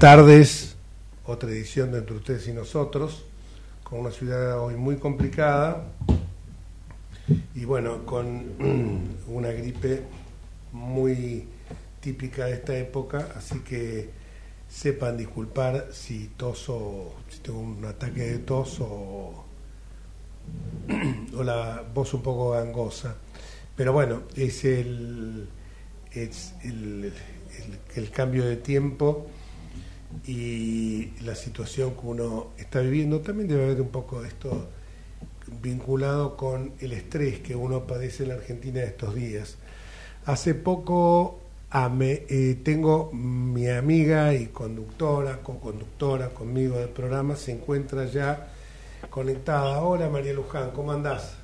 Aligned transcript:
Tardes, 0.00 0.76
otra 1.26 1.50
edición 1.50 1.92
de 1.92 1.98
Entre 1.98 2.16
Ustedes 2.16 2.48
y 2.48 2.54
Nosotros, 2.54 3.22
con 3.84 4.00
una 4.00 4.10
ciudad 4.10 4.58
hoy 4.58 4.74
muy 4.74 4.96
complicada 4.96 5.88
y 7.54 7.66
bueno, 7.66 8.06
con 8.06 9.18
una 9.28 9.50
gripe 9.50 10.04
muy 10.72 11.44
típica 12.00 12.46
de 12.46 12.54
esta 12.54 12.78
época, 12.78 13.28
así 13.36 13.58
que 13.58 14.08
sepan 14.70 15.18
disculpar 15.18 15.88
si 15.92 16.28
toso, 16.28 17.16
si 17.28 17.40
tengo 17.40 17.60
un 17.60 17.84
ataque 17.84 18.22
de 18.22 18.38
tos 18.38 18.80
o, 18.80 19.44
o 21.36 21.42
la 21.44 21.84
voz 21.94 22.14
un 22.14 22.22
poco 22.22 22.52
gangosa. 22.52 23.16
Pero 23.76 23.92
bueno, 23.92 24.22
es 24.34 24.64
el, 24.64 25.46
es 26.10 26.54
el 27.96 28.10
cambio 28.10 28.46
de 28.46 28.56
tiempo 28.56 29.26
y 30.26 31.12
la 31.22 31.34
situación 31.34 31.94
que 31.94 32.06
uno 32.06 32.48
está 32.58 32.80
viviendo. 32.80 33.20
También 33.20 33.48
debe 33.48 33.64
haber 33.64 33.80
un 33.80 33.88
poco 33.88 34.22
de 34.22 34.28
esto 34.28 34.68
vinculado 35.62 36.36
con 36.36 36.72
el 36.80 36.92
estrés 36.92 37.40
que 37.40 37.56
uno 37.56 37.86
padece 37.86 38.22
en 38.22 38.30
la 38.30 38.34
Argentina 38.36 38.82
estos 38.82 39.14
días. 39.14 39.56
Hace 40.26 40.54
poco 40.54 41.40
eh, 41.72 42.60
tengo 42.64 43.10
mi 43.12 43.68
amiga 43.68 44.34
y 44.34 44.46
conductora, 44.46 45.38
co-conductora 45.42 46.30
conmigo 46.30 46.78
del 46.78 46.88
programa, 46.88 47.36
se 47.36 47.52
encuentra 47.52 48.06
ya 48.06 48.48
conectada. 49.08 49.82
Hola 49.82 50.08
María 50.08 50.32
Luján, 50.32 50.70
¿cómo 50.72 50.92
andás? 50.92 51.36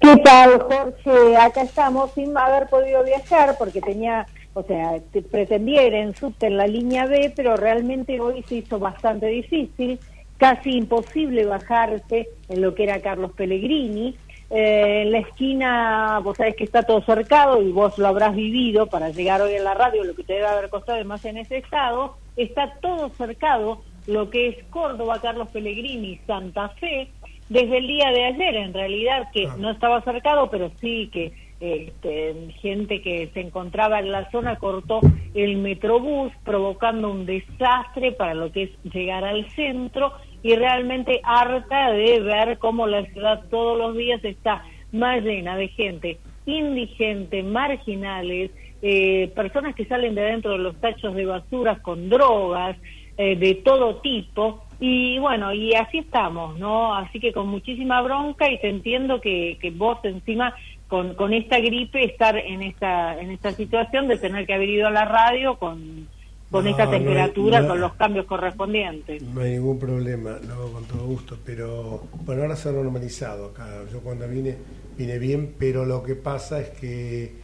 ¿Qué 0.00 0.16
tal, 0.16 0.60
Jorge? 0.60 1.36
Acá 1.36 1.62
estamos 1.62 2.10
sin 2.14 2.36
haber 2.36 2.68
podido 2.68 3.04
viajar 3.04 3.56
porque 3.56 3.80
tenía 3.80 4.26
o 4.54 4.62
sea, 4.62 5.00
pretendía 5.30 5.86
ir 5.86 5.94
en 5.94 6.14
subte 6.14 6.46
en 6.46 6.56
la 6.56 6.66
línea 6.66 7.06
B, 7.06 7.32
pero 7.34 7.56
realmente 7.56 8.20
hoy 8.20 8.42
se 8.42 8.56
hizo 8.56 8.78
bastante 8.78 9.26
difícil, 9.26 9.98
casi 10.36 10.70
imposible 10.72 11.46
bajarse 11.46 12.28
en 12.48 12.60
lo 12.60 12.74
que 12.74 12.84
era 12.84 13.00
Carlos 13.00 13.32
Pellegrini. 13.32 14.16
Eh, 14.50 15.02
en 15.02 15.12
la 15.12 15.18
esquina, 15.20 16.20
vos 16.22 16.36
sabés 16.36 16.54
que 16.54 16.64
está 16.64 16.82
todo 16.82 17.00
cercado 17.00 17.62
y 17.62 17.72
vos 17.72 17.96
lo 17.96 18.06
habrás 18.08 18.34
vivido 18.34 18.86
para 18.86 19.08
llegar 19.08 19.40
hoy 19.40 19.56
a 19.56 19.62
la 19.62 19.72
radio, 19.72 20.04
lo 20.04 20.14
que 20.14 20.24
te 20.24 20.34
debe 20.34 20.46
haber 20.46 20.68
costado 20.68 21.02
más 21.06 21.24
en 21.24 21.38
ese 21.38 21.56
estado, 21.56 22.16
está 22.36 22.74
todo 22.82 23.08
cercado 23.10 23.80
lo 24.06 24.28
que 24.28 24.48
es 24.48 24.64
Córdoba, 24.64 25.20
Carlos 25.22 25.48
Pellegrini, 25.48 26.20
Santa 26.26 26.68
Fe, 26.70 27.08
desde 27.48 27.78
el 27.78 27.86
día 27.86 28.10
de 28.10 28.24
ayer 28.24 28.56
en 28.56 28.74
realidad, 28.74 29.30
que 29.32 29.46
ah. 29.46 29.54
no 29.58 29.70
estaba 29.70 30.02
cercado, 30.02 30.50
pero 30.50 30.70
sí 30.80 31.08
que 31.12 31.32
este, 31.62 32.34
gente 32.60 33.00
que 33.02 33.30
se 33.32 33.40
encontraba 33.40 34.00
en 34.00 34.10
la 34.10 34.28
zona 34.32 34.56
cortó 34.56 34.98
el 35.32 35.58
metrobús 35.58 36.32
provocando 36.44 37.08
un 37.08 37.24
desastre 37.24 38.10
para 38.10 38.34
lo 38.34 38.50
que 38.50 38.64
es 38.64 38.70
llegar 38.92 39.24
al 39.24 39.48
centro 39.50 40.12
y 40.42 40.56
realmente 40.56 41.20
harta 41.22 41.92
de 41.92 42.18
ver 42.18 42.58
cómo 42.58 42.88
la 42.88 43.04
ciudad 43.06 43.44
todos 43.48 43.78
los 43.78 43.96
días 43.96 44.24
está 44.24 44.64
más 44.90 45.22
llena 45.22 45.56
de 45.56 45.68
gente 45.68 46.18
indigente, 46.46 47.44
marginales, 47.44 48.50
eh, 48.82 49.30
personas 49.32 49.76
que 49.76 49.84
salen 49.84 50.16
de 50.16 50.22
dentro 50.22 50.50
de 50.50 50.58
los 50.58 50.74
tachos 50.80 51.14
de 51.14 51.26
basura 51.26 51.80
con 51.80 52.08
drogas 52.08 52.76
eh, 53.16 53.36
de 53.36 53.54
todo 53.54 54.00
tipo 54.00 54.64
y 54.84 55.16
bueno, 55.20 55.54
y 55.54 55.74
así 55.74 55.98
estamos, 55.98 56.58
¿no? 56.58 56.92
Así 56.96 57.20
que 57.20 57.32
con 57.32 57.46
muchísima 57.46 58.02
bronca 58.02 58.50
y 58.50 58.58
te 58.58 58.68
entiendo 58.68 59.20
que, 59.20 59.56
que 59.60 59.70
vos 59.70 59.98
encima 60.02 60.56
con, 60.92 61.14
con 61.14 61.32
esta 61.32 61.58
gripe 61.58 62.04
estar 62.04 62.36
en 62.36 62.60
esta, 62.60 63.18
en 63.18 63.30
esta 63.30 63.50
situación 63.52 64.08
de 64.08 64.18
tener 64.18 64.44
que 64.44 64.52
haber 64.52 64.68
ido 64.68 64.88
a 64.88 64.90
la 64.90 65.06
radio 65.06 65.58
con, 65.58 66.06
con 66.50 66.66
esta 66.66 66.90
temperatura, 66.90 67.66
con 67.66 67.80
los 67.80 67.94
cambios 67.94 68.26
correspondientes. 68.26 69.22
No 69.22 69.40
hay 69.40 69.52
ningún 69.52 69.78
problema, 69.78 70.38
lo 70.46 70.52
hago 70.52 70.72
con 70.72 70.84
todo 70.84 71.06
gusto, 71.06 71.38
pero 71.46 72.06
bueno, 72.26 72.42
ahora 72.42 72.56
se 72.56 72.68
ha 72.68 72.72
normalizado 72.72 73.46
acá. 73.46 73.66
Yo 73.90 74.00
cuando 74.00 74.28
vine, 74.28 74.54
vine 74.98 75.18
bien, 75.18 75.54
pero 75.58 75.86
lo 75.86 76.02
que 76.02 76.14
pasa 76.14 76.60
es 76.60 76.68
que 76.68 77.36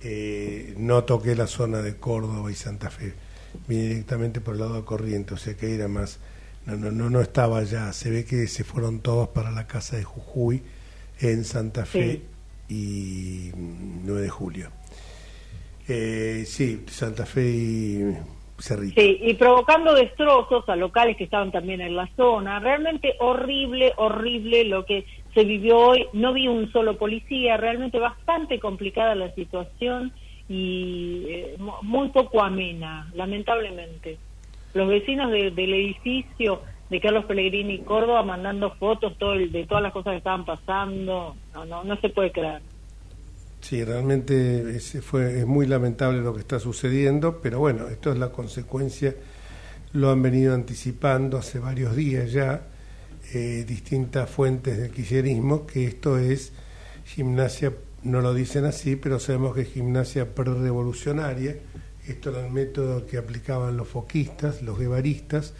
eh, 0.00 0.74
no 0.76 1.04
toqué 1.04 1.36
la 1.36 1.46
zona 1.46 1.82
de 1.82 1.98
Córdoba 1.98 2.50
y 2.50 2.54
Santa 2.54 2.90
Fe, 2.90 3.12
vine 3.68 3.84
directamente 3.90 4.40
por 4.40 4.54
el 4.54 4.60
lado 4.60 4.74
de 4.74 4.84
Corriente, 4.84 5.34
o 5.34 5.36
sea 5.36 5.54
que 5.54 5.72
era 5.72 5.86
más, 5.86 6.18
no, 6.66 6.74
no, 6.74 6.90
no, 6.90 7.10
no 7.10 7.20
estaba 7.20 7.58
allá, 7.58 7.92
se 7.92 8.10
ve 8.10 8.24
que 8.24 8.48
se 8.48 8.64
fueron 8.64 8.98
todos 8.98 9.28
para 9.28 9.52
la 9.52 9.68
casa 9.68 9.96
de 9.96 10.02
Jujuy 10.02 10.64
en 11.20 11.44
Santa 11.44 11.86
Fe 11.86 12.22
y 12.68 13.50
9 13.54 14.22
de 14.22 14.28
julio. 14.28 14.68
Eh, 15.88 16.44
sí, 16.46 16.84
Santa 16.86 17.24
Fe 17.24 17.48
y 17.48 18.16
Cerrito. 18.58 19.00
Sí, 19.00 19.18
y 19.22 19.34
provocando 19.34 19.94
destrozos 19.94 20.68
a 20.68 20.76
locales 20.76 21.16
que 21.16 21.24
estaban 21.24 21.50
también 21.50 21.80
en 21.80 21.96
la 21.96 22.08
zona. 22.16 22.58
Realmente 22.60 23.14
horrible, 23.20 23.92
horrible 23.96 24.64
lo 24.64 24.84
que 24.84 25.06
se 25.34 25.44
vivió 25.44 25.78
hoy. 25.78 26.06
No 26.12 26.32
vi 26.32 26.48
un 26.48 26.70
solo 26.72 26.98
policía, 26.98 27.56
realmente 27.56 27.98
bastante 27.98 28.58
complicada 28.58 29.14
la 29.14 29.34
situación 29.34 30.12
y 30.48 31.24
eh, 31.28 31.56
muy 31.82 32.08
poco 32.08 32.42
amena, 32.42 33.10
lamentablemente. 33.14 34.18
Los 34.74 34.88
vecinos 34.88 35.30
del 35.30 35.74
edificio 35.74 36.62
de 36.90 37.00
Carlos 37.00 37.24
Pellegrini 37.26 37.80
Córdoba 37.80 38.22
mandando 38.22 38.70
fotos 38.76 39.16
todo 39.18 39.32
de 39.32 39.66
todas 39.68 39.82
las 39.82 39.92
cosas 39.92 40.12
que 40.12 40.18
estaban 40.18 40.44
pasando. 40.44 41.36
No, 41.54 41.64
no, 41.64 41.84
no 41.84 41.96
se 42.00 42.08
puede 42.08 42.32
creer. 42.32 42.62
Sí, 43.60 43.84
realmente 43.84 44.76
es, 44.76 44.98
fue, 45.02 45.40
es 45.40 45.46
muy 45.46 45.66
lamentable 45.66 46.20
lo 46.20 46.32
que 46.32 46.40
está 46.40 46.60
sucediendo, 46.60 47.40
pero 47.42 47.58
bueno, 47.58 47.88
esto 47.88 48.12
es 48.12 48.18
la 48.18 48.30
consecuencia, 48.30 49.14
lo 49.92 50.10
han 50.10 50.22
venido 50.22 50.54
anticipando 50.54 51.38
hace 51.38 51.58
varios 51.58 51.96
días 51.96 52.30
ya 52.30 52.62
eh, 53.34 53.64
distintas 53.66 54.30
fuentes 54.30 54.78
del 54.78 54.90
kirchnerismo, 54.90 55.66
que 55.66 55.86
esto 55.86 56.18
es 56.18 56.52
gimnasia, 57.04 57.72
no 58.04 58.20
lo 58.20 58.32
dicen 58.32 58.64
así, 58.64 58.96
pero 58.96 59.18
sabemos 59.18 59.54
que 59.54 59.62
es 59.62 59.72
gimnasia 59.72 60.34
pre-revolucionaria, 60.34 61.56
esto 62.06 62.30
era 62.30 62.46
el 62.46 62.52
método 62.52 63.06
que 63.06 63.18
aplicaban 63.18 63.76
los 63.76 63.88
foquistas, 63.88 64.62
los 64.62 64.78
guevaristas, 64.78 65.54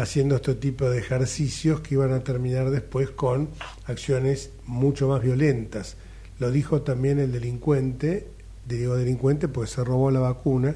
haciendo 0.00 0.36
este 0.36 0.54
tipo 0.54 0.88
de 0.88 0.98
ejercicios 0.98 1.80
que 1.80 1.94
iban 1.94 2.12
a 2.12 2.20
terminar 2.20 2.70
después 2.70 3.10
con 3.10 3.48
acciones 3.84 4.50
mucho 4.66 5.08
más 5.08 5.22
violentas. 5.22 5.96
Lo 6.38 6.50
dijo 6.50 6.82
también 6.82 7.18
el 7.18 7.32
delincuente, 7.32 8.28
digo 8.66 8.96
delincuente 8.96 9.48
porque 9.48 9.70
se 9.70 9.84
robó 9.84 10.10
la 10.10 10.20
vacuna 10.20 10.74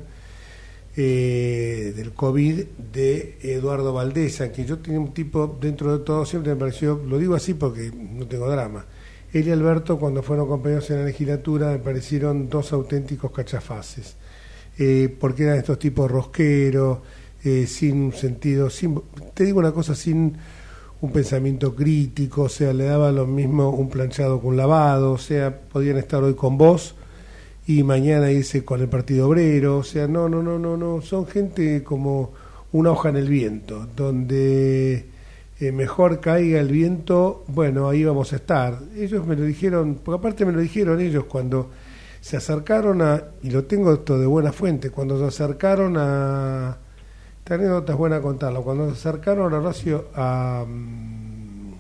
eh, 0.97 1.93
del 1.97 2.13
COVID 2.13 2.65
de 2.93 3.39
Eduardo 3.43 3.93
Valdesa, 3.93 4.53
que 4.53 4.65
yo 4.65 4.79
tenía 4.79 5.01
un 5.01 5.13
tipo, 5.13 5.59
dentro 5.61 5.97
de 5.99 6.05
todo, 6.05 6.25
siempre 6.25 6.55
me 6.55 6.61
pareció, 6.61 7.03
lo 7.05 7.19
digo 7.19 7.35
así 7.35 7.55
porque 7.55 7.91
no 7.93 8.27
tengo 8.27 8.49
drama. 8.49 8.85
Él 9.33 9.49
y 9.49 9.51
Alberto, 9.51 9.99
cuando 9.99 10.23
fueron 10.23 10.47
compañeros 10.47 10.89
en 10.91 11.01
la 11.01 11.07
legislatura, 11.07 11.73
me 11.73 11.79
parecieron 11.79 12.49
dos 12.49 12.73
auténticos 12.73 13.33
cachafaces, 13.33 14.15
eh, 14.79 15.13
porque 15.19 15.43
eran 15.43 15.57
estos 15.57 15.81
tipos 15.81 16.09
rosqueros, 16.09 16.99
eh, 17.45 17.67
sin 17.67 18.05
un 18.05 18.13
sentido, 18.13 18.71
sin, 18.71 19.01
te 19.35 19.45
digo 19.45 19.59
una 19.59 19.73
cosa, 19.73 19.95
sin 19.95 20.37
un 21.03 21.13
pensamiento 21.13 21.75
crítico, 21.75 22.45
o 22.45 22.49
sea, 22.49 22.73
le 22.73 22.85
daba 22.85 23.13
lo 23.13 23.27
mismo 23.27 23.69
un 23.69 23.91
planchado 23.91 24.41
con 24.41 24.57
lavado, 24.57 25.13
o 25.13 25.19
sea, 25.19 25.55
podían 25.55 25.99
estar 25.99 26.23
hoy 26.23 26.33
con 26.35 26.57
vos 26.57 26.95
y 27.67 27.83
mañana 27.83 28.33
irse 28.33 28.65
con 28.65 28.81
el 28.81 28.89
Partido 28.89 29.29
Obrero, 29.29 29.79
o 29.79 29.85
sea, 29.85 30.09
no, 30.09 30.29
no, 30.29 30.43
no, 30.43 30.59
no, 30.59 30.79
no, 30.79 31.03
son 31.03 31.27
gente 31.27 31.83
como 31.83 32.33
una 32.73 32.93
hoja 32.93 33.11
en 33.11 33.17
el 33.17 33.29
viento, 33.29 33.87
donde 33.95 35.07
eh, 35.61 35.73
mejor 35.73 36.21
caiga 36.21 36.61
el 36.61 36.69
viento, 36.69 37.45
bueno, 37.49 37.89
ahí 37.89 38.05
vamos 38.05 38.33
a 38.33 38.37
estar. 38.37 38.79
Ellos 38.97 39.27
me 39.27 39.37
lo 39.37 39.45
dijeron, 39.45 40.01
porque 40.03 40.19
aparte 40.19 40.45
me 40.47 40.53
lo 40.53 40.61
dijeron 40.61 41.01
ellos 41.01 41.25
cuando 41.25 41.71
se 42.21 42.39
acercaron 42.39 43.03
a, 43.03 43.23
y 43.43 43.51
lo 43.51 43.65
tengo 43.65 43.93
esto 43.93 44.19
de 44.19 44.25
buena 44.25 44.53
fuente, 44.53 44.89
cuando 44.89 45.19
se 45.19 45.27
acercaron 45.27 45.97
a 45.99 46.79
esta 47.45 47.57
anécdota 47.57 47.93
es 47.93 47.99
buena 47.99 48.23
contarlo. 48.23 48.63
Cuando 48.63 48.87
se 48.87 48.93
acercaron 48.93 49.53
a 49.53 49.59
Horacio 49.59 50.07
a 50.15 50.65
mm, 50.67 51.75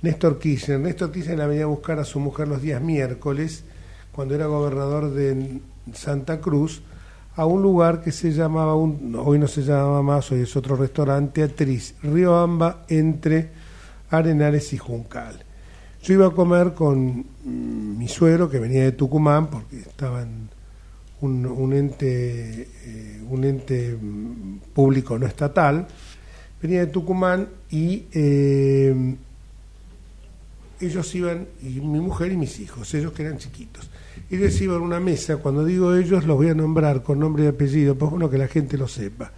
Néstor 0.00 0.38
Kirchner, 0.38 0.80
Néstor 0.80 1.12
Kirchner 1.12 1.36
la 1.36 1.46
venía 1.46 1.64
a 1.64 1.66
buscar 1.66 1.98
a 1.98 2.06
su 2.06 2.18
mujer 2.18 2.48
los 2.48 2.62
días 2.62 2.80
miércoles, 2.80 3.64
cuando 4.12 4.34
era 4.34 4.46
gobernador 4.46 5.10
de 5.10 5.60
Santa 5.92 6.40
Cruz, 6.40 6.80
a 7.36 7.44
un 7.44 7.60
lugar 7.60 8.00
que 8.00 8.12
se 8.12 8.32
llamaba, 8.32 8.74
un, 8.74 9.14
hoy 9.22 9.38
no 9.38 9.46
se 9.46 9.60
llamaba 9.60 10.00
más, 10.00 10.32
hoy 10.32 10.40
es 10.40 10.56
otro 10.56 10.74
restaurante, 10.74 11.46
Teatriz, 11.46 11.94
Río 12.02 12.38
Amba, 12.38 12.86
entre 12.88 13.50
Arenales 14.08 14.72
y 14.72 14.78
Juncal. 14.78 15.44
Yo 16.02 16.14
iba 16.14 16.28
a 16.28 16.30
comer 16.30 16.72
con 16.72 17.26
mm, 17.44 17.98
mi 17.98 18.08
suegro, 18.08 18.48
que 18.48 18.58
venía 18.58 18.84
de 18.84 18.92
Tucumán, 18.92 19.48
porque 19.48 19.80
estaba 19.80 20.22
en 20.22 20.41
un, 21.22 21.72
ente, 21.72 22.68
eh, 22.84 23.22
un 23.28 23.44
ente 23.44 23.96
público 24.74 25.18
no 25.18 25.26
estatal, 25.26 25.86
venía 26.60 26.80
de 26.80 26.86
Tucumán 26.88 27.48
y 27.70 28.04
eh, 28.12 29.14
ellos 30.80 31.14
iban, 31.14 31.46
y 31.62 31.80
mi 31.80 32.00
mujer 32.00 32.32
y 32.32 32.36
mis 32.36 32.58
hijos, 32.58 32.92
ellos 32.94 33.12
que 33.12 33.22
eran 33.22 33.38
chiquitos. 33.38 33.88
Ellos 34.30 34.60
iban 34.60 34.78
a 34.78 34.80
una 34.80 35.00
mesa, 35.00 35.36
cuando 35.36 35.64
digo 35.64 35.94
ellos 35.94 36.24
los 36.24 36.36
voy 36.36 36.48
a 36.48 36.54
nombrar 36.54 37.02
con 37.02 37.20
nombre 37.20 37.44
y 37.44 37.46
apellido, 37.46 37.94
pues 37.94 38.10
bueno 38.10 38.28
que 38.28 38.38
la 38.38 38.48
gente 38.48 38.76
lo 38.76 38.88
sepa. 38.88 39.32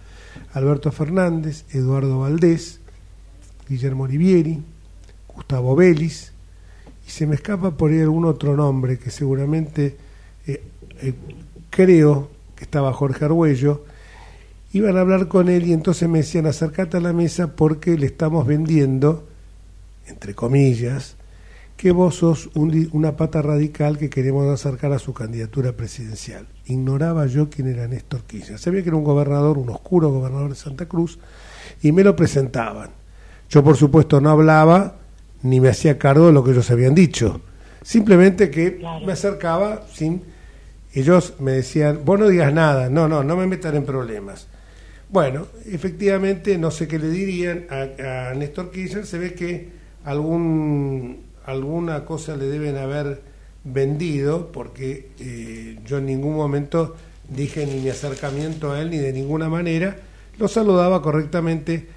Alberto 0.53 0.91
Fernández, 0.91 1.65
Eduardo 1.71 2.19
Valdés, 2.19 2.79
Guillermo 3.69 4.05
Olivieri, 4.05 4.61
Gustavo 5.33 5.75
Vélez, 5.75 6.31
y 7.05 7.11
se 7.11 7.27
me 7.27 7.35
escapa 7.35 7.71
por 7.71 7.91
ahí 7.91 8.01
algún 8.01 8.25
otro 8.25 8.55
nombre 8.55 8.97
que 8.97 9.11
seguramente 9.11 9.95
eh, 10.47 10.63
creo 11.75 12.29
que 12.55 12.63
estaba 12.63 12.93
Jorge 12.93 13.25
Arguello, 13.25 13.83
iban 14.71 14.95
a 14.95 15.01
hablar 15.01 15.27
con 15.27 15.49
él 15.49 15.67
y 15.67 15.73
entonces 15.73 16.07
me 16.07 16.19
decían 16.19 16.45
acercate 16.45 16.95
a 16.95 17.01
la 17.01 17.11
mesa 17.11 17.53
porque 17.57 17.97
le 17.97 18.05
estamos 18.05 18.47
vendiendo, 18.47 19.27
entre 20.07 20.33
comillas, 20.33 21.17
que 21.75 21.91
vos 21.91 22.15
sos 22.15 22.49
una 22.55 23.17
pata 23.17 23.41
radical 23.41 23.97
que 23.97 24.09
queremos 24.09 24.47
acercar 24.47 24.93
a 24.93 24.99
su 24.99 25.13
candidatura 25.13 25.73
presidencial. 25.73 26.47
Ignoraba 26.65 27.27
yo 27.27 27.49
quién 27.49 27.67
era 27.67 27.89
Néstor 27.89 28.21
Kirchner. 28.23 28.57
Sabía 28.57 28.81
que 28.81 28.87
era 28.87 28.97
un 28.97 29.03
gobernador, 29.03 29.57
un 29.57 29.69
oscuro 29.69 30.09
gobernador 30.11 30.51
de 30.51 30.55
Santa 30.55 30.85
Cruz, 30.85 31.19
y 31.81 31.91
me 31.91 32.05
lo 32.05 32.15
presentaban. 32.15 32.91
Yo, 33.49 33.65
por 33.65 33.75
supuesto, 33.75 34.21
no 34.21 34.29
hablaba 34.29 34.95
ni 35.43 35.59
me 35.59 35.67
hacía 35.67 35.99
cargo 35.99 36.27
de 36.27 36.31
lo 36.31 36.41
que 36.41 36.51
ellos 36.51 36.71
habían 36.71 36.95
dicho. 36.95 37.41
Simplemente 37.81 38.49
que 38.49 38.81
me 39.05 39.11
acercaba 39.11 39.83
sin... 39.93 40.34
Ellos 40.95 41.35
me 41.39 41.51
decían, 41.51 41.99
vos 42.03 42.19
no 42.19 42.27
digas 42.27 42.51
nada, 42.51 42.89
no, 42.89 43.07
no, 43.07 43.23
no 43.23 43.35
me 43.35 43.45
metan 43.45 43.75
en 43.75 43.85
problemas. 43.85 44.47
Bueno, 45.09 45.45
efectivamente, 45.65 46.57
no 46.57 46.71
sé 46.71 46.87
qué 46.87 46.97
le 46.97 47.09
dirían 47.09 47.67
a, 47.69 48.29
a 48.29 48.33
Néstor 48.33 48.71
Kirchner, 48.71 49.05
se 49.05 49.19
ve 49.19 49.33
que 49.33 49.69
algún 50.05 51.25
alguna 51.45 52.05
cosa 52.05 52.35
le 52.35 52.45
deben 52.45 52.77
haber 52.77 53.21
vendido, 53.63 54.51
porque 54.51 55.11
eh, 55.19 55.79
yo 55.85 55.97
en 55.99 56.07
ningún 56.07 56.35
momento 56.35 56.95
dije 57.29 57.65
ni 57.65 57.81
mi 57.81 57.89
acercamiento 57.89 58.71
a 58.71 58.81
él 58.81 58.89
ni 58.89 58.97
de 58.97 59.13
ninguna 59.13 59.49
manera, 59.49 59.95
lo 60.37 60.47
saludaba 60.47 61.01
correctamente. 61.01 61.87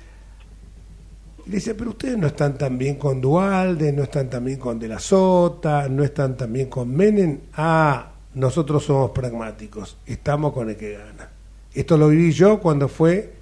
Y 1.47 1.51
le 1.51 1.57
decía, 1.57 1.75
pero 1.77 1.91
ustedes 1.91 2.19
no 2.19 2.27
están 2.27 2.59
tan 2.59 2.77
bien 2.77 2.97
con 2.97 3.21
Dualde, 3.21 3.93
no 3.93 4.03
están 4.03 4.29
tan 4.29 4.45
bien 4.45 4.59
con 4.59 4.79
De 4.79 4.89
la 4.89 4.99
Sota, 4.99 5.89
no 5.89 6.05
están 6.05 6.37
tan 6.37 6.53
bien 6.53 6.69
con 6.69 6.95
Menem. 6.95 7.39
Ah, 7.55 8.13
nosotros 8.35 8.85
somos 8.85 9.11
pragmáticos, 9.11 9.97
estamos 10.07 10.53
con 10.53 10.71
el 10.71 10.77
que 10.77 10.93
gana. 10.93 11.31
Esto 11.75 11.97
lo 11.97 12.09
viví 12.09 12.33
yo 12.33 12.61
cuando 12.61 12.89
fue 12.89 13.35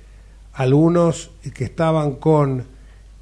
algunos 0.53 1.31
que 1.55 1.65
estaban 1.65 2.17
con 2.17 2.65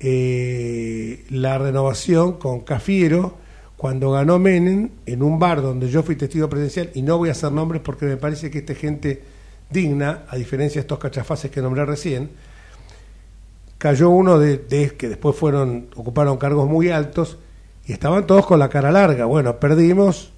eh, 0.01 1.25
la 1.31 1.59
renovación 1.59 2.35
con 2.35 2.61
Cafiero 2.61 3.37
cuando 3.77 4.11
ganó 4.11 4.39
Menem 4.39 4.91
en 5.07 5.23
un 5.23 5.39
bar 5.39 5.63
donde 5.63 5.89
yo 5.89 6.03
fui 6.03 6.17
testigo 6.17 6.49
presencial 6.49 6.91
y 6.95 7.03
no 7.03 7.19
voy 7.19 7.29
a 7.29 7.33
hacer 7.33 7.53
nombres 7.53 7.83
porque 7.83 8.07
me 8.07 8.17
parece 8.17 8.51
que 8.51 8.59
esta 8.59 8.75
gente 8.75 9.23
digna, 9.71 10.25
a 10.29 10.37
diferencia 10.37 10.81
de 10.81 10.83
estos 10.83 10.99
cachafaces 10.99 11.51
que 11.51 11.61
nombré 11.61 11.85
recién, 11.85 12.31
cayó 13.79 14.11
uno 14.11 14.39
de, 14.39 14.61
que 14.97 15.09
después 15.09 15.37
fueron 15.37 15.89
ocuparon 15.97 16.39
cargos 16.39 16.69
muy 16.69 16.91
altos 16.91 17.39
y 17.87 17.93
estaban 17.93 18.27
todos 18.27 18.47
con 18.47 18.59
la 18.59 18.69
cara 18.69 18.91
larga. 18.93 19.25
Bueno, 19.27 19.59
perdimos. 19.59 20.34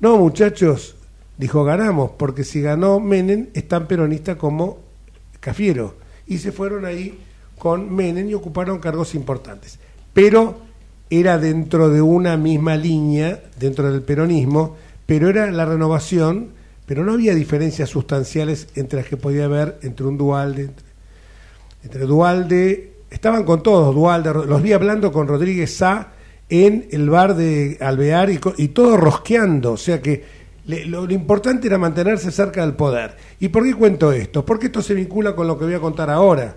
No, 0.00 0.16
muchachos, 0.16 0.96
dijo 1.36 1.62
ganamos, 1.62 2.12
porque 2.12 2.42
si 2.42 2.62
ganó 2.62 3.00
Menem 3.00 3.48
es 3.52 3.68
tan 3.68 3.86
peronista 3.86 4.38
como 4.38 4.78
Cafiero. 5.40 5.94
Y 6.26 6.38
se 6.38 6.52
fueron 6.52 6.86
ahí 6.86 7.18
con 7.58 7.94
Menem 7.94 8.28
y 8.28 8.34
ocuparon 8.34 8.78
cargos 8.78 9.14
importantes. 9.14 9.78
Pero 10.14 10.58
era 11.10 11.38
dentro 11.38 11.90
de 11.90 12.00
una 12.00 12.36
misma 12.38 12.76
línea, 12.76 13.42
dentro 13.58 13.92
del 13.92 14.00
peronismo, 14.02 14.76
pero 15.04 15.28
era 15.28 15.50
la 15.50 15.66
renovación, 15.66 16.50
pero 16.86 17.04
no 17.04 17.12
había 17.12 17.34
diferencias 17.34 17.90
sustanciales 17.90 18.68
entre 18.76 19.00
las 19.00 19.08
que 19.08 19.16
podía 19.16 19.44
haber 19.44 19.78
entre 19.82 20.06
un 20.06 20.16
Dualde, 20.16 20.70
entre, 21.82 22.06
Dualde, 22.06 22.94
estaban 23.10 23.44
con 23.44 23.62
todos, 23.62 23.94
Dualde, 23.94 24.32
los 24.32 24.62
vi 24.62 24.72
hablando 24.72 25.12
con 25.12 25.28
Rodríguez 25.28 25.76
Sá 25.76 26.12
en 26.50 26.88
el 26.90 27.08
bar 27.08 27.36
de 27.36 27.78
Alvear 27.80 28.30
y, 28.30 28.68
todo 28.68 28.96
rosqueando, 28.96 29.72
o 29.72 29.76
sea 29.76 30.02
que 30.02 30.40
lo, 30.66 31.06
lo, 31.06 31.12
importante 31.12 31.68
era 31.68 31.78
mantenerse 31.78 32.30
cerca 32.30 32.60
del 32.60 32.74
poder. 32.74 33.16
¿Y 33.38 33.48
por 33.48 33.64
qué 33.64 33.74
cuento 33.74 34.12
esto? 34.12 34.44
Porque 34.44 34.66
esto 34.66 34.82
se 34.82 34.94
vincula 34.94 35.34
con 35.34 35.46
lo 35.46 35.58
que 35.58 35.64
voy 35.64 35.74
a 35.74 35.80
contar 35.80 36.10
ahora. 36.10 36.56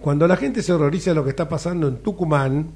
Cuando 0.00 0.26
la 0.26 0.36
gente 0.36 0.62
se 0.62 0.72
horroriza 0.72 1.12
lo 1.12 1.24
que 1.24 1.30
está 1.30 1.48
pasando 1.48 1.88
en 1.88 1.96
Tucumán, 1.96 2.70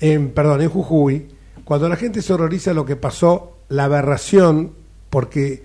en, 0.00 0.30
perdón, 0.30 0.62
en 0.62 0.68
Jujuy, 0.68 1.26
cuando 1.64 1.88
la 1.88 1.96
gente 1.96 2.22
se 2.22 2.32
horroriza 2.32 2.72
lo 2.72 2.84
que 2.84 2.96
pasó, 2.96 3.58
la 3.68 3.84
aberración, 3.84 4.72
porque 5.10 5.62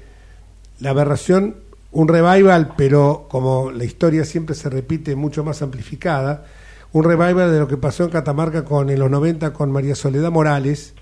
la 0.80 0.92
aberración, 0.92 1.58
un 1.92 2.08
revival, 2.08 2.74
pero 2.78 3.28
como 3.30 3.72
la 3.72 3.84
historia 3.84 4.26
siempre 4.26 4.56
se 4.56 4.70
repite 4.70 5.16
mucho 5.16 5.44
más 5.44 5.62
amplificada, 5.62 6.46
un 6.92 7.04
revival 7.04 7.52
de 7.52 7.60
lo 7.60 7.68
que 7.68 7.78
pasó 7.78 8.04
en 8.04 8.10
Catamarca 8.10 8.66
con 8.66 8.90
en 8.90 9.00
los 9.00 9.12
90 9.12 9.54
con 9.54 9.72
María 9.72 9.96
Soledad 9.96 10.32
Morales, 10.32 10.94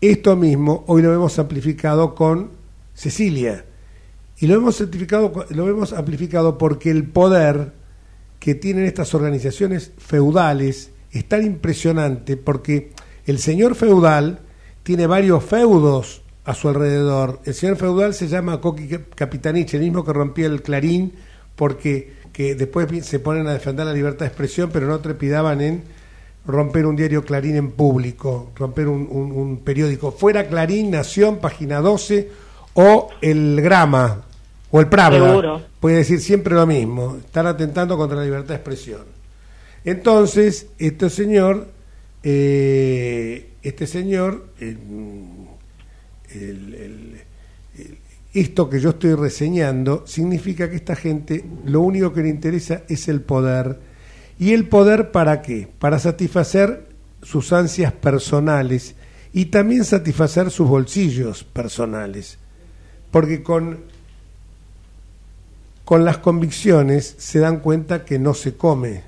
esto 0.00 0.36
mismo 0.36 0.84
hoy 0.86 1.02
lo 1.02 1.10
vemos 1.10 1.38
amplificado 1.38 2.14
con 2.14 2.50
Cecilia. 2.94 3.64
Y 4.38 4.46
lo 4.46 4.54
hemos, 4.56 4.80
hemos 4.80 5.92
amplificado 5.92 6.58
porque 6.58 6.90
el 6.90 7.04
poder 7.04 7.72
que 8.40 8.54
tienen 8.56 8.86
estas 8.86 9.14
organizaciones 9.14 9.92
feudales 9.98 10.90
es 11.12 11.28
tan 11.28 11.44
impresionante 11.44 12.36
porque 12.36 12.92
el 13.26 13.38
señor 13.38 13.76
feudal 13.76 14.40
tiene 14.82 15.06
varios 15.06 15.44
feudos 15.44 16.22
a 16.44 16.54
su 16.54 16.68
alrededor. 16.68 17.40
El 17.44 17.54
señor 17.54 17.76
feudal 17.76 18.14
se 18.14 18.26
llama 18.26 18.60
Coqui 18.60 18.88
Capitanich, 19.14 19.74
el 19.74 19.82
mismo 19.82 20.04
que 20.04 20.12
rompía 20.12 20.46
el 20.46 20.62
clarín 20.62 21.12
porque 21.54 22.14
que 22.32 22.54
después 22.54 22.88
se 23.06 23.18
ponen 23.18 23.46
a 23.46 23.52
defender 23.52 23.86
la 23.86 23.92
libertad 23.92 24.20
de 24.20 24.28
expresión, 24.28 24.70
pero 24.72 24.86
no 24.86 25.00
trepidaban 25.00 25.60
en 25.60 25.82
romper 26.46 26.86
un 26.86 26.96
diario 26.96 27.24
Clarín 27.24 27.56
en 27.56 27.70
público, 27.72 28.50
romper 28.56 28.88
un, 28.88 29.06
un 29.10 29.58
periódico. 29.58 30.12
Fuera 30.12 30.48
Clarín, 30.48 30.90
Nación, 30.90 31.38
Página 31.38 31.80
12 31.80 32.28
o 32.74 33.10
El 33.20 33.60
Grama, 33.60 34.24
o 34.70 34.80
el 34.80 34.88
Pravda 34.88 35.60
puede 35.80 35.96
decir 35.96 36.20
siempre 36.20 36.54
lo 36.54 36.66
mismo, 36.66 37.16
están 37.16 37.46
atentando 37.46 37.96
contra 37.96 38.18
la 38.18 38.24
libertad 38.24 38.50
de 38.50 38.54
expresión. 38.54 39.02
Entonces, 39.84 40.68
este 40.78 41.10
señor, 41.10 41.68
eh, 42.22 43.50
este 43.62 43.86
señor, 43.86 44.46
esto 48.34 48.70
que 48.70 48.80
yo 48.80 48.90
estoy 48.90 49.14
reseñando, 49.14 50.04
significa 50.06 50.70
que 50.70 50.76
esta 50.76 50.96
gente 50.96 51.44
lo 51.64 51.80
único 51.80 52.12
que 52.12 52.22
le 52.22 52.28
interesa 52.28 52.82
es 52.88 53.08
el 53.08 53.20
poder. 53.20 53.78
¿Y 54.38 54.52
el 54.52 54.68
poder 54.68 55.10
para 55.10 55.42
qué? 55.42 55.68
Para 55.78 55.98
satisfacer 55.98 56.88
sus 57.22 57.52
ansias 57.52 57.92
personales 57.92 58.94
y 59.32 59.46
también 59.46 59.84
satisfacer 59.84 60.50
sus 60.50 60.68
bolsillos 60.68 61.44
personales. 61.44 62.38
Porque 63.10 63.42
con 63.42 63.92
con 65.84 66.04
las 66.04 66.18
convicciones 66.18 67.16
se 67.18 67.40
dan 67.40 67.58
cuenta 67.58 68.04
que 68.04 68.18
no 68.18 68.34
se 68.34 68.56
come. 68.56 69.02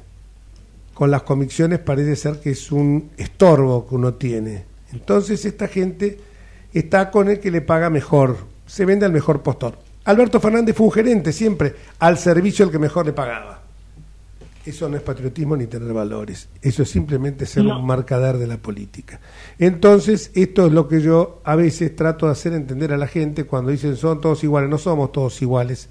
Con 0.92 1.10
las 1.10 1.22
convicciones 1.22 1.78
parece 1.78 2.14
ser 2.16 2.40
que 2.40 2.50
es 2.50 2.70
un 2.72 3.10
estorbo 3.16 3.88
que 3.88 3.94
uno 3.94 4.14
tiene. 4.14 4.64
Entonces 4.92 5.44
esta 5.44 5.68
gente 5.68 6.18
está 6.72 7.10
con 7.10 7.28
el 7.28 7.40
que 7.40 7.50
le 7.50 7.60
paga 7.60 7.90
mejor, 7.90 8.38
se 8.74 8.84
vende 8.84 9.06
al 9.06 9.12
mejor 9.12 9.40
postor. 9.40 9.78
Alberto 10.04 10.40
Fernández 10.40 10.74
fue 10.74 10.86
un 10.86 10.92
gerente 10.92 11.32
siempre 11.32 11.76
al 12.00 12.18
servicio 12.18 12.64
del 12.64 12.72
que 12.72 12.80
mejor 12.80 13.06
le 13.06 13.12
pagaba. 13.12 13.60
Eso 14.66 14.88
no 14.88 14.96
es 14.96 15.02
patriotismo 15.04 15.56
ni 15.56 15.68
tener 15.68 15.92
valores, 15.92 16.48
eso 16.60 16.82
es 16.82 16.90
simplemente 16.90 17.46
ser 17.46 17.66
un 17.66 17.86
marcador 17.86 18.36
de 18.38 18.48
la 18.48 18.56
política. 18.56 19.20
Entonces, 19.60 20.32
esto 20.34 20.66
es 20.66 20.72
lo 20.72 20.88
que 20.88 21.00
yo 21.00 21.40
a 21.44 21.54
veces 21.54 21.94
trato 21.94 22.26
de 22.26 22.32
hacer 22.32 22.52
entender 22.52 22.92
a 22.92 22.96
la 22.96 23.06
gente 23.06 23.44
cuando 23.44 23.70
dicen 23.70 23.96
son 23.96 24.20
todos 24.20 24.42
iguales, 24.42 24.68
no 24.68 24.78
somos 24.78 25.12
todos 25.12 25.40
iguales 25.40 25.88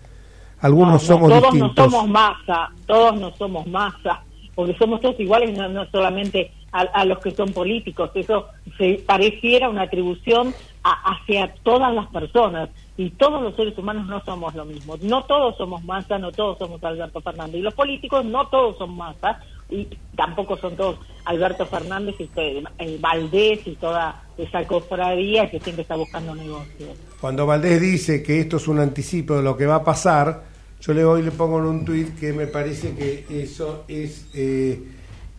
algunos 0.60 1.04
somos 1.04 1.30
todos 1.30 1.56
no 1.56 1.74
somos 1.74 2.08
masa, 2.10 2.70
todos 2.86 3.18
no 3.18 3.34
somos 3.36 3.66
masa, 3.68 4.24
porque 4.56 4.76
somos 4.78 5.00
todos 5.00 5.18
iguales, 5.22 5.58
no, 5.58 5.86
solamente 5.90 6.52
a, 6.74 7.06
los 7.06 7.20
que 7.20 7.32
son 7.32 7.54
políticos. 7.54 8.12
Eso 8.16 8.48
se 8.78 9.02
pareciera 9.06 9.70
una 9.70 9.84
atribución 9.84 10.54
hacia 10.84 11.54
todas 11.64 11.94
las 11.94 12.08
personas. 12.08 12.70
Y 12.96 13.10
todos 13.12 13.42
los 13.42 13.56
seres 13.56 13.78
humanos 13.78 14.08
no 14.08 14.24
somos 14.24 14.54
lo 14.54 14.66
mismo. 14.66 14.98
No 15.02 15.24
todos 15.24 15.58
somos 15.58 15.84
masa, 15.84 16.20
no 16.20 16.32
todos 16.32 16.58
somos 16.60 16.84
Alberto 16.84 17.22
Fernández. 17.22 17.56
Y 17.56 17.62
los 17.62 17.74
políticos 17.74 18.24
no 18.26 18.48
todos 18.48 18.78
son 18.78 18.96
masa, 18.96 19.40
y 19.74 19.88
tampoco 20.16 20.58
son 20.58 20.76
todos 20.76 21.00
Alberto 21.26 21.66
Fernández 21.66 22.16
y 22.20 22.30
eh, 22.36 22.98
Valdés 23.00 23.66
y 23.66 23.76
toda 23.76 24.24
esa 24.38 24.66
cofradía 24.68 25.50
que 25.50 25.60
siempre 25.60 25.82
está 25.82 25.96
buscando 25.96 26.36
negocios. 26.36 26.92
Cuando 27.20 27.46
Valdés 27.46 27.82
dice 27.82 28.22
que 28.22 28.40
esto 28.40 28.58
es 28.58 28.68
un 28.68 28.80
anticipo 28.80 29.36
de 29.36 29.44
lo 29.44 29.58
que 29.58 29.66
va 29.66 29.76
a 29.76 29.84
pasar, 29.84 30.44
yo 30.80 30.94
le 30.94 31.04
voy 31.04 31.22
y 31.22 31.24
le 31.24 31.32
pongo 31.32 31.60
en 31.60 31.66
un 31.66 31.86
tuit 31.86 32.20
que 32.20 32.34
me 32.34 32.46
parece 32.48 32.94
que 32.96 33.26
eso 33.30 33.86
es, 33.88 34.30
eh, 34.34 34.84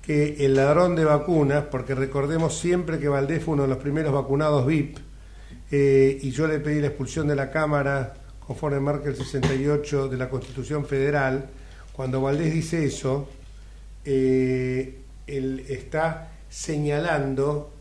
que 0.03 0.45
el 0.45 0.55
ladrón 0.55 0.97
de 0.97 1.05
vacunas, 1.05 1.65
porque 1.71 1.95
recordemos 1.95 2.55
siempre 2.55 2.99
que 2.99 3.09
Valdés 3.09 3.45
fue 3.45 3.55
uno 3.55 3.65
de 3.65 3.69
los 3.69 3.79
primeros 3.79 4.13
vacunados 4.13 4.67
VIP, 4.67 4.99
eh, 5.77 6.21
y 6.23 6.31
yo 6.31 6.47
le 6.47 6.61
pedí 6.61 6.81
la 6.81 6.87
expulsión 6.87 7.27
de 7.27 7.35
la 7.35 7.51
Cámara 7.51 8.15
conforme 8.39 8.79
marca 8.79 9.09
el 9.09 9.17
68 9.17 10.07
de 10.07 10.17
la 10.17 10.31
Constitución 10.31 10.87
Federal, 10.87 11.51
cuando 11.93 12.21
Valdés 12.21 12.55
dice 12.55 12.85
eso, 12.85 13.29
eh, 14.05 15.01
él 15.27 15.65
está 15.69 16.31
señalando 16.49 17.73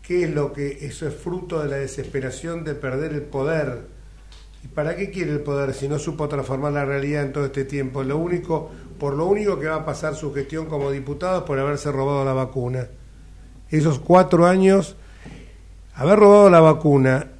que 0.00 0.22
es 0.22 0.30
lo 0.30 0.52
que 0.52 0.86
eso 0.86 1.08
es 1.08 1.14
fruto 1.16 1.60
de 1.60 1.68
la 1.68 1.76
desesperación 1.78 2.62
de 2.62 2.76
perder 2.76 3.14
el 3.14 3.22
poder. 3.22 3.80
¿Y 4.62 4.68
para 4.68 4.94
qué 4.94 5.10
quiere 5.10 5.32
el 5.32 5.40
poder 5.40 5.74
si 5.74 5.88
no 5.88 5.98
supo 5.98 6.28
transformar 6.28 6.72
la 6.72 6.84
realidad 6.84 7.24
en 7.24 7.32
todo 7.32 7.46
este 7.46 7.64
tiempo? 7.64 8.04
Lo 8.04 8.18
único, 8.18 8.70
por 8.96 9.14
lo 9.14 9.26
único 9.26 9.58
que 9.58 9.66
va 9.66 9.76
a 9.76 9.84
pasar 9.84 10.14
su 10.14 10.32
gestión 10.32 10.66
como 10.66 10.92
diputado 10.92 11.38
es 11.38 11.44
por 11.44 11.58
haberse 11.58 11.90
robado 11.90 12.24
la 12.24 12.32
vacuna. 12.32 12.86
Esos 13.70 13.98
cuatro 13.98 14.46
años, 14.46 14.94
haber 15.96 16.16
robado 16.16 16.48
la 16.48 16.60
vacuna 16.60 17.39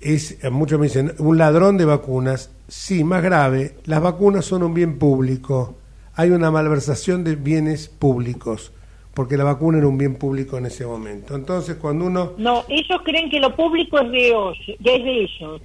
es, 0.00 0.38
muchos 0.50 0.78
me 0.78 0.86
dicen, 0.86 1.14
un 1.18 1.38
ladrón 1.38 1.76
de 1.76 1.84
vacunas. 1.84 2.50
Sí, 2.68 3.04
más 3.04 3.22
grave, 3.22 3.74
las 3.84 4.00
vacunas 4.00 4.44
son 4.44 4.62
un 4.62 4.74
bien 4.74 4.98
público. 4.98 5.76
Hay 6.14 6.30
una 6.30 6.50
malversación 6.50 7.24
de 7.24 7.36
bienes 7.36 7.88
públicos, 7.88 8.72
porque 9.14 9.36
la 9.36 9.44
vacuna 9.44 9.78
era 9.78 9.86
un 9.86 9.98
bien 9.98 10.16
público 10.16 10.56
en 10.58 10.66
ese 10.66 10.86
momento. 10.86 11.34
Entonces, 11.34 11.76
cuando 11.76 12.06
uno... 12.06 12.32
No, 12.38 12.64
ellos 12.68 13.00
creen 13.04 13.30
que 13.30 13.40
lo 13.40 13.54
público 13.54 13.98
es 14.00 14.10
de 14.10 14.28
ellos. 14.28 14.58
Es 14.68 14.84
de 14.84 15.20
ellos. 15.22 15.62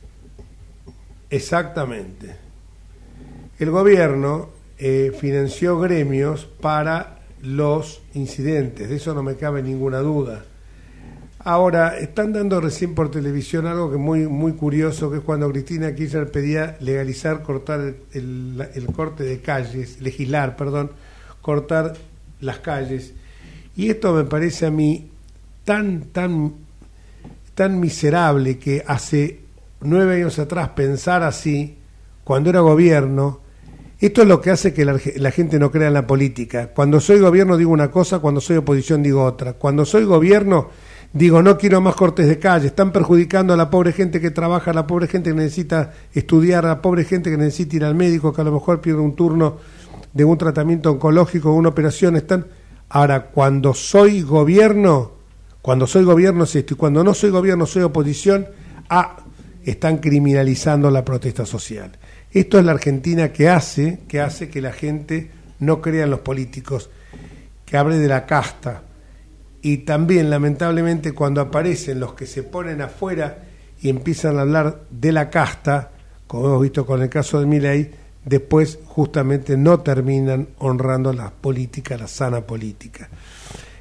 Exactamente. 1.30 2.36
El 3.58 3.72
gobierno 3.72 4.50
eh, 4.78 5.12
financió 5.18 5.80
gremios 5.80 6.46
para 6.46 7.20
los 7.42 8.02
incidentes, 8.16 8.90
de 8.90 8.96
eso 8.96 9.14
no 9.14 9.22
me 9.22 9.36
cabe 9.36 9.62
ninguna 9.62 10.00
duda 10.00 10.44
Ahora, 11.48 12.00
están 12.00 12.34
dando 12.34 12.60
recién 12.60 12.96
por 12.96 13.12
televisión 13.12 13.68
algo 13.68 13.92
que 13.92 13.98
es 13.98 14.02
muy, 14.02 14.28
muy 14.28 14.54
curioso, 14.54 15.12
que 15.12 15.18
es 15.18 15.24
cuando 15.24 15.48
Cristina 15.52 15.94
Kirchner 15.94 16.32
pedía 16.32 16.76
legalizar, 16.80 17.44
cortar 17.44 17.94
el, 18.14 18.88
corte 18.96 19.26
de 19.26 19.42
calles, 19.42 20.02
legislar, 20.02 20.56
perdón, 20.56 20.90
cortar 21.44 21.94
las 22.42 22.58
calles. 22.58 23.14
Y 23.76 23.92
esto 23.92 24.12
me 24.14 24.24
parece 24.24 24.66
a 24.66 24.72
mí 24.72 25.12
tan, 25.64 26.06
tan, 26.06 26.56
tan 27.54 27.80
miserable 27.80 28.58
que 28.58 28.84
hace 28.88 29.42
nueve 29.82 30.16
años 30.16 30.40
atrás 30.40 30.70
pensar 30.70 31.22
así, 31.22 31.78
cuando 32.24 32.50
era 32.50 32.62
gobierno, 32.62 33.42
esto 34.00 34.24
es 34.24 34.28
lo 34.28 34.42
que 34.42 34.50
hace 34.50 34.74
que 34.74 34.84
la, 34.84 35.30
gente 35.30 35.60
no 35.60 35.70
crea 35.70 35.90
en 35.90 35.94
la 35.94 36.08
política. 36.08 36.72
Cuando 36.74 37.00
soy 37.00 37.20
gobierno 37.20 37.56
digo 37.56 37.72
una 37.72 37.92
cosa, 37.92 38.18
cuando 38.18 38.42
soy 38.42 38.58
oposición 38.58 39.04
digo 39.04 39.24
otra. 39.24 39.54
Cuando 39.54 39.86
soy 39.86 40.06
gobierno 40.06 40.72
Digo, 41.16 41.42
no 41.42 41.58
quiero 41.58 41.80
más 41.80 41.96
cortes 41.96 42.28
de 42.28 42.40
calle, 42.40 42.68
están 42.68 42.92
perjudicando 42.92 43.54
a 43.54 43.56
la 43.56 43.70
pobre 43.70 43.94
gente 43.94 44.20
que 44.20 44.32
trabaja, 44.32 44.72
a 44.72 44.74
la 44.74 44.86
pobre 44.86 45.08
gente 45.08 45.30
que 45.30 45.36
necesita 45.38 45.94
estudiar, 46.14 46.66
a 46.66 46.68
la 46.68 46.82
pobre 46.82 47.06
gente 47.06 47.32
que 47.32 47.38
necesita 47.38 47.78
ir 47.78 47.86
al 47.86 47.96
médico, 47.96 48.34
que 48.34 48.42
a 48.42 48.44
lo 48.44 48.52
mejor 48.52 48.82
pierde 48.82 49.00
un 49.00 49.16
turno 49.16 49.60
de 50.12 50.26
un 50.26 50.38
tratamiento 50.38 50.92
oncológico, 50.92 51.54
una 51.54 51.70
operación, 51.70 52.18
están... 52.18 52.48
Ahora, 52.90 53.28
cuando 53.28 53.74
soy 53.74 54.24
gobierno, 54.24 55.14
cuando 55.62 55.88
soy 55.88 56.04
gobierno 56.04 56.44
es 56.44 56.54
esto, 56.54 56.74
y 56.74 56.78
cuando 56.78 57.02
no 57.02 57.14
soy 57.14 57.30
gobierno, 57.30 57.66
soy 57.66 57.84
oposición, 57.84 58.48
ah, 58.90 59.16
están 59.64 60.00
criminalizando 60.00 60.92
la 60.92 61.06
protesta 61.06 61.46
social. 61.46 61.98
Esto 62.30 62.60
es 62.60 62.66
la 62.66 62.74
Argentina 62.74 63.32
que 63.32 63.48
hace, 63.48 64.00
que 64.10 64.20
hace 64.20 64.50
que 64.50 64.60
la 64.60 64.74
gente 64.74 65.32
no 65.60 65.82
crea 65.82 66.04
en 66.04 66.10
los 66.10 66.20
políticos, 66.20 66.90
que 67.66 67.78
abre 67.78 68.00
de 68.00 68.10
la 68.10 68.26
casta, 68.26 68.82
y 69.66 69.78
también 69.78 70.30
lamentablemente 70.30 71.14
cuando 71.14 71.42
aparecen 71.42 72.00
los 72.00 72.14
que 72.14 72.28
se 72.28 72.44
ponen 72.44 72.82
afuera 72.82 73.46
y 73.82 73.90
empiezan 73.90 74.38
a 74.38 74.42
hablar 74.42 74.82
de 74.92 75.12
la 75.12 75.32
casta, 75.32 75.90
como 76.28 76.46
hemos 76.46 76.62
visto 76.62 76.86
con 76.86 77.02
el 77.02 77.10
caso 77.10 77.40
de 77.40 77.48
Miley, 77.48 77.90
después 78.24 78.78
justamente 78.86 79.58
no 79.58 79.80
terminan 79.80 80.50
honrando 80.60 81.12
la 81.14 81.32
política, 81.32 81.98
la 81.98 82.08
sana 82.08 82.42
política. 82.42 83.10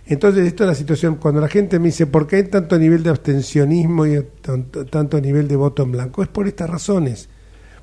Entonces, 0.07 0.47
esto 0.47 0.65
es 0.65 0.69
la 0.69 0.75
situación. 0.75 1.17
Cuando 1.17 1.43
la 1.43 1.49
gente 1.49 1.79
me 1.79 1.89
dice, 1.89 2.07
¿por 2.07 2.27
qué 2.27 2.37
hay 2.37 2.45
tanto 2.45 2.79
nivel 2.79 3.03
de 3.03 3.11
abstencionismo 3.11 4.07
y 4.07 4.25
tanto 4.89 5.21
nivel 5.21 5.49
de 5.49 5.57
voto 5.57 5.83
en 5.83 5.93
blanco? 5.93 6.23
Es 6.23 6.29
por 6.29 6.49
estas 6.49 6.71
razones. 6.71 7.29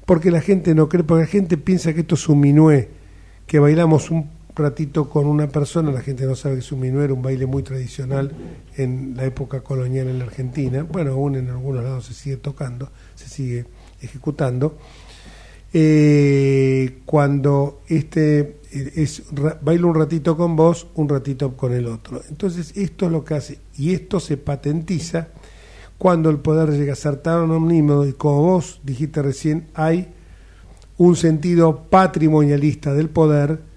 Porque 0.07 0.31
la 0.31 0.41
gente 0.41 0.73
no 0.73 0.89
cree, 0.89 1.03
porque 1.03 1.25
la 1.25 1.29
gente 1.29 1.55
piensa 1.55 1.93
que 1.93 1.99
esto 1.99 2.15
es 2.15 2.27
un 2.27 2.39
minué, 2.39 2.89
que 3.45 3.59
bailamos 3.59 4.09
un 4.09 4.40
ratito 4.55 5.09
con 5.09 5.27
una 5.27 5.47
persona, 5.47 5.91
la 5.91 6.01
gente 6.01 6.25
no 6.25 6.35
sabe 6.35 6.55
que 6.55 6.59
es 6.61 6.71
un 6.71 6.79
minuero, 6.79 7.15
un 7.15 7.21
baile 7.21 7.45
muy 7.45 7.63
tradicional 7.63 8.31
en 8.77 9.13
la 9.15 9.25
época 9.25 9.61
colonial 9.61 10.07
en 10.07 10.19
la 10.19 10.25
Argentina, 10.25 10.83
bueno, 10.83 11.11
aún 11.11 11.35
en 11.35 11.49
algunos 11.49 11.83
lados 11.83 12.05
se 12.05 12.13
sigue 12.13 12.37
tocando, 12.37 12.89
se 13.15 13.29
sigue 13.29 13.65
ejecutando. 14.01 14.77
Eh, 15.73 16.99
cuando 17.05 17.81
este 17.87 18.57
es 18.71 19.23
baila 19.61 19.85
un 19.85 19.95
ratito 19.95 20.35
con 20.35 20.55
vos, 20.55 20.87
un 20.95 21.07
ratito 21.07 21.55
con 21.55 21.73
el 21.73 21.87
otro. 21.87 22.21
Entonces, 22.29 22.73
esto 22.75 23.05
es 23.05 23.11
lo 23.11 23.23
que 23.23 23.35
hace, 23.35 23.59
y 23.77 23.93
esto 23.93 24.19
se 24.19 24.37
patentiza 24.37 25.29
cuando 25.97 26.29
el 26.29 26.39
poder 26.39 26.71
llega 26.71 26.93
a 26.93 26.95
ser 26.95 27.17
tan 27.17 27.49
omnímodo, 27.51 28.07
y 28.07 28.13
como 28.13 28.41
vos 28.41 28.81
dijiste 28.83 29.21
recién, 29.21 29.67
hay 29.73 30.13
un 30.97 31.15
sentido 31.15 31.83
patrimonialista 31.89 32.93
del 32.93 33.09
poder 33.09 33.70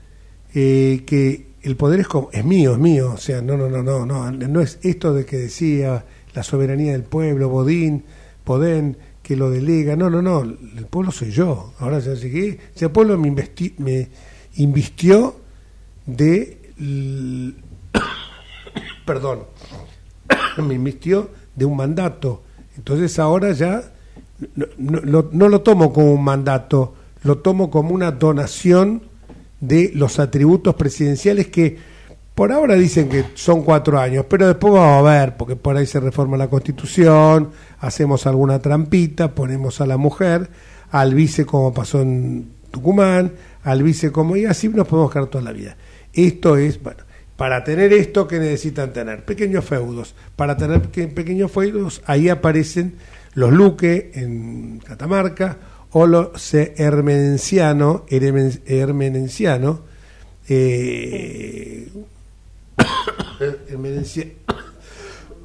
eh, 0.54 1.02
que 1.04 1.46
el 1.62 1.76
poder 1.76 2.00
es, 2.00 2.08
como, 2.08 2.30
es 2.32 2.44
mío, 2.44 2.74
es 2.74 2.78
mío, 2.78 3.12
o 3.14 3.16
sea, 3.16 3.42
no, 3.42 3.56
no, 3.56 3.68
no, 3.68 3.82
no, 3.82 4.06
no, 4.06 4.30
no 4.30 4.60
es 4.60 4.78
esto 4.82 5.12
de 5.12 5.24
que 5.24 5.36
decía 5.36 6.04
la 6.32 6.42
soberanía 6.42 6.92
del 6.92 7.02
pueblo, 7.02 7.48
Bodín, 7.48 8.04
Podén, 8.44 8.96
que 9.22 9.34
lo 9.34 9.50
delega, 9.50 9.96
no, 9.96 10.10
no, 10.10 10.22
no, 10.22 10.42
el 10.42 10.86
pueblo 10.88 11.10
soy 11.10 11.30
yo, 11.30 11.72
ahora 11.78 11.98
ya 11.98 12.14
llegué, 12.14 12.60
el 12.78 12.90
pueblo 12.90 13.18
me, 13.18 13.34
me 13.78 14.08
invistió 14.56 15.36
de, 16.06 16.58
perdón, 19.06 19.44
me 20.58 20.74
invistió 20.74 21.30
de 21.56 21.64
un 21.64 21.76
mandato, 21.76 22.42
entonces 22.76 23.18
ahora 23.18 23.52
ya 23.52 23.82
no, 24.76 25.28
no 25.32 25.48
lo 25.48 25.60
tomo 25.62 25.92
como 25.92 26.12
un 26.12 26.22
mandato, 26.22 26.94
lo 27.22 27.38
tomo 27.38 27.70
como 27.70 27.94
una 27.94 28.10
donación 28.12 29.13
de 29.66 29.92
los 29.94 30.18
atributos 30.18 30.74
presidenciales 30.74 31.48
que 31.48 31.94
por 32.34 32.50
ahora 32.50 32.74
dicen 32.74 33.08
que 33.08 33.24
son 33.34 33.62
cuatro 33.62 33.98
años, 34.00 34.26
pero 34.28 34.48
después 34.48 34.72
vamos 34.72 35.06
a 35.06 35.18
ver, 35.18 35.36
porque 35.36 35.54
por 35.54 35.76
ahí 35.76 35.86
se 35.86 36.00
reforma 36.00 36.36
la 36.36 36.48
constitución, 36.48 37.50
hacemos 37.78 38.26
alguna 38.26 38.58
trampita, 38.58 39.34
ponemos 39.34 39.80
a 39.80 39.86
la 39.86 39.96
mujer, 39.96 40.50
al 40.90 41.14
vice 41.14 41.46
como 41.46 41.72
pasó 41.72 42.02
en 42.02 42.48
Tucumán, 42.72 43.32
al 43.62 43.84
vice 43.84 44.10
como, 44.10 44.36
y 44.36 44.46
así 44.46 44.68
nos 44.68 44.88
podemos 44.88 45.12
quedar 45.12 45.26
toda 45.26 45.44
la 45.44 45.52
vida. 45.52 45.76
Esto 46.12 46.56
es, 46.56 46.82
bueno, 46.82 47.04
para 47.36 47.62
tener 47.62 47.92
esto, 47.92 48.26
¿qué 48.26 48.40
necesitan 48.40 48.92
tener? 48.92 49.24
Pequeños 49.24 49.64
feudos. 49.64 50.14
Para 50.34 50.56
tener 50.56 50.82
pequeños 50.82 51.52
feudos, 51.52 52.02
ahí 52.06 52.28
aparecen 52.28 52.94
los 53.34 53.52
Luque 53.52 54.10
en 54.14 54.78
Catamarca, 54.78 55.56
Olo 55.96 56.32
se 56.36 56.74
hermenenciano, 56.76 58.04
eh, 60.48 61.88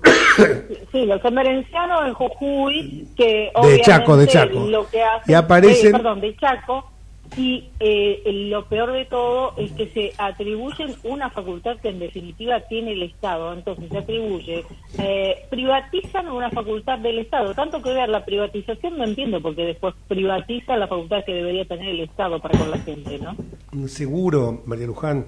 sí, 0.91 1.05
los 1.05 1.23
hermenencianos 1.23 2.07
en 2.07 2.13
Jujuy, 2.15 3.07
que 3.15 3.51
de 3.61 3.81
Chaco, 3.81 4.17
de 4.17 4.25
Chaco. 4.25 4.65
lo 4.67 4.89
que 4.89 5.03
hacen, 5.03 5.31
y 5.31 5.35
aparecen, 5.35 5.89
eh, 5.89 5.91
perdón, 5.91 6.21
de 6.21 6.35
Chaco, 6.37 6.91
y 7.38 7.69
eh, 7.79 8.21
lo 8.50 8.65
peor 8.67 8.91
de 8.91 9.05
todo 9.05 9.53
es 9.57 9.71
que 9.74 9.89
se 9.89 10.13
atribuyen 10.17 10.95
una 11.03 11.29
facultad 11.29 11.77
que 11.77 11.89
en 11.89 12.00
definitiva 12.00 12.62
tiene 12.62 12.93
el 12.93 13.03
Estado. 13.03 13.53
Entonces 13.53 13.89
se 13.89 13.98
atribuye, 13.98 14.65
eh, 14.98 15.45
privatizan 15.50 16.27
una 16.27 16.50
facultad 16.50 17.00
del 17.00 17.19
Estado. 17.19 17.53
Tanto 17.53 17.81
que 17.81 17.93
ver 17.93 18.09
la 18.09 18.25
privatización 18.25 18.98
no 18.98 19.03
entiendo, 19.03 19.41
porque 19.41 19.63
después 19.63 19.93
privatiza 20.07 20.75
la 20.77 20.88
facultad 20.88 21.24
que 21.25 21.33
debería 21.33 21.65
tener 21.65 21.89
el 21.89 22.01
Estado 22.01 22.39
para 22.39 22.57
con 22.57 22.71
la 22.71 22.79
gente, 22.79 23.19
¿no? 23.19 23.88
Seguro, 23.88 24.63
María 24.65 24.88
Luján, 24.88 25.25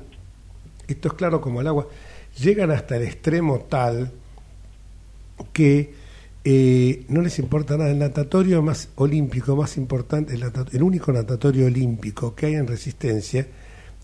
esto 0.87 1.07
es 1.07 1.13
claro 1.13 1.39
como 1.39 1.61
el 1.61 1.67
agua. 1.67 1.87
Llegan 2.39 2.71
hasta 2.71 2.97
el 2.97 3.03
extremo 3.03 3.59
tal 3.69 4.11
que 5.53 6.00
eh, 6.43 7.05
no 7.09 7.21
les 7.21 7.37
importa 7.39 7.77
nada. 7.77 7.91
El 7.91 7.99
natatorio 7.99 8.61
más 8.61 8.89
olímpico, 8.95 9.55
más 9.55 9.77
importante, 9.77 10.33
el, 10.33 10.83
único 10.83 11.11
natatorio 11.11 11.67
olímpico 11.67 12.35
que 12.35 12.47
hay 12.47 12.55
en 12.55 12.67
Resistencia, 12.67 13.47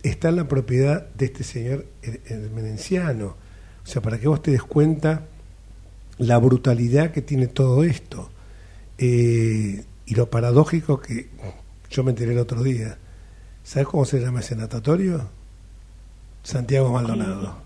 está 0.03 0.29
en 0.29 0.35
la 0.35 0.47
propiedad 0.47 1.07
de 1.09 1.25
este 1.25 1.43
señor 1.43 1.85
el, 2.01 2.49
Menenciano. 2.51 3.35
O 3.83 3.89
sea, 3.89 4.01
para 4.01 4.19
que 4.19 4.27
vos 4.27 4.41
te 4.41 4.51
des 4.51 4.63
cuenta 4.63 5.25
la 6.19 6.37
brutalidad 6.37 7.11
que 7.11 7.21
tiene 7.21 7.47
todo 7.47 7.83
esto. 7.83 8.29
Eh, 8.97 9.83
y 10.05 10.15
lo 10.15 10.29
paradójico 10.29 10.99
que 10.99 11.29
yo 11.89 12.03
me 12.03 12.11
enteré 12.11 12.33
el 12.33 12.39
otro 12.39 12.63
día. 12.63 12.97
¿Sabes 13.63 13.87
cómo 13.87 14.05
se 14.05 14.19
llama 14.19 14.39
ese 14.39 14.55
natatorio? 14.55 15.29
Santiago 16.43 16.89
Maldonado. 16.91 17.57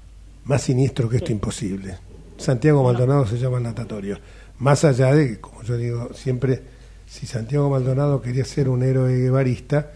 más 0.45 0.63
siniestro 0.63 1.07
que 1.07 1.17
esto 1.17 1.31
imposible. 1.31 1.97
Santiago 2.37 2.83
Maldonado 2.83 3.27
se 3.27 3.37
llama 3.37 3.59
natatorio. 3.59 4.17
Más 4.61 4.85
allá 4.85 5.15
de, 5.15 5.41
como 5.41 5.63
yo 5.63 5.75
digo 5.75 6.09
siempre, 6.13 6.59
si 7.07 7.25
Santiago 7.25 7.67
Maldonado 7.71 8.21
quería 8.21 8.45
ser 8.45 8.69
un 8.69 8.83
héroe 8.83 9.17
guevarista, 9.17 9.89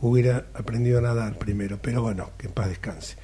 hubiera 0.00 0.46
aprendido 0.52 0.98
a 0.98 1.02
nadar 1.02 1.38
primero. 1.38 1.78
Pero 1.80 2.02
bueno, 2.02 2.30
que 2.36 2.48
en 2.48 2.52
paz 2.52 2.70
descanse. 2.70 3.16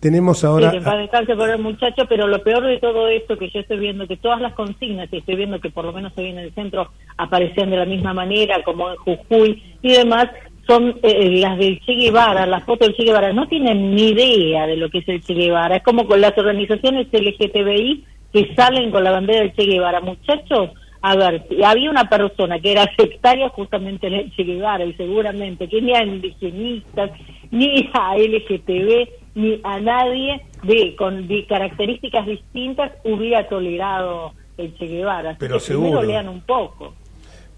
Tenemos 0.00 0.42
ahora... 0.42 0.70
Sí, 0.70 0.72
que 0.72 0.78
en 0.78 0.84
paz 0.84 0.98
descanse 0.98 1.36
por 1.36 1.48
el 1.48 1.62
muchacho, 1.62 2.06
pero 2.08 2.26
lo 2.26 2.42
peor 2.42 2.66
de 2.66 2.78
todo 2.78 3.06
esto 3.06 3.38
que 3.38 3.50
yo 3.50 3.60
estoy 3.60 3.78
viendo, 3.78 4.08
que 4.08 4.16
todas 4.16 4.40
las 4.40 4.52
consignas, 4.54 5.08
y 5.12 5.18
estoy 5.18 5.36
viendo 5.36 5.60
que 5.60 5.70
por 5.70 5.84
lo 5.84 5.92
menos 5.92 6.12
viene 6.16 6.40
en 6.40 6.46
el 6.46 6.54
centro, 6.54 6.90
aparecían 7.16 7.70
de 7.70 7.76
la 7.76 7.86
misma 7.86 8.12
manera, 8.12 8.64
como 8.64 8.90
en 8.90 8.96
Jujuy 8.96 9.62
y 9.80 9.92
demás, 9.92 10.28
son 10.66 10.88
eh, 10.88 10.96
eh, 11.02 11.30
las 11.38 11.56
del 11.56 11.78
Che 11.82 11.92
Guevara, 11.92 12.46
las 12.46 12.64
fotos 12.64 12.88
del 12.88 12.96
Che 12.96 13.04
Guevara, 13.04 13.32
no 13.32 13.46
tienen 13.46 13.94
ni 13.94 14.08
idea 14.08 14.66
de 14.66 14.76
lo 14.76 14.90
que 14.90 14.98
es 14.98 15.08
el 15.08 15.22
Che 15.22 15.34
Guevara. 15.34 15.76
Es 15.76 15.84
como 15.84 16.04
con 16.04 16.20
las 16.20 16.36
organizaciones 16.36 17.06
LGTBI 17.12 18.06
que 18.32 18.54
salen 18.54 18.90
con 18.90 19.04
la 19.04 19.10
bandera 19.10 19.40
del 19.40 19.52
Che 19.54 19.64
Guevara. 19.64 20.00
Muchachos, 20.00 20.70
a 21.02 21.16
ver, 21.16 21.46
había 21.64 21.90
una 21.90 22.08
persona 22.08 22.60
que 22.60 22.72
era 22.72 22.88
sectaria 22.96 23.48
justamente 23.50 24.06
en 24.06 24.14
el 24.14 24.34
Che 24.34 24.44
Guevara 24.44 24.84
y 24.84 24.94
seguramente 24.94 25.68
que 25.68 25.82
ni 25.82 25.94
a 25.94 26.04
indigenistas, 26.04 27.10
ni 27.50 27.90
a 27.92 28.16
LGTB, 28.16 29.08
ni 29.34 29.60
a 29.62 29.80
nadie 29.80 30.42
de 30.62 30.94
con 30.96 31.28
características 31.48 32.26
distintas 32.26 32.92
hubiera 33.04 33.48
tolerado 33.48 34.32
el 34.56 34.74
Che 34.76 34.86
Guevara. 34.86 35.36
Pero 35.38 35.60
seguro. 35.60 36.02
lean 36.02 36.28
un 36.28 36.40
poco. 36.42 36.94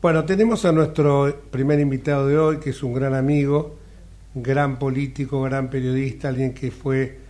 Bueno, 0.01 0.25
tenemos 0.25 0.65
a 0.67 0.73
nuestro 0.73 1.35
primer 1.51 1.81
invitado 1.81 2.27
de 2.27 2.39
hoy, 2.39 2.61
que 2.61 2.71
es 2.71 2.83
un 2.83 2.93
gran 2.93 3.15
amigo, 3.15 3.77
gran 4.35 4.79
político, 4.79 5.41
gran 5.43 5.71
periodista, 5.71 6.29
alguien 6.29 6.53
que 6.53 6.71
fue, 6.71 7.24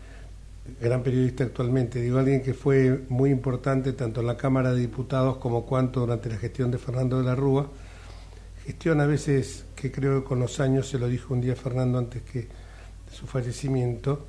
gran 0.80 1.02
periodista 1.02 1.44
actualmente, 1.44 2.00
digo, 2.00 2.18
alguien 2.18 2.42
que 2.42 2.54
fue 2.54 3.04
muy 3.08 3.30
importante 3.30 3.92
tanto 3.92 4.20
en 4.20 4.26
la 4.26 4.36
Cámara 4.36 4.72
de 4.72 4.80
Diputados 4.80 5.36
como 5.36 5.66
cuanto 5.66 6.00
durante 6.00 6.28
la 6.28 6.36
gestión 6.36 6.70
de 6.70 6.78
Fernando 6.78 7.18
de 7.18 7.24
la 7.24 7.34
Rúa. 7.34 7.70
Gestión 8.64 9.00
a 9.00 9.06
veces 9.06 9.66
que 9.76 9.92
creo 9.92 10.22
que 10.22 10.28
con 10.28 10.40
los 10.40 10.60
años, 10.60 10.88
se 10.88 10.98
lo 10.98 11.08
dijo 11.08 11.34
un 11.34 11.42
día 11.42 11.54
Fernando 11.54 11.98
antes 11.98 12.22
que 12.22 12.40
de 12.40 13.12
su 13.12 13.26
fallecimiento, 13.26 14.26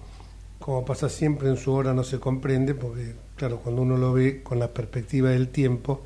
como 0.59 0.83
pasa 0.83 1.09
siempre 1.09 1.47
en 1.49 1.57
su 1.57 1.71
hora 1.71 1.93
no 1.93 2.03
se 2.03 2.19
comprende, 2.19 2.73
porque 2.73 3.13
claro, 3.37 3.59
cuando 3.59 3.81
uno 3.81 3.97
lo 3.97 4.13
ve 4.13 4.43
con 4.43 4.59
la 4.59 4.73
perspectiva 4.73 5.29
del 5.29 5.49
tiempo, 5.49 6.01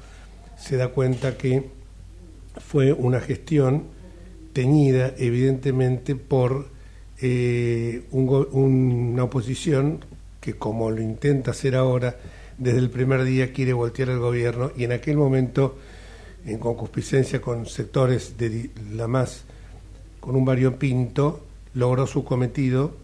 se 0.57 0.77
da 0.77 0.89
cuenta 0.89 1.37
que 1.37 1.69
fue 2.57 2.93
una 2.93 3.19
gestión 3.19 3.85
teñida 4.53 5.13
evidentemente 5.17 6.15
por 6.15 6.67
eh, 7.21 8.03
una 8.11 9.23
oposición 9.23 10.05
que 10.39 10.55
como 10.55 10.91
lo 10.91 11.01
intenta 11.01 11.51
hacer 11.51 11.75
ahora, 11.75 12.15
desde 12.57 12.79
el 12.79 12.89
primer 12.89 13.23
día 13.23 13.53
quiere 13.53 13.73
voltear 13.73 14.09
al 14.09 14.19
gobierno 14.19 14.71
y 14.75 14.83
en 14.83 14.91
aquel 14.91 15.17
momento, 15.17 15.77
en 16.45 16.59
concupiscencia 16.59 17.41
con 17.41 17.65
sectores 17.65 18.37
de 18.37 18.69
la 18.93 19.07
más, 19.07 19.43
con 20.19 20.35
un 20.35 20.45
variopinto, 20.45 21.45
logró 21.73 22.05
su 22.07 22.23
cometido 22.23 22.95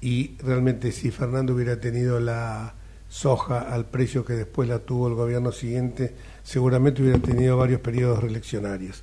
y 0.00 0.36
realmente 0.38 0.92
si 0.92 1.10
Fernando 1.10 1.54
hubiera 1.54 1.80
tenido 1.80 2.20
la 2.20 2.74
soja 3.08 3.60
al 3.60 3.86
precio 3.86 4.24
que 4.24 4.34
después 4.34 4.68
la 4.68 4.80
tuvo 4.80 5.08
el 5.08 5.14
gobierno 5.14 5.52
siguiente, 5.52 6.12
seguramente 6.42 7.02
hubiera 7.02 7.18
tenido 7.18 7.56
varios 7.56 7.80
periodos 7.80 8.20
reeleccionarios. 8.20 9.02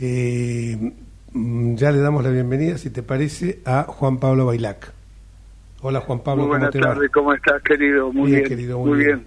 Eh, 0.00 0.92
mm, 1.32 1.74
ya 1.76 1.92
le 1.92 1.98
damos 1.98 2.24
la 2.24 2.30
bienvenida, 2.30 2.78
si 2.78 2.90
te 2.90 3.02
parece, 3.02 3.60
a 3.64 3.84
Juan 3.84 4.18
Pablo 4.18 4.46
Bailac. 4.46 4.99
Hola 5.82 6.00
Juan 6.00 6.20
Pablo, 6.20 6.42
muy 6.42 6.58
buenas 6.58 6.72
tardes, 6.72 7.10
¿cómo 7.10 7.32
estás 7.32 7.62
querido? 7.62 8.12
Muy 8.12 8.32
bien, 8.32 8.44
querido, 8.44 8.80
muy, 8.80 8.98
bien. 8.98 9.24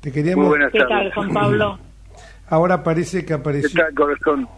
Te 0.00 0.12
queríamos... 0.12 0.44
Muy 0.44 0.50
buenas 0.50 0.70
¿Qué 0.70 0.78
tal 0.78 1.12
Juan 1.12 1.32
Pablo? 1.32 1.78
Ahora 2.48 2.84
parece 2.84 3.24
que 3.24 3.32
apareció... 3.32 3.70
¿Qué 3.70 3.76
tal 3.76 3.94
corazón? 3.94 4.48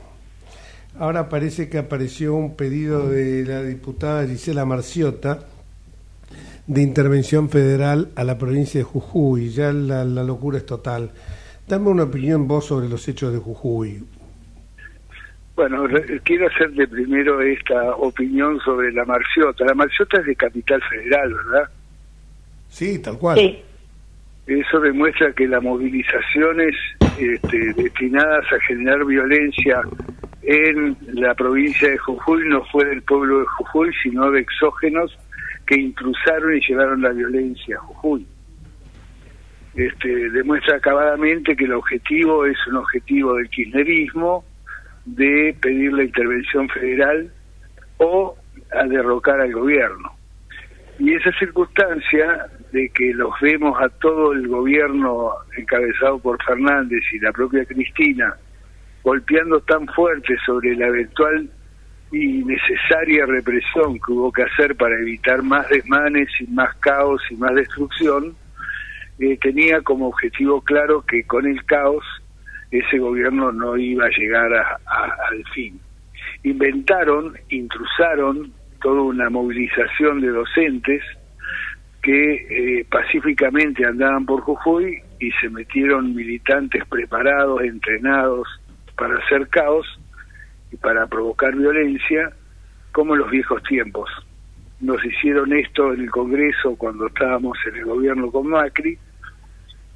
Ahora 0.98 1.30
parece 1.30 1.70
que 1.70 1.78
apareció 1.78 2.34
un 2.34 2.54
pedido 2.54 3.08
de 3.08 3.46
la 3.46 3.62
diputada 3.62 4.26
Gisela 4.26 4.66
Marciota 4.66 5.38
de 6.66 6.82
intervención 6.82 7.48
federal 7.48 8.10
a 8.14 8.24
la 8.24 8.36
provincia 8.36 8.80
de 8.80 8.84
Jujuy. 8.84 9.48
Ya 9.48 9.72
la, 9.72 10.04
la 10.04 10.24
locura 10.24 10.58
es 10.58 10.66
total. 10.66 11.12
Dame 11.66 11.88
una 11.88 12.02
opinión 12.02 12.46
vos 12.46 12.66
sobre 12.66 12.90
los 12.90 13.08
hechos 13.08 13.32
de 13.32 13.38
Jujuy. 13.38 14.04
Bueno, 15.58 15.88
quiero 16.22 16.46
hacerte 16.46 16.86
primero 16.86 17.40
esta 17.42 17.96
opinión 17.96 18.60
sobre 18.60 18.92
la 18.92 19.04
Marciota. 19.04 19.64
La 19.64 19.74
Marciota 19.74 20.20
es 20.20 20.26
de 20.26 20.36
Capital 20.36 20.80
Federal, 20.88 21.34
¿verdad? 21.34 21.68
Sí, 22.68 23.02
tal 23.02 23.18
cual. 23.18 23.36
Sí. 23.38 23.58
Eso 24.46 24.78
demuestra 24.78 25.32
que 25.32 25.48
las 25.48 25.60
movilizaciones 25.60 26.76
este, 27.18 27.72
destinadas 27.74 28.44
a 28.52 28.60
generar 28.68 29.04
violencia 29.04 29.82
en 30.42 30.96
la 31.14 31.34
provincia 31.34 31.90
de 31.90 31.98
Jujuy 31.98 32.48
no 32.48 32.64
fue 32.66 32.84
del 32.84 33.02
pueblo 33.02 33.40
de 33.40 33.46
Jujuy, 33.46 33.90
sino 34.00 34.30
de 34.30 34.38
exógenos 34.38 35.18
que 35.66 35.74
intrusaron 35.74 36.56
y 36.56 36.60
llevaron 36.60 37.02
la 37.02 37.10
violencia 37.10 37.78
a 37.78 37.80
Jujuy. 37.80 38.24
Este, 39.74 40.30
demuestra 40.30 40.76
acabadamente 40.76 41.56
que 41.56 41.64
el 41.64 41.72
objetivo 41.72 42.46
es 42.46 42.56
un 42.68 42.76
objetivo 42.76 43.34
del 43.34 43.50
kirchnerismo 43.50 44.44
de 45.16 45.56
pedir 45.60 45.92
la 45.92 46.04
intervención 46.04 46.68
federal 46.68 47.30
o 47.98 48.36
a 48.72 48.84
derrocar 48.84 49.40
al 49.40 49.52
gobierno. 49.52 50.12
Y 50.98 51.14
esa 51.14 51.30
circunstancia 51.38 52.46
de 52.72 52.88
que 52.90 53.14
los 53.14 53.32
vemos 53.40 53.80
a 53.80 53.88
todo 53.88 54.32
el 54.32 54.48
gobierno 54.48 55.32
encabezado 55.56 56.18
por 56.18 56.42
Fernández 56.44 57.02
y 57.12 57.20
la 57.20 57.32
propia 57.32 57.64
Cristina 57.64 58.34
golpeando 59.04 59.60
tan 59.60 59.86
fuerte 59.88 60.36
sobre 60.44 60.74
la 60.76 60.88
eventual 60.88 61.48
y 62.12 62.44
necesaria 62.44 63.26
represión 63.26 63.98
que 64.04 64.12
hubo 64.12 64.32
que 64.32 64.42
hacer 64.42 64.74
para 64.76 64.98
evitar 64.98 65.42
más 65.42 65.68
desmanes 65.68 66.28
y 66.40 66.46
más 66.48 66.74
caos 66.76 67.22
y 67.30 67.36
más 67.36 67.54
destrucción, 67.54 68.34
eh, 69.18 69.38
tenía 69.40 69.80
como 69.82 70.08
objetivo 70.08 70.60
claro 70.62 71.02
que 71.02 71.24
con 71.24 71.46
el 71.46 71.64
caos 71.64 72.04
ese 72.70 72.98
gobierno 72.98 73.52
no 73.52 73.76
iba 73.76 74.06
a 74.06 74.10
llegar 74.10 74.52
al 74.52 75.44
fin. 75.54 75.80
Inventaron, 76.42 77.36
intrusaron 77.48 78.52
toda 78.80 79.02
una 79.02 79.30
movilización 79.30 80.20
de 80.20 80.28
docentes 80.28 81.02
que 82.02 82.34
eh, 82.80 82.86
pacíficamente 82.88 83.84
andaban 83.84 84.24
por 84.24 84.42
Jujuy 84.42 85.02
y 85.18 85.30
se 85.32 85.48
metieron 85.48 86.14
militantes 86.14 86.84
preparados, 86.86 87.62
entrenados 87.62 88.48
para 88.96 89.18
hacer 89.18 89.48
caos 89.48 89.86
y 90.70 90.76
para 90.76 91.06
provocar 91.06 91.56
violencia, 91.56 92.32
como 92.92 93.14
en 93.14 93.20
los 93.20 93.30
viejos 93.30 93.62
tiempos. 93.64 94.10
Nos 94.80 95.04
hicieron 95.04 95.52
esto 95.52 95.92
en 95.92 96.02
el 96.02 96.10
Congreso 96.10 96.76
cuando 96.76 97.08
estábamos 97.08 97.58
en 97.66 97.76
el 97.76 97.84
gobierno 97.84 98.30
con 98.30 98.48
Macri, 98.48 98.96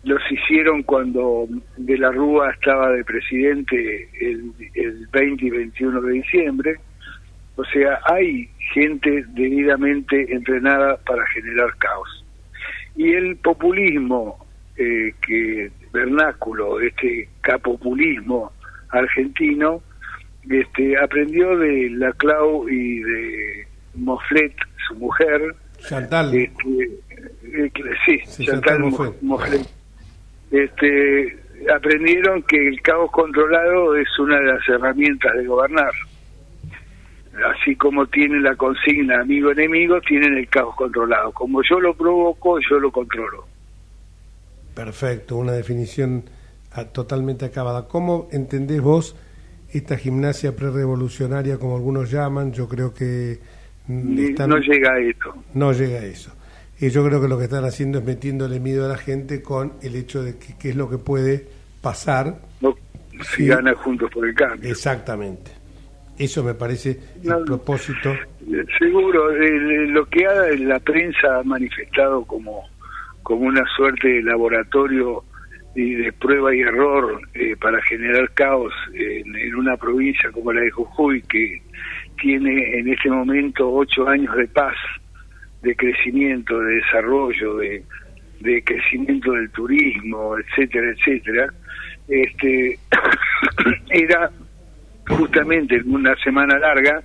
los 0.04 0.20
hicieron 0.30 0.82
cuando 0.82 1.46
De 1.76 1.96
la 1.96 2.10
Rúa 2.10 2.50
estaba 2.50 2.90
de 2.90 3.04
presidente 3.04 4.08
el, 4.20 4.52
el 4.74 5.06
20 5.12 5.44
y 5.44 5.50
21 5.50 6.00
de 6.00 6.12
diciembre. 6.12 6.76
O 7.56 7.64
sea, 7.64 8.00
hay 8.04 8.48
gente 8.74 9.24
debidamente 9.28 10.32
entrenada 10.32 10.96
para 10.98 11.24
generar 11.28 11.76
caos. 11.76 12.24
Y 12.96 13.12
el 13.12 13.36
populismo, 13.36 14.44
eh, 14.76 15.12
que 15.24 15.70
vernáculo, 15.92 16.80
este 16.80 17.28
capopulismo 17.42 18.52
argentino, 18.88 19.82
este, 20.48 20.98
aprendió 20.98 21.56
de 21.58 21.90
la 21.90 22.12
Clau 22.14 22.68
y 22.68 23.00
de 23.00 23.66
Moflet, 23.94 24.54
su 24.88 24.94
mujer. 24.96 25.54
Chantal. 25.86 26.34
Este, 26.34 26.90
eh, 27.42 27.70
sí, 28.06 28.44
Chantal, 28.44 28.80
Moflet 29.20 29.81
este, 30.52 31.38
aprendieron 31.74 32.42
que 32.42 32.68
el 32.68 32.80
caos 32.82 33.10
controlado 33.10 33.96
es 33.96 34.08
una 34.18 34.38
de 34.38 34.52
las 34.52 34.68
herramientas 34.68 35.32
de 35.34 35.46
gobernar. 35.46 35.92
Así 37.56 37.74
como 37.76 38.06
tienen 38.06 38.42
la 38.42 38.54
consigna 38.56 39.20
amigo-enemigo, 39.20 40.00
tienen 40.02 40.36
el 40.36 40.48
caos 40.48 40.76
controlado. 40.76 41.32
Como 41.32 41.62
yo 41.62 41.80
lo 41.80 41.94
provoco, 41.94 42.58
yo 42.68 42.78
lo 42.78 42.92
controlo. 42.92 43.46
Perfecto, 44.74 45.36
una 45.36 45.52
definición 45.52 46.24
ah, 46.72 46.84
totalmente 46.84 47.46
acabada. 47.46 47.88
¿Cómo 47.88 48.28
entendés 48.32 48.82
vos 48.82 49.16
esta 49.72 49.96
gimnasia 49.96 50.54
prerevolucionaria, 50.54 51.58
como 51.58 51.76
algunos 51.76 52.10
llaman? 52.10 52.52
Yo 52.52 52.68
creo 52.68 52.92
que... 52.92 53.38
Mm, 53.86 54.34
no 54.46 54.58
llega 54.58 54.92
a 54.92 55.00
eso. 55.00 55.34
No 55.54 55.72
llega 55.72 56.00
a 56.00 56.04
eso. 56.04 56.32
Y 56.82 56.90
yo 56.90 57.06
creo 57.06 57.22
que 57.22 57.28
lo 57.28 57.38
que 57.38 57.44
están 57.44 57.64
haciendo 57.64 58.00
es 58.00 58.04
metiéndole 58.04 58.58
miedo 58.58 58.84
a 58.84 58.88
la 58.88 58.98
gente 58.98 59.40
con 59.40 59.74
el 59.82 59.94
hecho 59.94 60.24
de 60.24 60.36
que 60.36 60.58
qué 60.58 60.70
es 60.70 60.76
lo 60.76 60.90
que 60.90 60.98
puede 60.98 61.46
pasar. 61.80 62.40
si 63.20 63.46
gana 63.46 63.72
Juntos 63.74 64.10
por 64.10 64.26
el 64.26 64.34
Cambio. 64.34 64.68
Exactamente. 64.68 65.52
Eso 66.18 66.42
me 66.42 66.54
parece 66.54 66.98
el 67.22 67.44
propósito. 67.44 68.12
Seguro, 68.80 69.30
lo 69.30 70.06
que 70.06 70.26
ha, 70.26 70.34
la 70.58 70.80
prensa 70.80 71.38
ha 71.38 71.44
manifestado 71.44 72.24
como, 72.24 72.64
como 73.22 73.42
una 73.42 73.64
suerte 73.76 74.08
de 74.08 74.22
laboratorio 74.24 75.22
y 75.76 75.94
de 75.94 76.12
prueba 76.12 76.52
y 76.52 76.62
error 76.62 77.20
eh, 77.34 77.54
para 77.60 77.80
generar 77.82 78.28
caos 78.34 78.72
en, 78.92 79.54
una 79.54 79.76
provincia 79.76 80.32
como 80.32 80.52
la 80.52 80.62
de 80.62 80.70
Jujuy, 80.72 81.22
que 81.22 81.62
tiene 82.20 82.80
en 82.80 82.88
este 82.88 83.08
momento 83.08 83.72
ocho 83.72 84.08
años 84.08 84.34
de 84.36 84.48
paz, 84.48 84.74
de 85.62 85.76
crecimiento, 85.76 86.58
de 86.58 86.74
desarrollo, 86.76 87.56
de, 87.56 87.84
de 88.40 88.64
crecimiento 88.64 89.32
del 89.32 89.50
turismo, 89.50 90.36
etcétera, 90.38 90.90
etcétera, 90.90 91.52
este, 92.08 92.78
era 93.90 94.30
justamente 95.08 95.76
en 95.76 95.94
una 95.94 96.14
semana 96.16 96.58
larga 96.58 97.02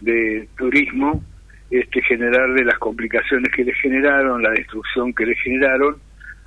de 0.00 0.48
turismo 0.56 1.22
este, 1.70 2.02
generar 2.02 2.52
de 2.52 2.64
las 2.64 2.78
complicaciones 2.78 3.50
que 3.52 3.64
le 3.64 3.74
generaron, 3.74 4.42
la 4.42 4.50
destrucción 4.50 5.12
que 5.14 5.26
le 5.26 5.34
generaron, 5.36 5.96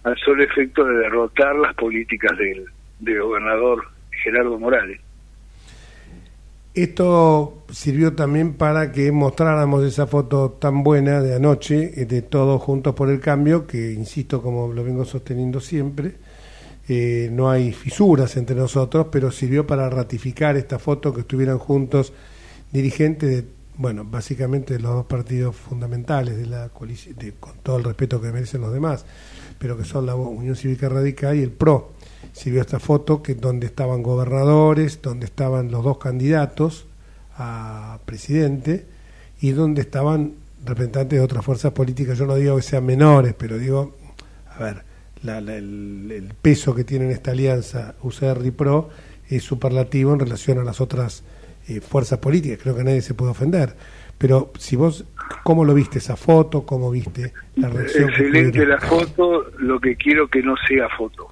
al 0.04 0.18
solo 0.18 0.44
efecto 0.44 0.86
de 0.86 0.98
derrotar 0.98 1.56
las 1.56 1.76
políticas 1.76 2.38
del, 2.38 2.66
del 3.00 3.22
gobernador 3.22 3.86
Gerardo 4.24 4.58
Morales. 4.58 5.02
Esto 6.74 7.64
sirvió 7.72 8.14
también 8.14 8.54
para 8.54 8.92
que 8.92 9.12
mostráramos 9.12 9.84
esa 9.84 10.06
foto 10.06 10.52
tan 10.52 10.84
buena 10.84 11.20
de 11.20 11.36
anoche, 11.36 12.06
de 12.06 12.22
todos 12.22 12.62
juntos 12.62 12.94
por 12.94 13.10
el 13.10 13.20
cambio, 13.20 13.66
que, 13.66 13.92
insisto, 13.92 14.42
como 14.42 14.72
lo 14.72 14.84
vengo 14.84 15.04
sosteniendo 15.04 15.60
siempre, 15.60 16.16
eh, 16.88 17.30
no 17.32 17.50
hay 17.50 17.74
fisuras 17.74 18.38
entre 18.38 18.56
nosotros, 18.56 19.08
pero 19.12 19.32
sirvió 19.32 19.66
para 19.66 19.90
ratificar 19.90 20.58
esta 20.58 20.78
foto, 20.78 21.12
que 21.12 21.22
estuvieran 21.22 21.58
juntos 21.58 22.14
dirigentes 22.72 23.30
de, 23.30 23.46
bueno, 23.78 24.06
básicamente 24.06 24.76
de 24.76 24.80
los 24.80 24.94
dos 24.94 25.06
partidos 25.08 25.56
fundamentales 25.56 26.38
de 26.38 26.46
la 26.46 26.70
coalición, 26.70 27.16
con 27.40 27.58
todo 27.64 27.78
el 27.78 27.84
respeto 27.84 28.22
que 28.22 28.32
merecen 28.32 28.62
los 28.62 28.72
demás, 28.72 29.06
pero 29.58 29.76
que 29.76 29.86
son 29.86 30.06
la 30.06 30.14
Unión 30.16 30.56
Cívica 30.56 30.88
Radical 30.88 31.36
y 31.36 31.42
el 31.42 31.52
PRO 31.52 31.94
si 32.34 32.52
vio 32.52 32.62
esta 32.62 32.80
foto 32.80 33.22
que 33.22 33.36
donde 33.36 33.68
estaban 33.68 34.04
gobernadores, 34.04 35.02
donde 35.02 35.26
estaban 35.26 35.72
los 35.72 35.84
dos 35.84 35.98
candidatos 35.98 36.86
a 37.38 38.00
presidente 38.06 38.86
y 39.42 39.52
donde 39.52 39.82
estaban 39.82 40.34
representantes 40.66 41.18
de 41.18 41.24
otras 41.24 41.44
fuerzas 41.44 41.72
políticas. 41.72 42.18
Yo 42.18 42.26
no 42.26 42.36
digo 42.36 42.56
que 42.58 42.62
sean 42.62 42.86
menores, 42.86 43.34
pero 43.38 43.58
digo, 43.58 43.96
a 44.56 44.64
ver, 44.64 44.84
el, 45.24 46.32
peso 46.42 46.76
que 46.76 46.84
tiene 46.84 47.12
esta 47.12 47.32
alianza 47.32 47.96
UCR 48.04 48.46
y 48.46 48.52
PRO 48.52 48.90
es 49.30 49.44
superlativo 49.44 50.14
en 50.14 50.20
relación 50.20 50.60
a 50.60 50.64
las 50.64 50.82
otras 50.82 51.24
eh, 51.68 51.82
fuerzas 51.82 52.20
políticas. 52.20 52.60
Creo 52.62 52.76
que 52.76 52.84
nadie 52.84 53.02
se 53.02 53.14
puede 53.14 53.32
ofender. 53.32 53.76
Pero 54.18 54.52
si 54.58 54.76
vos, 54.76 55.06
¿cómo 55.44 55.64
lo 55.64 55.74
viste 55.74 56.00
esa 56.00 56.18
foto? 56.18 56.66
¿Cómo 56.66 56.92
viste 56.92 57.32
la 57.56 57.70
reacción? 57.70 58.10
Excelente 58.10 58.66
la 58.66 58.80
foto, 58.80 59.46
lo 59.60 59.80
que 59.80 59.96
quiero 59.96 60.28
que 60.28 60.42
no 60.44 60.56
sea 60.68 60.90
foto 60.98 61.32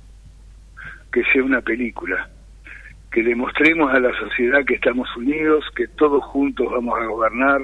que 1.11 1.23
sea 1.31 1.43
una 1.43 1.61
película, 1.61 2.29
que 3.11 3.23
demostremos 3.23 3.93
a 3.93 3.99
la 3.99 4.13
sociedad 4.19 4.65
que 4.65 4.75
estamos 4.75 5.07
unidos, 5.15 5.65
que 5.75 5.87
todos 5.87 6.23
juntos 6.25 6.67
vamos 6.71 6.99
a 6.99 7.05
gobernar, 7.05 7.61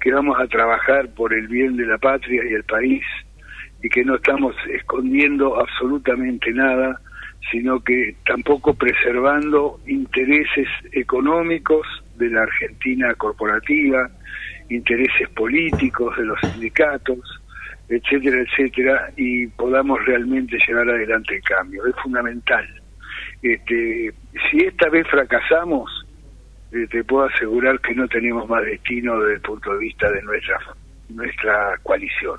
que 0.00 0.12
vamos 0.12 0.38
a 0.38 0.46
trabajar 0.46 1.08
por 1.14 1.32
el 1.34 1.48
bien 1.48 1.76
de 1.76 1.86
la 1.86 1.98
patria 1.98 2.42
y 2.44 2.54
el 2.54 2.64
país 2.64 3.02
y 3.82 3.88
que 3.88 4.04
no 4.04 4.16
estamos 4.16 4.54
escondiendo 4.72 5.60
absolutamente 5.60 6.52
nada, 6.52 7.00
sino 7.50 7.80
que 7.82 8.16
tampoco 8.24 8.74
preservando 8.74 9.80
intereses 9.86 10.68
económicos 10.92 11.86
de 12.16 12.30
la 12.30 12.42
Argentina 12.42 13.14
corporativa, 13.14 14.10
intereses 14.68 15.28
políticos 15.30 16.16
de 16.16 16.24
los 16.24 16.40
sindicatos, 16.40 17.20
etcétera, 17.88 18.42
etcétera, 18.42 19.12
y 19.16 19.46
podamos 19.48 20.04
realmente 20.04 20.58
llevar 20.66 20.88
adelante 20.88 21.36
el 21.36 21.42
cambio. 21.42 21.86
Es 21.86 21.94
fundamental. 22.02 22.66
Este, 23.42 24.12
si 24.50 24.58
esta 24.58 24.88
vez 24.88 25.06
fracasamos, 25.08 25.90
eh, 26.72 26.86
te 26.90 27.04
puedo 27.04 27.26
asegurar 27.26 27.80
que 27.80 27.94
no 27.94 28.08
tenemos 28.08 28.48
más 28.48 28.64
destino 28.64 29.20
desde 29.20 29.34
el 29.34 29.40
punto 29.40 29.72
de 29.72 29.78
vista 29.78 30.10
de 30.10 30.22
nuestra 30.22 30.58
nuestra 31.08 31.78
coalición. 31.82 32.38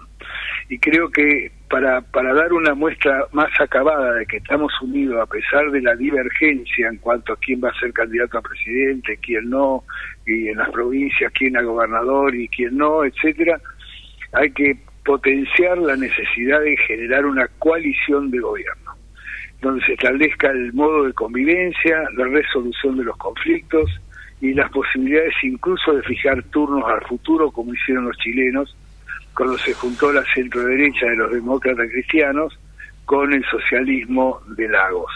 Y 0.70 0.78
creo 0.80 1.10
que 1.10 1.52
para, 1.70 2.02
para 2.02 2.34
dar 2.34 2.52
una 2.54 2.74
muestra 2.74 3.26
más 3.32 3.50
acabada 3.60 4.14
de 4.16 4.26
que 4.26 4.38
estamos 4.38 4.72
unidos 4.82 5.22
a 5.22 5.26
pesar 5.26 5.72
de 5.72 5.82
la 5.82 5.96
divergencia 5.96 6.88
en 6.88 6.98
cuanto 6.98 7.34
a 7.34 7.38
quién 7.38 7.62
va 7.64 7.70
a 7.70 7.80
ser 7.80 7.94
candidato 7.94 8.38
a 8.38 8.42
presidente, 8.42 9.18
quién 9.22 9.50
no, 9.50 9.84
y 10.26 10.50
en 10.50 10.58
las 10.58 10.70
provincias 10.70 11.32
quién 11.34 11.58
a 11.58 11.62
gobernador 11.62 12.36
y 12.36 12.48
quién 12.50 12.78
no, 12.78 13.04
etcétera, 13.06 13.60
hay 14.34 14.52
que 14.52 14.78
potenciar 15.08 15.78
la 15.78 15.96
necesidad 15.96 16.60
de 16.60 16.76
generar 16.86 17.26
una 17.26 17.48
coalición 17.60 18.30
de 18.30 18.39
gobierno, 18.39 18.91
donde 19.62 19.84
se 19.86 19.93
establezca 19.93 20.52
el 20.52 20.74
modo 20.74 21.06
de 21.06 21.13
convivencia, 21.13 22.04
la 22.17 22.26
resolución 22.26 22.98
de 22.98 23.06
los 23.06 23.15
conflictos 23.15 23.89
y 24.41 24.54
las 24.54 24.70
posibilidades 24.70 25.34
incluso 25.43 25.93
de 25.93 26.04
fijar 26.04 26.43
turnos 26.50 26.84
al 26.84 27.08
futuro, 27.08 27.50
como 27.52 27.74
hicieron 27.74 28.04
los 28.04 28.17
chilenos, 28.17 28.76
cuando 29.34 29.58
se 29.58 29.74
juntó 29.74 30.12
la 30.12 30.26
centro 30.36 30.65
derecha 30.65 31.06
de 31.06 31.15
los 31.15 31.32
demócratas 31.32 31.89
cristianos 31.89 32.60
con 33.06 33.32
el 33.32 33.46
socialismo 33.46 34.41
de 34.58 34.67
Lagos. 34.67 35.12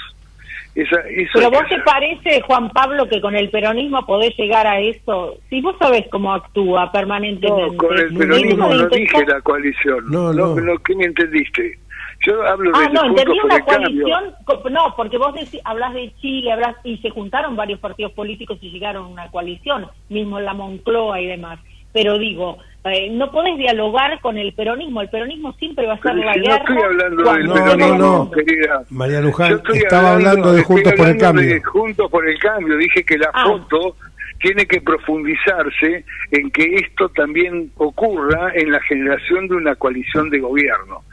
Pero 0.73 1.51
vos 1.51 1.63
te 1.67 1.79
parece, 1.81 2.41
Juan 2.41 2.69
Pablo, 2.69 3.07
que 3.09 3.19
con 3.19 3.35
el 3.35 3.49
peronismo 3.49 4.05
podés 4.05 4.35
llegar 4.37 4.65
a 4.67 4.79
eso. 4.79 5.37
Si 5.49 5.59
vos 5.59 5.75
sabés 5.77 6.05
cómo 6.09 6.33
actúa 6.33 6.91
permanentemente. 6.91 7.71
No, 7.71 7.77
con 7.77 7.97
el 7.97 8.13
peronismo 8.13 8.67
no 8.69 8.87
dije 8.87 9.25
la 9.25 9.41
coalición. 9.41 10.05
No, 10.09 10.31
no. 10.31 10.55
no 10.55 10.77
¿Qué 10.79 10.95
me 10.95 11.05
entendiste? 11.05 11.77
Yo 12.25 12.41
hablo 12.43 12.71
de. 12.71 12.85
Ah, 12.85 12.89
no, 12.93 13.05
entendí 13.05 13.39
una 13.43 13.59
coalición. 13.61 14.35
No, 14.71 14.93
porque 14.95 15.17
vos 15.17 15.33
decís, 15.33 15.59
hablas 15.65 15.93
de 15.93 16.13
Chile, 16.21 16.51
hablas, 16.51 16.75
y 16.83 16.97
se 16.99 17.09
juntaron 17.09 17.55
varios 17.55 17.79
partidos 17.79 18.13
políticos 18.13 18.57
y 18.61 18.69
llegaron 18.69 19.05
a 19.05 19.07
una 19.07 19.27
coalición, 19.29 19.87
mismo 20.07 20.39
en 20.39 20.45
la 20.45 20.53
Moncloa 20.53 21.19
y 21.19 21.27
demás. 21.27 21.59
Pero 21.91 22.17
digo, 22.17 22.59
eh, 22.83 23.09
no 23.11 23.31
podés 23.31 23.57
dialogar 23.57 24.19
con 24.21 24.37
el 24.37 24.53
peronismo. 24.53 25.01
El 25.01 25.09
peronismo 25.09 25.53
siempre 25.53 25.85
va 25.85 25.93
a 25.93 26.01
ser 26.01 26.15
la 26.15 26.33
guerra. 26.33 26.63
No 26.67 26.75
estoy 26.75 26.83
hablando 26.83 27.23
del 27.33 27.51
peronismo, 27.51 27.97
no, 27.97 28.31
querida. 28.31 28.83
María 28.89 29.21
Luján, 29.21 29.61
estaba 29.73 30.13
hablando, 30.13 30.53
de 30.53 30.63
Juntos 30.63 30.93
por 30.93 31.07
el 31.07 31.17
Cambio. 31.17 31.61
Juntos 31.63 32.11
por 32.11 32.27
el 32.27 32.39
Cambio. 32.39 32.77
Dije 32.77 33.03
que 33.03 33.17
la 33.19 33.29
ah. 33.33 33.43
foto 33.45 33.95
tiene 34.39 34.65
que 34.65 34.81
profundizarse 34.81 36.03
en 36.31 36.49
que 36.49 36.75
esto 36.75 37.09
también 37.09 37.71
ocurra 37.77 38.51
en 38.55 38.71
la 38.71 38.79
generación 38.81 39.47
de 39.47 39.55
una 39.55 39.75
coalición 39.75 40.31
de 40.31 40.39
gobierno. 40.39 41.03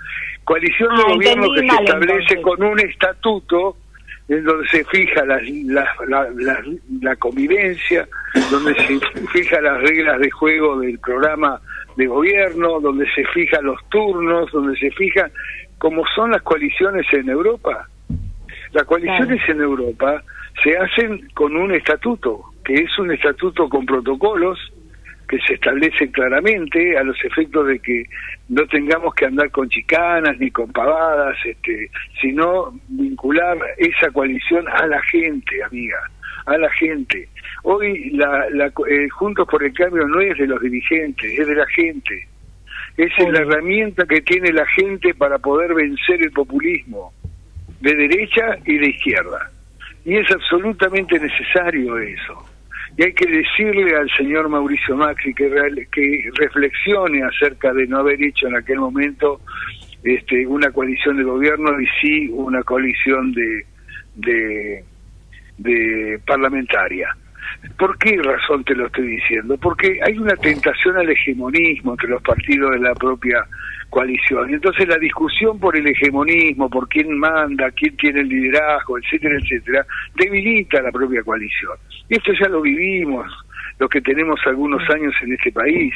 Coalición 0.44 0.96
de 0.96 1.02
ah, 1.02 1.12
gobierno 1.12 1.52
que 1.52 1.60
se 1.60 1.66
establece 1.66 2.40
con 2.40 2.62
un 2.62 2.80
estatuto 2.80 3.76
en 4.28 4.44
donde 4.44 4.68
se 4.68 4.84
fija 4.84 5.24
la, 5.24 5.40
la, 5.64 6.28
la, 6.36 6.62
la, 7.00 7.16
convivencia, 7.16 8.06
donde 8.50 8.74
se 8.74 9.00
fija 9.28 9.60
las 9.60 9.80
reglas 9.80 10.20
de 10.20 10.30
juego 10.30 10.78
del 10.80 10.98
programa 10.98 11.60
de 11.96 12.06
gobierno, 12.06 12.78
donde 12.80 13.06
se 13.14 13.24
fijan 13.32 13.64
los 13.64 13.80
turnos, 13.88 14.50
donde 14.52 14.78
se 14.78 14.90
fija 14.90 15.30
cómo 15.78 16.04
son 16.14 16.32
las 16.32 16.42
coaliciones 16.42 17.06
en 17.12 17.30
Europa. 17.30 17.88
Las 18.72 18.84
coaliciones 18.84 19.40
en 19.48 19.62
Europa 19.62 20.22
se 20.62 20.76
hacen 20.76 21.28
con 21.34 21.56
un 21.56 21.72
estatuto, 21.72 22.42
que 22.64 22.74
es 22.74 22.98
un 22.98 23.10
estatuto 23.10 23.68
con 23.68 23.86
protocolos, 23.86 24.58
que 25.28 25.38
se 25.40 25.54
establece 25.54 26.10
claramente 26.10 26.96
a 26.96 27.04
los 27.04 27.22
efectos 27.22 27.66
de 27.66 27.78
que 27.78 28.04
no 28.48 28.66
tengamos 28.66 29.14
que 29.14 29.26
andar 29.26 29.50
con 29.50 29.68
chicanas 29.68 30.38
ni 30.38 30.50
con 30.50 30.72
pavadas, 30.72 31.36
este, 31.44 31.90
sino 32.20 32.72
vincular 32.88 33.58
esa 33.76 34.10
coalición 34.10 34.66
a 34.68 34.86
la 34.86 35.00
gente, 35.02 35.62
amiga, 35.62 35.98
a 36.46 36.56
la 36.56 36.70
gente. 36.70 37.28
Hoy 37.62 38.10
la, 38.10 38.48
la 38.50 38.72
eh, 38.88 39.08
Juntos 39.10 39.46
por 39.46 39.62
el 39.62 39.74
Cambio 39.74 40.08
no 40.08 40.20
es 40.20 40.38
de 40.38 40.46
los 40.46 40.60
dirigentes, 40.62 41.38
es 41.38 41.46
de 41.46 41.54
la 41.54 41.66
gente. 41.66 42.26
Es 42.96 43.12
la 43.18 43.40
herramienta 43.40 44.06
que 44.06 44.22
tiene 44.22 44.50
la 44.52 44.66
gente 44.66 45.14
para 45.14 45.38
poder 45.38 45.74
vencer 45.74 46.20
el 46.22 46.32
populismo, 46.32 47.12
de 47.80 47.94
derecha 47.94 48.58
y 48.64 48.78
de 48.78 48.88
izquierda. 48.88 49.50
Y 50.04 50.16
es 50.16 50.28
absolutamente 50.32 51.20
necesario 51.20 51.98
eso 51.98 52.57
y 52.98 53.04
hay 53.04 53.12
que 53.12 53.26
decirle 53.26 53.96
al 53.96 54.10
señor 54.16 54.48
Mauricio 54.48 54.96
Macri 54.96 55.32
que, 55.32 55.48
que 55.92 56.30
reflexione 56.34 57.22
acerca 57.22 57.72
de 57.72 57.86
no 57.86 57.98
haber 57.98 58.20
hecho 58.20 58.48
en 58.48 58.56
aquel 58.56 58.80
momento 58.80 59.40
este, 60.02 60.44
una 60.44 60.72
coalición 60.72 61.16
de 61.16 61.22
gobierno 61.22 61.80
y 61.80 61.86
sí 62.00 62.28
una 62.32 62.64
coalición 62.64 63.32
de, 63.32 64.84
de 65.58 66.20
parlamentaria. 66.26 67.16
¿Por 67.78 67.96
qué 67.98 68.20
razón 68.20 68.64
te 68.64 68.74
lo 68.74 68.86
estoy 68.86 69.06
diciendo? 69.06 69.56
Porque 69.58 70.00
hay 70.04 70.18
una 70.18 70.34
tentación 70.34 70.96
al 70.96 71.08
hegemonismo 71.08 71.92
entre 71.92 72.08
los 72.08 72.22
partidos 72.22 72.72
de 72.72 72.80
la 72.80 72.94
propia 72.94 73.46
coalición. 73.90 74.52
Entonces 74.52 74.86
la 74.88 74.96
discusión 74.96 75.58
por 75.58 75.76
el 75.76 75.86
hegemonismo, 75.86 76.68
por 76.68 76.88
quién 76.88 77.18
manda, 77.18 77.70
quién 77.72 77.96
tiene 77.96 78.20
el 78.20 78.28
liderazgo, 78.28 78.98
etcétera, 78.98 79.38
etcétera, 79.38 79.86
debilita 80.14 80.82
la 80.82 80.92
propia 80.92 81.22
coalición. 81.22 81.76
Y 82.08 82.16
esto 82.16 82.32
ya 82.40 82.48
lo 82.48 82.60
vivimos, 82.60 83.26
los 83.78 83.88
que 83.88 84.00
tenemos 84.00 84.40
algunos 84.46 84.82
años 84.90 85.14
en 85.22 85.32
este 85.32 85.52
país. 85.52 85.94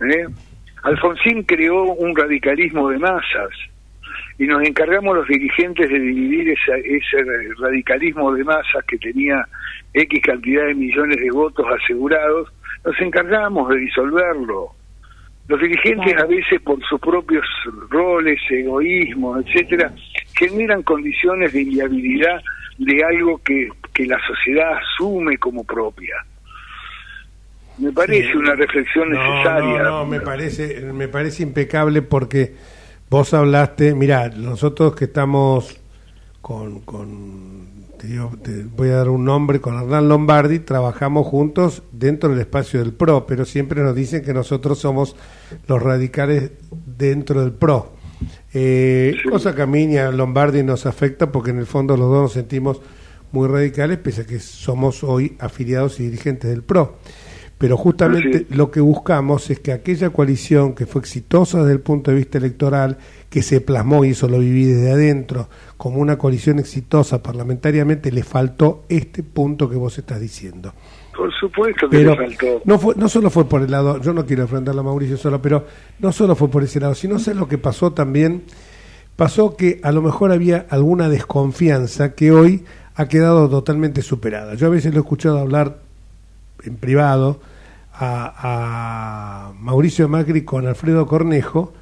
¿eh? 0.00 0.26
Alfonsín 0.82 1.42
creó 1.42 1.84
un 1.84 2.14
radicalismo 2.14 2.88
de 2.90 2.98
masas, 2.98 3.50
y 4.38 4.46
nos 4.46 4.62
encargamos 4.62 5.16
los 5.16 5.26
dirigentes 5.26 5.88
de 5.90 5.98
dividir 5.98 6.50
ese 6.50 7.24
radicalismo 7.58 8.32
de 8.32 8.44
masas 8.44 8.84
que 8.86 8.96
tenía 8.98 9.44
X 9.92 10.22
cantidad 10.22 10.64
de 10.66 10.74
millones 10.74 11.20
de 11.20 11.30
votos 11.30 11.66
asegurados, 11.82 12.48
nos 12.84 13.00
encargamos 13.00 13.68
de 13.70 13.78
disolverlo. 13.78 14.77
Los 15.48 15.60
dirigentes 15.60 16.14
a 16.18 16.26
veces 16.26 16.60
por 16.60 16.78
sus 16.84 17.00
propios 17.00 17.44
roles, 17.88 18.38
egoísmos, 18.50 19.44
etcétera, 19.46 19.92
generan 20.38 20.82
condiciones 20.82 21.52
de 21.54 21.62
inviabilidad 21.62 22.42
de 22.76 23.02
algo 23.02 23.40
que, 23.42 23.68
que 23.94 24.06
la 24.06 24.18
sociedad 24.26 24.76
asume 24.76 25.38
como 25.38 25.64
propia. 25.64 26.14
Me 27.78 27.92
parece 27.92 28.36
una 28.36 28.54
reflexión 28.54 29.10
necesaria. 29.10 29.82
No, 29.82 29.90
no, 29.90 30.06
me 30.06 30.20
parece, 30.20 30.80
me 30.92 31.08
parece 31.08 31.44
impecable 31.44 32.02
porque 32.02 32.54
vos 33.08 33.32
hablaste, 33.32 33.94
mira, 33.94 34.28
nosotros 34.28 34.94
que 34.94 35.06
estamos 35.06 35.80
con, 36.42 36.80
con 36.80 37.77
te, 37.98 38.08
te 38.42 38.64
voy 38.64 38.88
a 38.88 38.96
dar 38.96 39.08
un 39.08 39.24
nombre, 39.24 39.60
con 39.60 39.76
Hernán 39.76 40.08
Lombardi, 40.08 40.60
trabajamos 40.60 41.26
juntos 41.26 41.82
dentro 41.92 42.30
del 42.30 42.40
espacio 42.40 42.80
del 42.80 42.94
PRO, 42.94 43.26
pero 43.26 43.44
siempre 43.44 43.82
nos 43.82 43.94
dicen 43.94 44.22
que 44.22 44.32
nosotros 44.32 44.78
somos 44.78 45.16
los 45.66 45.82
radicales 45.82 46.52
dentro 46.86 47.42
del 47.42 47.52
PRO. 47.52 47.92
Eh, 48.54 49.14
Cosa 49.30 49.54
que 49.54 49.62
a 49.62 49.66
mí 49.66 49.84
y 49.84 49.96
a 49.98 50.10
Lombardi 50.10 50.62
nos 50.62 50.86
afecta 50.86 51.30
porque 51.30 51.50
en 51.50 51.58
el 51.58 51.66
fondo 51.66 51.96
los 51.96 52.08
dos 52.08 52.22
nos 52.22 52.32
sentimos 52.32 52.80
muy 53.32 53.48
radicales, 53.48 53.98
pese 53.98 54.22
a 54.22 54.26
que 54.26 54.40
somos 54.40 55.04
hoy 55.04 55.36
afiliados 55.38 56.00
y 56.00 56.04
dirigentes 56.04 56.50
del 56.50 56.62
PRO. 56.62 56.96
Pero 57.58 57.76
justamente 57.76 58.46
lo 58.50 58.70
que 58.70 58.80
buscamos 58.80 59.50
es 59.50 59.58
que 59.58 59.72
aquella 59.72 60.10
coalición 60.10 60.74
que 60.74 60.86
fue 60.86 61.00
exitosa 61.00 61.58
desde 61.58 61.72
el 61.72 61.80
punto 61.80 62.12
de 62.12 62.16
vista 62.16 62.38
electoral, 62.38 62.98
que 63.28 63.42
se 63.42 63.60
plasmó, 63.60 64.04
y 64.04 64.10
eso 64.10 64.28
lo 64.28 64.38
viví 64.38 64.64
desde 64.64 64.92
adentro, 64.92 65.48
como 65.76 65.98
una 65.98 66.16
coalición 66.16 66.60
exitosa 66.60 67.20
parlamentariamente, 67.20 68.12
le 68.12 68.22
faltó 68.22 68.84
este 68.88 69.24
punto 69.24 69.68
que 69.68 69.74
vos 69.74 69.98
estás 69.98 70.20
diciendo. 70.20 70.72
Por 71.16 71.34
supuesto 71.34 71.88
que 71.90 72.04
le 72.04 72.16
faltó. 72.16 72.62
No, 72.64 72.78
fue, 72.78 72.94
no 72.96 73.08
solo 73.08 73.28
fue 73.28 73.48
por 73.48 73.62
el 73.62 73.72
lado, 73.72 74.00
yo 74.00 74.12
no 74.12 74.24
quiero 74.24 74.42
enfrentarlo 74.42 74.80
a 74.80 74.84
Mauricio 74.84 75.16
solo, 75.16 75.42
pero 75.42 75.66
no 75.98 76.12
solo 76.12 76.36
fue 76.36 76.48
por 76.48 76.62
ese 76.62 76.78
lado, 76.78 76.94
sino 76.94 77.18
sé 77.18 77.34
lo 77.34 77.48
que 77.48 77.58
pasó 77.58 77.92
también. 77.92 78.44
Pasó 79.16 79.56
que 79.56 79.80
a 79.82 79.90
lo 79.90 80.00
mejor 80.00 80.30
había 80.30 80.66
alguna 80.70 81.08
desconfianza 81.08 82.14
que 82.14 82.30
hoy 82.30 82.62
ha 82.94 83.08
quedado 83.08 83.48
totalmente 83.48 84.00
superada. 84.02 84.54
Yo 84.54 84.68
a 84.68 84.70
veces 84.70 84.92
lo 84.92 85.00
he 85.00 85.02
escuchado 85.02 85.40
hablar 85.40 85.87
en 86.64 86.76
privado 86.76 87.40
a, 87.92 89.52
Mauricio 89.58 90.08
Macri 90.08 90.42
con 90.42 90.66
Alfredo 90.66 91.06
Cornejo 91.06 91.72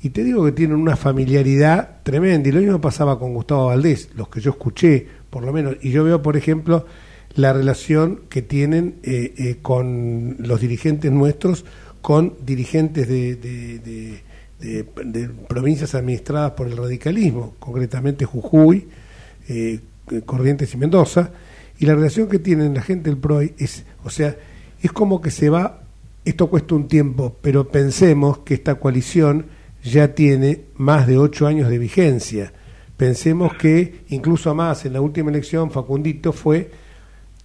y 0.00 0.10
te 0.10 0.24
digo 0.24 0.44
que 0.44 0.52
tienen 0.52 0.76
una 0.76 0.96
familiaridad 0.96 2.02
tremenda. 2.02 2.48
Y 2.48 2.52
lo 2.52 2.60
mismo 2.60 2.80
pasaba 2.80 3.18
con 3.18 3.34
Gustavo 3.34 3.66
Valdés, 3.66 4.10
los 4.14 4.28
que 4.28 4.40
yo 4.40 4.52
escuché 4.52 5.06
por 5.30 5.44
lo 5.44 5.52
menos, 5.52 5.76
y 5.82 5.90
yo 5.90 6.04
veo 6.04 6.22
por 6.22 6.36
ejemplo 6.36 6.86
la 7.34 7.52
relación 7.52 8.22
que 8.28 8.42
tienen 8.42 8.96
eh, 9.02 9.34
eh, 9.36 9.58
con 9.60 10.36
los 10.38 10.60
dirigentes 10.60 11.12
nuestros, 11.12 11.64
con 12.00 12.34
dirigentes 12.44 13.08
de, 13.08 13.36
de, 13.36 14.22
provincias 15.48 15.94
administradas 15.94 16.52
por 16.52 16.66
el 16.66 16.76
radicalismo, 16.76 17.54
concretamente 17.58 18.24
Jujuy, 18.24 18.88
eh, 19.48 19.80
Corrientes 20.24 20.72
y 20.74 20.76
Mendoza, 20.76 21.30
y 21.78 21.86
la 21.86 21.94
relación 21.94 22.28
que 22.28 22.38
tienen 22.38 22.74
la 22.74 22.82
gente 22.82 23.08
del 23.08 23.18
PRO 23.18 23.40
es, 23.40 23.84
o 24.04 24.10
sea, 24.10 24.36
es 24.82 24.92
como 24.92 25.20
que 25.20 25.30
se 25.30 25.48
va, 25.48 25.82
esto 26.24 26.48
cuesta 26.48 26.74
un 26.74 26.88
tiempo, 26.88 27.36
pero 27.40 27.68
pensemos 27.68 28.38
que 28.38 28.54
esta 28.54 28.76
coalición 28.76 29.46
ya 29.84 30.14
tiene 30.14 30.64
más 30.76 31.06
de 31.06 31.18
ocho 31.18 31.46
años 31.46 31.68
de 31.68 31.78
vigencia. 31.78 32.52
Pensemos 32.96 33.54
que 33.54 34.00
incluso 34.08 34.54
más 34.54 34.84
en 34.84 34.94
la 34.94 35.00
última 35.00 35.30
elección 35.30 35.70
Facundito 35.70 36.32
fue 36.32 36.70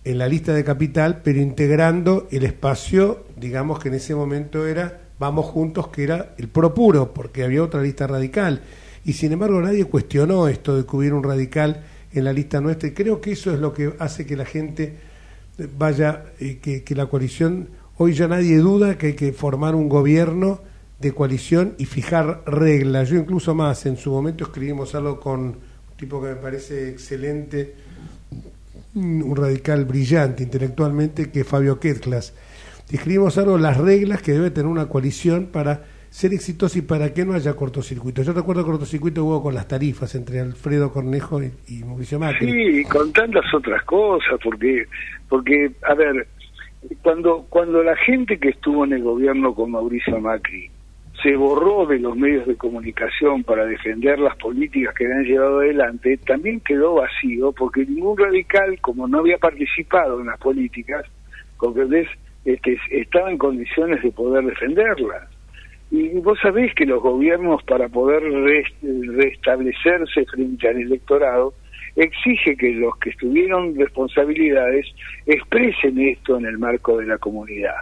en 0.04 0.18
la 0.18 0.28
lista 0.28 0.54
de 0.54 0.64
capital, 0.64 1.22
pero 1.24 1.40
integrando 1.40 2.28
el 2.32 2.44
espacio, 2.44 3.26
digamos 3.38 3.80
que 3.80 3.90
en 3.90 3.96
ese 3.96 4.16
momento 4.16 4.68
era 4.68 5.02
Vamos 5.20 5.46
Juntos, 5.46 5.88
que 5.90 6.04
era 6.04 6.34
el 6.38 6.50
pro 6.50 6.74
puro, 6.74 7.14
porque 7.14 7.44
había 7.44 7.64
otra 7.64 7.82
lista 7.82 8.08
radical. 8.08 8.62
Y 9.06 9.14
sin 9.14 9.32
embargo 9.32 9.62
nadie 9.62 9.86
cuestionó 9.86 10.48
esto 10.48 10.76
de 10.76 10.86
que 10.86 10.96
hubiera 10.96 11.16
un 11.16 11.24
radical 11.24 11.84
en 12.14 12.24
la 12.26 12.34
lista 12.34 12.62
nuestra. 12.62 12.90
Y 12.90 12.92
creo 12.92 13.20
que 13.22 13.32
eso 13.32 13.54
es 13.54 13.60
lo 13.60 13.74
que 13.74 13.94
hace 14.00 14.26
que 14.26 14.36
la 14.36 14.46
gente 14.46 14.98
vaya, 15.78 16.26
eh, 16.40 16.60
que, 16.60 16.96
la 16.96 17.08
coalición, 17.08 17.70
hoy 17.98 18.14
ya 18.14 18.28
nadie 18.28 18.58
duda 18.58 18.98
que 18.98 19.08
hay 19.08 19.14
que 19.14 19.34
formar 19.34 19.76
un 19.76 19.90
gobierno 19.90 20.62
de 21.00 21.12
coalición 21.14 21.76
y 21.78 21.86
fijar 21.86 22.44
reglas. 22.46 23.10
Yo 23.10 23.18
incluso 23.18 23.54
más, 23.54 23.86
en 23.86 23.98
su 23.98 24.12
momento 24.12 24.46
escribimos 24.46 24.96
algo 24.96 25.20
con 25.20 25.40
un 25.42 25.58
tipo 25.98 26.22
que 26.22 26.30
me 26.30 26.36
parece 26.36 26.90
excelente, 26.90 27.76
un 28.96 29.36
radical 29.36 29.86
brillante 29.86 30.44
intelectualmente, 30.44 31.30
que 31.30 31.42
es 31.42 31.48
Fabio 31.48 31.80
Ketclas. 31.80 32.34
Escribimos 32.92 33.38
algo, 33.38 33.58
las 33.58 33.78
reglas 33.78 34.22
que 34.22 34.34
debe 34.34 34.52
tener 34.52 34.68
una 34.68 34.88
coalición 34.88 35.48
para 35.48 35.84
ser 36.14 36.32
exitoso 36.32 36.78
y 36.78 36.84
para 36.84 37.12
que 37.12 37.26
no 37.26 37.34
haya 37.34 37.56
cortocircuito. 37.56 38.22
Yo 38.22 38.34
recuerdo 38.34 38.64
cortocircuito 38.64 39.26
hubo 39.26 39.42
con 39.42 39.56
las 39.56 39.68
tarifas 39.68 40.14
entre 40.14 40.42
Alfredo 40.42 40.92
Cornejo 40.92 41.42
y, 41.42 41.84
Mauricio 41.84 42.20
Macri. 42.20 42.52
Sí, 42.52 42.84
con 42.84 43.12
tantas 43.12 43.52
otras 43.52 43.84
cosas, 43.84 44.40
porque, 44.44 44.86
porque 45.28 45.72
a 45.82 45.96
ver, 45.96 46.28
cuando, 47.02 47.48
cuando 47.50 47.82
la 47.82 47.96
gente 47.96 48.38
que 48.38 48.50
estuvo 48.50 48.86
en 48.86 48.94
el 48.94 49.02
gobierno 49.02 49.56
con 49.56 49.72
Mauricio 49.72 50.20
Macri 50.20 50.70
se 51.24 51.36
borró 51.36 51.88
de 51.88 51.98
los 51.98 52.16
medios 52.16 52.46
de 52.46 52.58
comunicación 52.58 53.44
para 53.44 53.66
defender 53.66 54.20
las 54.20 54.38
políticas 54.38 54.94
que 54.94 55.06
habían 55.06 55.24
llevado 55.24 55.62
adelante, 55.62 56.18
también 56.18 56.60
quedó 56.60 56.94
vacío 56.94 57.54
porque 57.54 57.88
ningún 57.88 58.20
radical, 58.20 58.80
como 58.82 59.08
no 59.08 59.18
había 59.18 59.40
participado 59.40 60.20
en 60.20 60.28
las 60.28 60.38
políticas, 60.40 61.06
comprendés, 61.58 62.08
este, 62.46 62.78
estaba 62.92 63.32
en 63.32 63.40
condiciones 63.40 64.04
de 64.04 64.12
poder 64.12 64.46
defenderlas. 64.46 65.33
Y 65.94 66.10
vos 66.22 66.40
sabés 66.42 66.74
que 66.74 66.88
los 66.88 67.04
gobiernos 67.04 67.62
para 67.66 67.88
poder 67.88 68.24
restablecerse 68.82 70.26
frente 70.26 70.68
al 70.68 70.82
electorado 70.82 71.54
exige 71.96 72.58
que 72.58 72.72
los 72.72 72.98
que 72.98 73.12
estuvieron 73.12 73.76
responsabilidades 73.76 74.88
expresen 75.28 76.00
esto 76.00 76.40
en 76.40 76.48
el 76.48 76.58
marco 76.58 76.98
de 76.98 77.06
la 77.06 77.20
comunidad. 77.20 77.76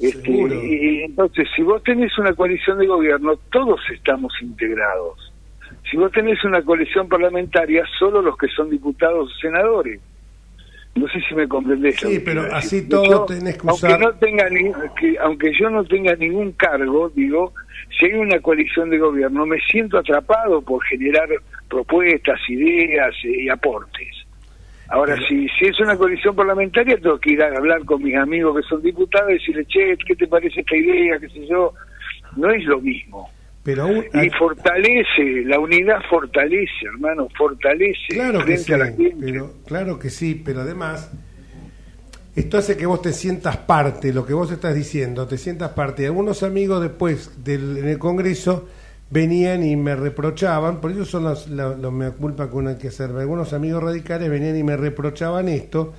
Este, 0.00 0.30
y 0.30 1.02
entonces, 1.02 1.46
si 1.54 1.60
vos 1.60 1.82
tenés 1.82 2.16
una 2.16 2.32
coalición 2.32 2.78
de 2.78 2.86
gobierno, 2.86 3.36
todos 3.52 3.82
estamos 3.92 4.32
integrados. 4.40 5.30
Si 5.90 5.98
vos 5.98 6.10
tenés 6.12 6.42
una 6.42 6.62
coalición 6.62 7.06
parlamentaria, 7.06 7.84
solo 7.98 8.22
los 8.22 8.38
que 8.38 8.48
son 8.48 8.70
diputados 8.70 9.30
o 9.30 9.38
senadores. 9.38 10.00
No 10.96 11.06
sé 11.08 11.20
si 11.28 11.34
me 11.34 11.46
comprendés. 11.46 11.96
Sí, 11.96 12.20
pero 12.24 12.42
así 12.52 12.88
todo 12.88 13.26
tenés 13.26 13.58
que 13.58 13.66
usar... 13.66 13.92
Aunque, 13.92 14.06
no 14.06 14.12
tenga 14.14 14.48
que, 14.98 15.18
aunque 15.20 15.52
yo 15.58 15.68
no 15.68 15.84
tenga 15.84 16.14
ningún 16.14 16.52
cargo, 16.52 17.10
digo, 17.10 17.52
si 17.98 18.06
hay 18.06 18.14
una 18.14 18.40
coalición 18.40 18.88
de 18.88 18.98
gobierno, 18.98 19.44
me 19.44 19.58
siento 19.70 19.98
atrapado 19.98 20.62
por 20.62 20.82
generar 20.84 21.28
propuestas, 21.68 22.40
ideas 22.48 23.14
y 23.22 23.48
aportes. 23.48 24.08
Ahora, 24.88 25.16
si, 25.28 25.48
si 25.48 25.66
es 25.66 25.78
una 25.80 25.96
coalición 25.96 26.34
parlamentaria, 26.34 26.96
tengo 26.96 27.18
que 27.18 27.32
ir 27.32 27.42
a 27.42 27.48
hablar 27.48 27.84
con 27.84 28.02
mis 28.02 28.16
amigos 28.16 28.56
que 28.56 28.68
son 28.68 28.80
diputados 28.80 29.30
y 29.30 29.34
decirle, 29.34 29.66
che, 29.66 29.96
¿qué 30.06 30.16
te 30.16 30.28
parece 30.28 30.60
esta 30.60 30.76
idea? 30.76 31.18
¿Qué 31.18 31.28
sé 31.28 31.46
yo? 31.46 31.74
No 32.36 32.50
es 32.50 32.64
lo 32.64 32.80
mismo. 32.80 33.28
Pero 33.66 33.88
y 33.90 34.30
fortalece, 34.30 35.42
la 35.44 35.58
unidad 35.58 35.96
fortalece, 36.08 36.86
hermano, 36.86 37.26
fortalece. 37.36 38.10
Claro 38.10 38.44
que 38.44 38.58
sí, 38.58 38.72
pero, 39.20 39.54
claro 39.66 39.98
que 39.98 40.08
sí, 40.08 40.40
pero 40.44 40.60
además 40.60 41.10
esto 42.36 42.58
hace 42.58 42.76
que 42.76 42.86
vos 42.86 43.02
te 43.02 43.12
sientas 43.12 43.56
parte, 43.56 44.12
lo 44.12 44.24
que 44.24 44.34
vos 44.34 44.52
estás 44.52 44.72
diciendo, 44.72 45.26
te 45.26 45.36
sientas 45.36 45.70
parte. 45.70 46.06
Algunos 46.06 46.44
amigos 46.44 46.80
después 46.80 47.42
del, 47.42 47.78
en 47.78 47.88
el 47.88 47.98
Congreso 47.98 48.68
venían 49.10 49.64
y 49.64 49.74
me 49.74 49.96
reprochaban, 49.96 50.80
por 50.80 50.92
eso 50.92 51.04
son 51.04 51.24
los, 51.24 51.48
los, 51.48 51.92
me 51.92 52.12
culpa 52.12 52.48
que 52.48 52.54
uno 52.54 52.70
hay 52.70 52.76
que 52.76 52.86
hacer. 52.86 53.10
Algunos 53.10 53.52
amigos 53.52 53.82
radicales 53.82 54.30
venían 54.30 54.56
y 54.56 54.62
me 54.62 54.76
reprochaban 54.76 55.48
esto, 55.48 55.92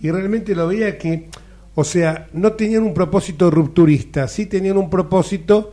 y 0.00 0.10
realmente 0.10 0.56
lo 0.56 0.66
veía 0.66 0.98
que, 0.98 1.28
o 1.76 1.84
sea, 1.84 2.26
no 2.32 2.54
tenían 2.54 2.82
un 2.82 2.92
propósito 2.94 3.48
rupturista, 3.48 4.26
sí 4.26 4.46
tenían 4.46 4.76
un 4.76 4.90
propósito 4.90 5.72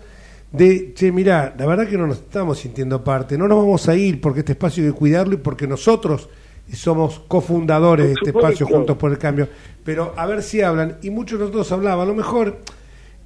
de, 0.51 0.93
che, 0.93 1.11
mira, 1.11 1.53
la 1.57 1.65
verdad 1.65 1.87
que 1.87 1.97
no 1.97 2.07
nos 2.07 2.17
estamos 2.17 2.57
sintiendo 2.57 3.03
parte, 3.03 3.37
no 3.37 3.47
nos 3.47 3.59
vamos 3.59 3.87
a 3.87 3.95
ir 3.95 4.19
porque 4.19 4.39
este 4.39 4.53
espacio 4.53 4.83
hay 4.83 4.91
que 4.91 4.97
cuidarlo 4.97 5.35
y 5.35 5.37
porque 5.37 5.67
nosotros 5.67 6.29
somos 6.73 7.19
cofundadores 7.27 8.07
de 8.07 8.13
este 8.13 8.29
espacio 8.29 8.67
Juntos 8.67 8.97
por 8.97 9.11
el 9.11 9.17
Cambio, 9.17 9.47
pero 9.83 10.13
a 10.17 10.25
ver 10.25 10.41
si 10.41 10.61
hablan, 10.61 10.97
y 11.01 11.09
muchos 11.09 11.39
de 11.39 11.45
nosotros 11.45 11.71
hablaban, 11.71 12.05
a 12.05 12.09
lo 12.09 12.15
mejor 12.15 12.59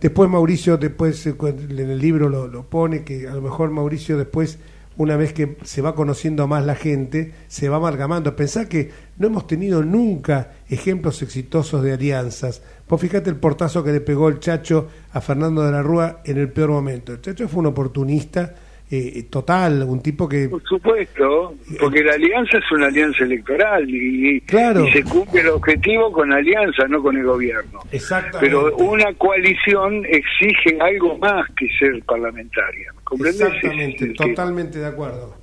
después 0.02 0.30
Mauricio, 0.30 0.78
después 0.78 1.26
eh, 1.26 1.36
en 1.40 1.90
el 1.90 2.00
libro 2.00 2.30
lo, 2.30 2.48
lo 2.48 2.64
pone, 2.64 3.04
que 3.04 3.28
a 3.28 3.34
lo 3.34 3.42
mejor 3.42 3.70
Mauricio 3.72 4.18
después 4.18 4.60
una 4.96 5.16
vez 5.16 5.34
que 5.34 5.58
se 5.64 5.82
va 5.82 5.96
conociendo 5.96 6.48
más 6.48 6.66
la 6.66 6.76
gente, 6.76 7.34
se 7.48 7.70
va 7.70 7.78
amalgamando. 7.78 8.36
Pensá 8.36 8.70
que 8.70 8.92
no 9.18 9.28
hemos 9.28 9.48
tenido 9.48 9.84
nunca 9.84 10.52
ejemplos 10.70 11.22
exitosos 11.22 11.82
de 11.82 11.94
alianzas. 11.94 12.62
Vos 12.88 13.00
fíjate 13.02 13.30
el 13.30 13.38
portazo 13.38 13.84
que 13.84 13.92
le 13.92 14.02
pegó 14.02 14.28
el 14.30 14.40
Chacho 14.40 14.90
a 15.14 15.22
Fernando 15.22 15.64
de 15.64 15.72
la 15.72 15.82
Rúa 15.82 16.20
en 16.26 16.38
el 16.38 16.50
peor 16.52 16.70
momento. 16.70 17.14
El 17.14 17.22
Chacho 17.22 17.48
fue 17.48 17.62
un 17.62 17.68
oportunista 17.68 18.54
eh, 18.92 19.24
total, 19.30 19.84
un 19.88 20.02
tipo 20.04 20.30
que... 20.30 20.50
Por 20.50 20.62
supuesto, 20.64 21.56
porque 21.80 22.04
la 22.04 22.14
alianza 22.14 22.60
es 22.60 22.72
una 22.72 22.88
alianza 22.88 23.24
electoral 23.24 23.90
y, 23.90 24.40
Claro. 24.42 24.86
y 24.88 24.92
se 24.92 25.04
cumple 25.04 25.42
el 25.42 25.48
objetivo 25.50 26.12
con 26.12 26.30
la 26.30 26.36
alianza, 26.36 26.88
no 26.88 27.02
con 27.02 27.18
el 27.18 27.24
gobierno. 27.26 27.80
Exactamente. 27.92 28.40
Pero 28.42 28.76
una 28.78 29.12
coalición 29.16 30.06
exige 30.06 30.78
algo 30.80 31.18
más 31.18 31.48
que 31.58 31.68
ser 31.80 32.04
parlamentaria. 32.04 32.94
¿Comprendes? 33.04 33.42
Exactamente, 33.42 34.08
que- 34.10 34.14
totalmente 34.14 34.78
de 34.78 34.86
acuerdo. 34.86 35.36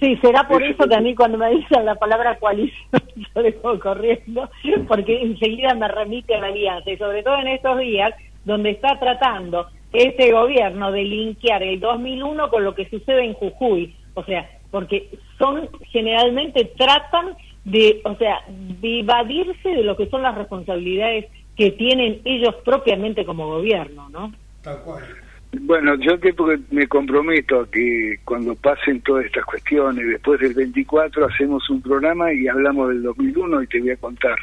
Sí, 0.00 0.16
será 0.22 0.48
por 0.48 0.62
Eso 0.62 0.88
que 0.88 0.94
a 0.94 1.00
mí 1.00 1.14
cuando 1.14 1.36
me 1.36 1.50
dicen 1.50 1.84
la 1.84 1.94
palabra 1.94 2.38
coalición 2.38 3.02
yo 3.34 3.42
dejo 3.42 3.78
corriendo, 3.78 4.50
porque 4.88 5.20
enseguida 5.22 5.74
me 5.74 5.88
remite 5.88 6.34
a 6.34 6.40
la 6.40 6.46
alianza, 6.48 6.90
y 6.90 6.96
sobre 6.96 7.22
todo 7.22 7.36
en 7.38 7.48
estos 7.48 7.78
días 7.78 8.14
donde 8.44 8.70
está 8.70 8.98
tratando 8.98 9.68
este 9.92 10.32
gobierno 10.32 10.90
de 10.90 11.04
linkear 11.04 11.62
el 11.62 11.80
2001 11.80 12.48
con 12.48 12.64
lo 12.64 12.74
que 12.74 12.88
sucede 12.88 13.24
en 13.24 13.34
Jujuy, 13.34 13.94
o 14.14 14.24
sea, 14.24 14.48
porque 14.70 15.10
son 15.38 15.68
generalmente 15.90 16.64
tratan 16.76 17.36
de, 17.64 18.00
o 18.04 18.14
sea, 18.16 18.40
de 18.48 19.00
evadirse 19.00 19.68
de 19.68 19.82
lo 19.82 19.96
que 19.96 20.08
son 20.08 20.22
las 20.22 20.34
responsabilidades 20.34 21.26
que 21.56 21.72
tienen 21.72 22.22
ellos 22.24 22.54
propiamente 22.64 23.26
como 23.26 23.48
gobierno, 23.48 24.08
¿no? 24.08 24.32
Tal 24.62 24.80
cual. 24.82 25.04
Bueno, 25.52 25.96
yo 25.96 26.18
te 26.20 26.32
me 26.70 26.86
comprometo 26.86 27.60
a 27.60 27.70
que 27.70 28.18
cuando 28.24 28.54
pasen 28.54 29.00
todas 29.00 29.24
estas 29.26 29.44
cuestiones, 29.44 30.06
después 30.06 30.38
del 30.40 30.54
24, 30.54 31.26
hacemos 31.26 31.68
un 31.70 31.82
programa 31.82 32.32
y 32.32 32.46
hablamos 32.46 32.88
del 32.90 33.02
2001 33.02 33.62
y 33.62 33.66
te 33.66 33.80
voy 33.80 33.90
a 33.90 33.96
contar. 33.96 34.36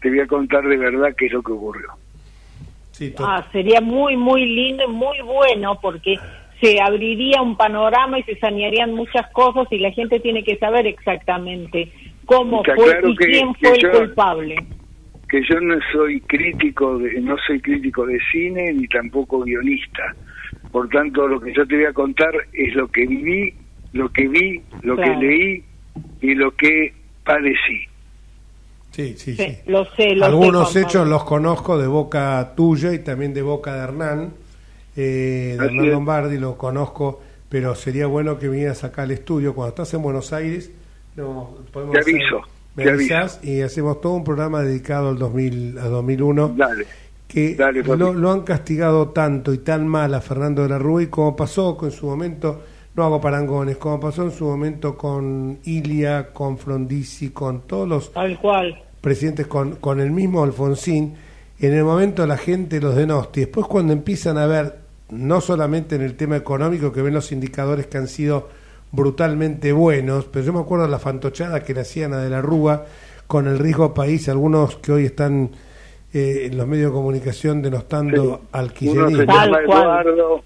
Te 0.00 0.08
voy 0.08 0.20
a 0.20 0.26
contar 0.26 0.66
de 0.66 0.76
verdad 0.76 1.14
qué 1.16 1.26
es 1.26 1.32
lo 1.32 1.42
que 1.42 1.52
ocurrió. 1.52 1.88
Sí, 2.90 3.14
Ah, 3.20 3.46
sería 3.52 3.80
muy, 3.80 4.16
muy 4.16 4.44
lindo 4.46 4.84
y 4.84 4.92
muy 4.92 5.18
bueno 5.24 5.78
porque 5.80 6.16
se 6.60 6.80
abriría 6.82 7.40
un 7.40 7.56
panorama 7.56 8.18
y 8.18 8.24
se 8.24 8.36
sanearían 8.38 8.92
muchas 8.92 9.30
cosas 9.32 9.68
y 9.70 9.78
la 9.78 9.92
gente 9.92 10.18
tiene 10.20 10.42
que 10.42 10.56
saber 10.56 10.86
exactamente 10.88 11.92
cómo 12.26 12.62
Está 12.62 12.74
fue 12.74 12.84
claro 12.90 13.08
y 13.08 13.16
que- 13.16 13.26
quién 13.26 13.54
que 13.54 13.68
fue 13.68 13.76
el 13.76 13.82
yo- 13.82 13.90
culpable. 13.92 14.56
Que 15.30 15.40
yo 15.48 15.60
no 15.60 15.76
soy 15.92 16.20
crítico, 16.22 16.98
de, 16.98 17.20
no 17.20 17.36
soy 17.46 17.60
crítico 17.60 18.04
de 18.06 18.18
cine 18.32 18.72
ni 18.72 18.88
tampoco 18.88 19.40
guionista. 19.42 20.14
Por 20.72 20.88
tanto, 20.88 21.28
lo 21.28 21.40
que 21.40 21.52
yo 21.54 21.66
te 21.66 21.76
voy 21.76 21.84
a 21.84 21.92
contar 21.92 22.32
es 22.52 22.74
lo 22.74 22.88
que 22.88 23.06
viví, 23.06 23.54
lo 23.92 24.08
que 24.10 24.26
vi, 24.28 24.60
lo 24.82 24.96
Claro. 24.96 25.12
que 25.20 25.26
leí 25.26 25.64
y 26.20 26.34
lo 26.34 26.54
que 26.56 26.92
padecí. 27.24 27.86
sí, 28.90 29.14
sí, 29.16 29.36
Sí, 29.36 29.36
sí. 29.36 29.58
lo 29.66 29.84
sé, 29.84 30.14
lo 30.16 30.18
sé, 30.18 30.24
Algunos 30.24 30.74
hechos 30.76 31.06
los 31.08 31.22
conozco 31.24 31.78
de 31.78 31.86
boca 31.86 32.52
tuya 32.56 32.92
y 32.92 32.98
también 32.98 33.32
de 33.32 33.42
boca 33.42 33.74
de 33.76 33.84
Hernán, 33.84 34.32
eh, 34.96 35.56
de 35.58 35.64
Hernán. 35.66 35.90
Lombardi 35.90 36.38
lo 36.38 36.56
conozco, 36.58 37.22
pero 37.48 37.74
sería 37.76 38.06
bueno 38.08 38.38
que 38.38 38.48
vinieras 38.48 38.82
acá 38.82 39.02
al 39.02 39.12
estudio 39.12 39.54
cuando 39.54 39.70
estás 39.70 39.94
en 39.94 40.02
Buenos 40.02 40.32
Aires. 40.32 40.72
No, 41.16 41.56
podemos 41.72 41.94
Te 41.94 42.00
hacer- 42.00 42.14
aviso, 42.16 42.42
me 42.84 43.48
y 43.50 43.60
hacemos 43.62 44.00
todo 44.00 44.14
un 44.14 44.24
programa 44.24 44.62
dedicado 44.62 45.08
al 45.10 45.18
2000, 45.18 45.78
a 45.78 45.88
2001 45.88 46.54
Dale. 46.56 46.86
que 47.28 47.54
Dale, 47.54 47.82
lo, 47.82 48.12
lo 48.12 48.30
han 48.32 48.42
castigado 48.42 49.08
tanto 49.10 49.52
y 49.52 49.58
tan 49.58 49.86
mal 49.86 50.14
a 50.14 50.20
Fernando 50.20 50.62
de 50.62 50.68
la 50.68 50.78
Rúa 50.78 51.02
y 51.02 51.06
como 51.06 51.36
pasó 51.36 51.76
con 51.76 51.90
su 51.90 52.06
momento, 52.06 52.60
no 52.94 53.04
hago 53.04 53.20
parangones, 53.20 53.76
como 53.76 54.00
pasó 54.00 54.24
en 54.24 54.32
su 54.32 54.44
momento 54.46 54.96
con 54.96 55.58
Ilia, 55.64 56.32
con 56.32 56.58
Frondizi, 56.58 57.30
con 57.30 57.62
todos 57.62 57.88
los 57.88 58.12
Tal 58.12 58.38
cual. 58.40 58.82
presidentes 59.00 59.46
con, 59.46 59.76
con 59.76 60.00
el 60.00 60.10
mismo 60.10 60.42
Alfonsín, 60.42 61.14
en 61.60 61.74
el 61.74 61.84
momento 61.84 62.26
la 62.26 62.36
gente 62.36 62.80
los 62.80 62.96
denosti. 62.96 63.40
Después 63.40 63.66
cuando 63.66 63.92
empiezan 63.92 64.38
a 64.38 64.46
ver, 64.46 64.78
no 65.10 65.40
solamente 65.40 65.96
en 65.96 66.02
el 66.02 66.14
tema 66.16 66.36
económico, 66.36 66.92
que 66.92 67.02
ven 67.02 67.14
los 67.14 67.32
indicadores 67.32 67.86
que 67.86 67.98
han 67.98 68.08
sido 68.08 68.48
brutalmente 68.92 69.72
buenos, 69.72 70.24
pero 70.26 70.44
yo 70.44 70.52
me 70.52 70.60
acuerdo 70.60 70.84
de 70.84 70.90
la 70.90 70.98
fantochada 70.98 71.62
que 71.62 71.74
le 71.74 71.80
hacían 71.80 72.12
a 72.12 72.18
De 72.18 72.30
la 72.30 72.40
Rúa 72.42 72.84
con 73.26 73.46
el 73.46 73.58
riesgo 73.58 73.94
país, 73.94 74.28
algunos 74.28 74.76
que 74.76 74.92
hoy 74.92 75.04
están 75.06 75.50
eh, 76.12 76.48
en 76.50 76.56
los 76.58 76.66
medios 76.66 76.90
de 76.90 76.94
comunicación 76.96 77.62
denostando 77.62 78.40
Sí. 78.42 78.48
al 78.52 78.72
Uno 78.82 79.08
se 79.10 79.26
llama. 79.26 79.58
Eduardo, 79.62 80.42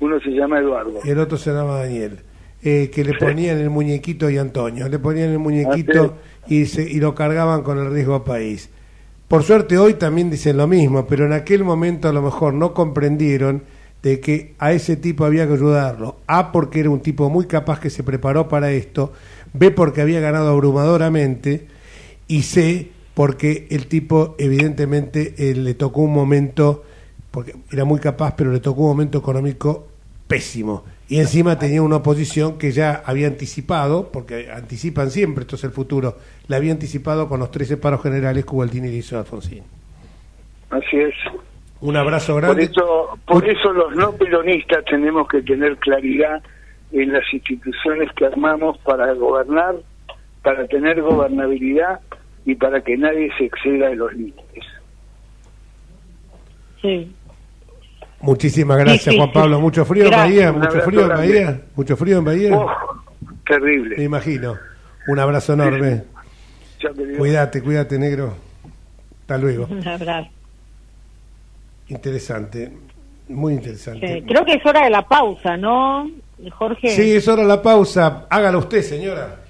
uno 0.00 0.20
se 0.20 0.30
llama 0.30 0.58
Eduardo. 0.60 1.00
el 1.04 1.18
otro 1.18 1.36
se 1.36 1.50
llama 1.52 1.78
Daniel, 1.78 2.20
eh, 2.62 2.90
que 2.94 3.02
le 3.04 3.14
ponían 3.14 3.58
el 3.58 3.70
muñequito 3.70 4.30
y 4.30 4.38
Antonio, 4.38 4.88
le 4.88 4.98
ponían 5.00 5.30
el 5.30 5.38
muñequito 5.40 6.14
y, 6.46 6.66
se, 6.66 6.82
y 6.82 7.00
lo 7.00 7.14
cargaban 7.14 7.62
con 7.62 7.78
el 7.78 7.90
riesgo 7.92 8.22
país. 8.22 8.70
Por 9.26 9.42
suerte 9.42 9.78
hoy 9.78 9.94
también 9.94 10.30
dicen 10.30 10.56
lo 10.56 10.66
mismo, 10.66 11.06
pero 11.06 11.26
en 11.26 11.32
aquel 11.32 11.64
momento 11.64 12.08
a 12.08 12.12
lo 12.12 12.22
mejor 12.22 12.54
no 12.54 12.72
comprendieron 12.74 13.62
de 14.02 14.20
que 14.20 14.54
a 14.58 14.72
ese 14.72 14.96
tipo 14.96 15.24
había 15.24 15.46
que 15.46 15.54
ayudarlo. 15.54 16.16
A 16.26 16.52
porque 16.52 16.80
era 16.80 16.90
un 16.90 17.00
tipo 17.00 17.28
muy 17.30 17.46
capaz 17.46 17.80
que 17.80 17.90
se 17.90 18.02
preparó 18.02 18.48
para 18.48 18.70
esto, 18.70 19.12
B 19.52 19.70
porque 19.70 20.00
había 20.00 20.20
ganado 20.20 20.50
abrumadoramente 20.50 21.66
y 22.28 22.42
C 22.42 22.88
porque 23.14 23.66
el 23.70 23.86
tipo 23.86 24.34
evidentemente 24.38 25.34
eh, 25.36 25.54
le 25.54 25.74
tocó 25.74 26.02
un 26.02 26.12
momento, 26.12 26.84
porque 27.30 27.54
era 27.70 27.84
muy 27.84 28.00
capaz, 28.00 28.34
pero 28.36 28.52
le 28.52 28.60
tocó 28.60 28.82
un 28.82 28.88
momento 28.88 29.18
económico 29.18 29.88
pésimo. 30.26 30.84
Y 31.08 31.18
encima 31.18 31.58
tenía 31.58 31.82
una 31.82 31.96
oposición 31.96 32.56
que 32.56 32.70
ya 32.70 33.02
había 33.04 33.26
anticipado, 33.26 34.12
porque 34.12 34.48
anticipan 34.50 35.10
siempre, 35.10 35.42
esto 35.42 35.56
es 35.56 35.64
el 35.64 35.72
futuro, 35.72 36.16
la 36.46 36.56
había 36.56 36.72
anticipado 36.72 37.28
con 37.28 37.40
los 37.40 37.50
13 37.50 37.76
paros 37.78 38.00
generales 38.00 38.44
que 38.44 38.52
Gualdini 38.52 38.88
le 38.88 38.96
hizo 38.96 39.18
Alfonsín. 39.18 39.64
Así 40.70 40.96
es. 40.96 41.14
Un 41.82 41.96
abrazo 41.96 42.34
Por 42.34 42.42
grande. 42.42 42.64
eso, 42.64 43.18
por 43.26 43.48
eso 43.48 43.72
los 43.72 43.94
no 43.96 44.12
peronistas 44.12 44.84
tenemos 44.84 45.26
que 45.28 45.40
tener 45.42 45.76
claridad 45.78 46.42
en 46.92 47.12
las 47.12 47.22
instituciones 47.32 48.10
que 48.16 48.26
armamos 48.26 48.76
para 48.78 49.12
gobernar, 49.14 49.76
para 50.42 50.66
tener 50.66 51.00
gobernabilidad 51.00 52.00
y 52.44 52.54
para 52.54 52.80
que 52.82 52.96
nadie 52.98 53.30
se 53.38 53.44
exceda 53.46 53.88
de 53.88 53.96
los 53.96 54.12
límites. 54.12 54.64
Sí. 56.82 57.14
Muchísimas 58.22 58.76
gracias, 58.78 59.04
Sí, 59.04 59.10
sí, 59.12 59.16
Juan 59.16 59.32
Pablo. 59.32 59.60
Mucho 59.60 59.84
frío 59.84 60.04
en 60.04 60.10
Gracias. 60.10 60.28
Bahía, 60.36 60.52
Un 60.52 60.58
mucho 60.58 60.80
frío 60.80 61.00
en 61.00 61.08
grande. 61.08 61.28
Bahía, 61.28 61.60
mucho 61.76 61.96
frío 61.96 62.18
en 62.18 62.24
Bahía. 62.24 62.56
Oh, 62.58 62.70
Me 63.20 63.36
terrible. 63.46 64.04
imagino. 64.04 64.56
Un 65.08 65.18
abrazo 65.18 65.54
enorme. 65.54 66.04
Cuídate, 67.16 67.62
cuídate, 67.62 67.98
negro. 67.98 68.34
Hasta 69.22 69.38
luego. 69.38 69.66
Un 69.70 69.86
abrazo. 69.86 70.28
Interesante, 71.90 72.72
muy 73.28 73.54
interesante. 73.54 74.24
Creo 74.26 74.44
que 74.44 74.54
es 74.54 74.64
hora 74.64 74.84
de 74.84 74.90
la 74.90 75.02
pausa, 75.02 75.56
¿no, 75.56 76.08
Jorge? 76.52 76.88
Sí, 76.88 77.16
es 77.16 77.26
hora 77.28 77.42
de 77.42 77.48
la 77.48 77.60
pausa. 77.60 78.26
Hágalo 78.30 78.60
usted, 78.60 78.82
señora. 78.82 79.40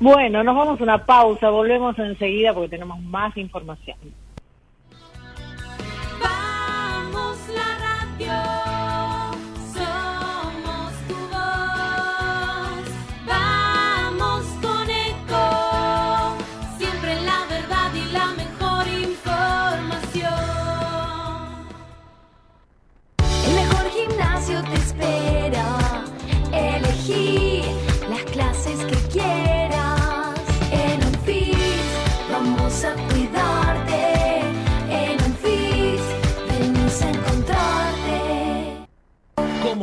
Bueno, 0.00 0.42
nos 0.42 0.56
vamos 0.56 0.80
a 0.80 0.82
una 0.82 1.04
pausa, 1.04 1.48
volvemos 1.48 1.98
enseguida 1.98 2.52
porque 2.52 2.70
tenemos 2.70 3.00
más 3.00 3.36
información. 3.36 3.96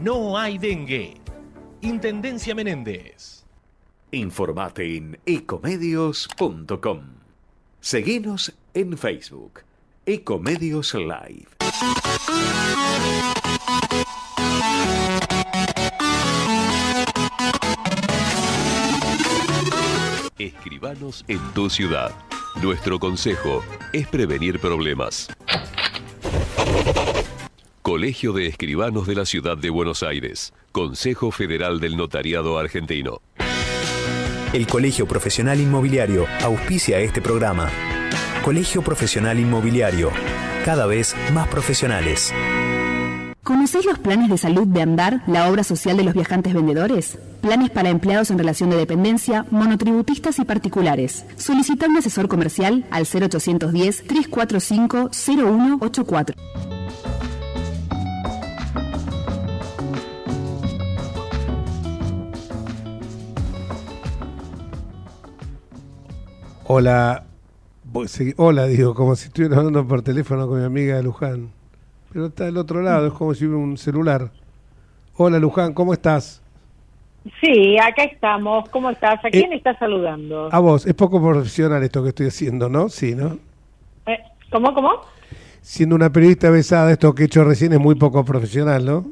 no 0.00 0.38
hay 0.38 0.56
dengue. 0.56 1.20
Intendencia 1.82 2.54
Menéndez. 2.54 3.44
Informate 4.12 4.96
en 4.96 5.18
ecomedios.com. 5.26 7.00
Seguinos 7.80 8.52
en 8.72 8.96
Facebook. 8.96 9.60
Ecomedios 10.06 10.94
Live. 10.94 11.48
Escribanos 20.38 21.26
en 21.28 21.40
tu 21.52 21.68
ciudad. 21.68 22.10
Nuestro 22.62 22.98
consejo 22.98 23.62
es 23.92 24.08
prevenir 24.08 24.60
problemas. 24.60 25.28
Colegio 27.90 28.32
de 28.32 28.46
Escribanos 28.46 29.08
de 29.08 29.16
la 29.16 29.26
Ciudad 29.26 29.58
de 29.58 29.68
Buenos 29.68 30.04
Aires, 30.04 30.52
Consejo 30.70 31.32
Federal 31.32 31.80
del 31.80 31.96
Notariado 31.96 32.56
Argentino. 32.56 33.20
El 34.52 34.68
Colegio 34.68 35.08
Profesional 35.08 35.58
Inmobiliario 35.58 36.24
auspicia 36.40 37.00
este 37.00 37.20
programa. 37.20 37.68
Colegio 38.44 38.82
Profesional 38.82 39.40
Inmobiliario. 39.40 40.12
Cada 40.64 40.86
vez 40.86 41.16
más 41.34 41.48
profesionales. 41.48 42.32
¿Conocéis 43.42 43.86
los 43.86 43.98
planes 43.98 44.30
de 44.30 44.38
salud 44.38 44.68
de 44.68 44.82
Andar, 44.82 45.24
la 45.26 45.50
obra 45.50 45.64
social 45.64 45.96
de 45.96 46.04
los 46.04 46.14
viajantes 46.14 46.54
vendedores? 46.54 47.18
Planes 47.40 47.70
para 47.70 47.88
empleados 47.88 48.30
en 48.30 48.38
relación 48.38 48.70
de 48.70 48.76
dependencia, 48.76 49.46
monotributistas 49.50 50.38
y 50.38 50.44
particulares. 50.44 51.24
Solicita 51.36 51.88
un 51.88 51.96
asesor 51.96 52.28
comercial 52.28 52.86
al 52.92 53.02
0810 53.02 54.04
345 54.06 55.10
0184. 55.10 56.36
Hola, 66.72 67.24
hola, 68.36 68.66
digo, 68.68 68.94
como 68.94 69.16
si 69.16 69.26
estuviera 69.26 69.56
hablando 69.56 69.88
por 69.88 70.02
teléfono 70.02 70.46
con 70.46 70.60
mi 70.60 70.64
amiga 70.64 71.02
Luján. 71.02 71.50
Pero 72.12 72.26
está 72.26 72.44
del 72.44 72.58
otro 72.58 72.80
lado, 72.80 73.08
es 73.08 73.12
como 73.12 73.34
si 73.34 73.44
hubiera 73.44 73.60
un 73.60 73.76
celular. 73.76 74.30
Hola 75.16 75.40
Luján, 75.40 75.74
¿cómo 75.74 75.92
estás? 75.92 76.40
Sí, 77.40 77.76
acá 77.76 78.04
estamos. 78.04 78.68
¿Cómo 78.68 78.88
estás? 78.88 79.18
¿A 79.24 79.26
eh, 79.26 79.30
quién 79.32 79.52
estás 79.52 79.80
saludando? 79.80 80.48
A 80.52 80.60
vos. 80.60 80.86
Es 80.86 80.94
poco 80.94 81.20
profesional 81.20 81.82
esto 81.82 82.04
que 82.04 82.10
estoy 82.10 82.28
haciendo, 82.28 82.68
¿no? 82.68 82.88
Sí, 82.88 83.16
¿no? 83.16 83.36
Eh, 84.06 84.20
¿Cómo, 84.52 84.72
cómo? 84.72 84.92
Siendo 85.62 85.96
una 85.96 86.12
periodista 86.12 86.50
besada, 86.50 86.92
esto 86.92 87.12
que 87.16 87.24
he 87.24 87.26
hecho 87.26 87.42
recién 87.42 87.72
es 87.72 87.80
muy 87.80 87.96
poco 87.96 88.24
profesional, 88.24 88.84
¿no? 88.84 89.06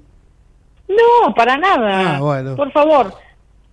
No, 0.87 1.35
para 1.35 1.57
nada. 1.57 2.19
Ah, 2.19 2.21
bueno. 2.21 2.55
Por 2.55 2.71
favor, 2.71 3.13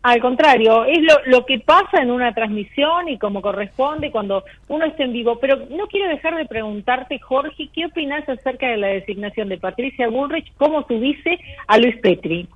al 0.05 0.21
contrario, 0.21 0.85
es 0.85 0.99
lo, 1.25 1.47
que 1.47 1.57
pasa 1.57 1.99
en 1.99 2.11
una 2.11 2.31
transmisión 2.31 3.09
y 3.09 3.17
como 3.17 3.41
corresponde 3.41 4.11
cuando 4.11 4.43
uno 4.67 4.85
está 4.85 5.03
en 5.03 5.13
vivo. 5.13 5.39
Pero 5.39 5.57
no 5.71 5.87
quiero 5.87 6.07
dejar 6.09 6.35
de 6.35 6.45
preguntarte, 6.45 7.17
Jorge, 7.17 7.69
¿qué 7.73 7.87
opinas 7.87 8.29
acerca 8.29 8.69
de 8.69 8.77
la 8.77 8.89
designación 8.89 9.49
de 9.49 9.57
Patricia 9.57 10.07
Bullrich 10.07 10.53
como 10.57 10.85
su 10.85 10.99
vice 10.99 11.39
a 11.65 11.79
Luis 11.79 11.97
Petri? 12.03 12.47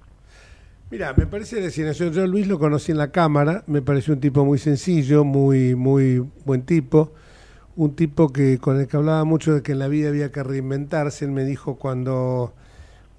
Mira, 0.92 1.16
me 1.18 1.26
parece 1.26 1.60
designación. 1.60 2.14
Yo 2.14 2.28
Luis 2.28 2.46
lo 2.48 2.60
conocí 2.60 2.92
en 2.92 3.00
la 3.00 3.12
Cámara, 3.12 3.64
me 3.66 3.82
pareció 3.82 4.14
un 4.14 4.20
tipo 4.20 4.46
muy 4.46 4.60
sencillo, 4.60 5.24
muy, 5.24 5.74
muy 5.74 6.24
buen 6.46 6.68
tipo. 6.68 7.14
Un 7.76 7.96
tipo 7.96 8.32
que 8.32 8.60
con 8.60 8.80
el 8.80 8.88
que 8.88 8.96
hablaba 8.96 9.24
mucho 9.24 9.56
de 9.56 9.64
que 9.64 9.72
en 9.72 9.80
la 9.80 9.88
vida 9.88 10.10
había 10.10 10.32
que 10.32 10.44
reinventarse. 10.44 11.26
Él 11.26 11.32
me 11.32 11.46
dijo 11.46 11.80
cuando 11.80 12.54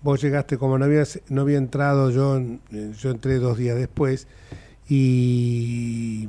vos 0.02 0.20
llegaste, 0.20 0.58
como 0.58 0.78
no 0.78 0.84
había, 0.84 1.04
no 1.28 1.42
había 1.42 1.58
entrado, 1.58 2.10
yo, 2.10 2.38
eh, 2.38 2.92
yo 2.98 3.10
entré 3.10 3.38
dos 3.38 3.58
días 3.58 3.76
después, 3.76 4.26
y 4.88 6.26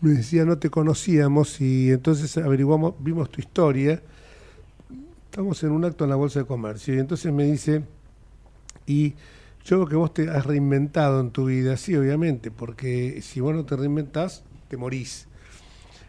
me 0.00 0.10
decía 0.10 0.44
no 0.44 0.58
te 0.58 0.70
conocíamos, 0.70 1.60
y 1.60 1.90
entonces 1.90 2.36
averiguamos, 2.38 2.94
vimos 2.98 3.30
tu 3.30 3.40
historia. 3.40 4.02
Estamos 5.26 5.62
en 5.64 5.72
un 5.72 5.84
acto 5.84 6.04
en 6.04 6.10
la 6.10 6.16
Bolsa 6.16 6.40
de 6.40 6.46
Comercio, 6.46 6.94
y 6.94 6.98
entonces 6.98 7.32
me 7.32 7.44
dice, 7.44 7.82
y 8.86 9.14
yo 9.64 9.78
veo 9.78 9.86
que 9.86 9.96
vos 9.96 10.14
te 10.14 10.28
has 10.28 10.46
reinventado 10.46 11.20
en 11.20 11.30
tu 11.30 11.46
vida, 11.46 11.76
sí, 11.76 11.96
obviamente, 11.96 12.50
porque 12.50 13.20
si 13.22 13.40
vos 13.40 13.54
no 13.54 13.64
te 13.64 13.76
reinventás, 13.76 14.44
te 14.68 14.76
morís. 14.76 15.26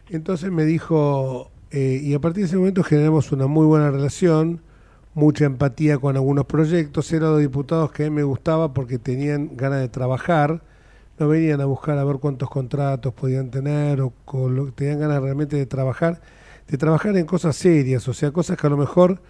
Entonces 0.10 0.52
me 0.52 0.66
dijo, 0.66 1.50
eh, 1.72 2.00
y 2.04 2.14
a 2.14 2.20
partir 2.20 2.44
de 2.44 2.48
ese 2.48 2.58
momento 2.58 2.84
generamos 2.84 3.32
una 3.32 3.48
muy 3.48 3.66
buena 3.66 3.90
relación, 3.90 4.62
mucha 5.16 5.46
empatía 5.46 5.98
con 5.98 6.18
algunos 6.18 6.46
proyectos, 6.46 7.12
eran 7.14 7.32
los 7.32 7.40
diputados 7.40 7.92
que 7.92 8.04
a 8.04 8.10
mí 8.10 8.16
me 8.18 8.24
gustaba 8.24 8.74
porque 8.74 9.00
tenían 9.00 9.56
ganas 9.56 9.80
de 9.80 9.88
trabajar, 9.88 10.62
no 11.18 11.30
venían 11.30 11.62
a 11.62 11.66
buscar 11.66 11.98
a 11.98 12.04
ver 12.04 12.18
cuántos 12.18 12.50
contratos 12.50 13.14
podían 13.14 13.50
tener 13.50 14.02
o 14.02 14.14
con 14.26 14.56
lo, 14.56 14.72
tenían 14.74 15.00
ganas 15.00 15.24
realmente 15.24 15.56
de 15.56 15.66
trabajar, 15.66 16.22
de 16.68 16.78
trabajar 16.78 17.16
en 17.16 17.26
cosas 17.26 17.56
serias, 17.56 18.08
o 18.10 18.14
sea, 18.14 18.32
cosas 18.32 18.58
que 18.58 18.68
a 18.68 18.70
lo 18.70 18.78
mejor 18.78 19.22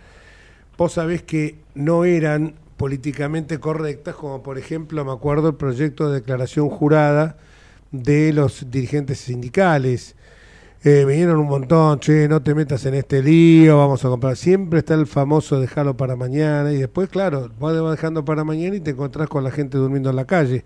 vos 0.76 0.94
sabés 0.94 1.22
que 1.22 1.60
no 1.76 2.04
eran 2.04 2.56
políticamente 2.78 3.60
correctas, 3.60 4.16
como 4.16 4.42
por 4.42 4.58
ejemplo, 4.58 5.06
me 5.06 5.12
acuerdo 5.12 5.50
el 5.50 5.56
proyecto 5.56 6.10
de 6.10 6.16
declaración 6.16 6.68
jurada 6.70 7.38
de 7.92 8.34
los 8.34 8.72
dirigentes 8.72 9.20
sindicales. 9.20 10.16
Eh, 10.88 11.04
vinieron 11.04 11.40
un 11.40 11.48
montón, 11.48 12.00
che, 12.00 12.28
no 12.28 12.44
te 12.44 12.54
metas 12.54 12.86
en 12.86 12.94
este 12.94 13.24
lío, 13.24 13.78
vamos 13.80 14.06
a 14.06 14.10
comprar. 14.10 14.36
Siempre 14.38 14.80
está 14.80 14.94
el 14.94 15.08
famoso 15.08 15.60
dejarlo 15.60 15.98
para 15.98 16.16
mañana 16.16 16.72
y 16.72 16.78
después, 16.78 17.10
claro, 17.10 17.50
vas 17.60 17.74
dejando 17.92 18.24
para 18.24 18.44
mañana 18.44 18.76
y 18.76 18.80
te 18.82 18.92
encontrás 18.92 19.28
con 19.28 19.44
la 19.44 19.50
gente 19.50 19.80
durmiendo 19.80 20.12
en 20.12 20.16
la 20.16 20.26
calle. 20.26 20.64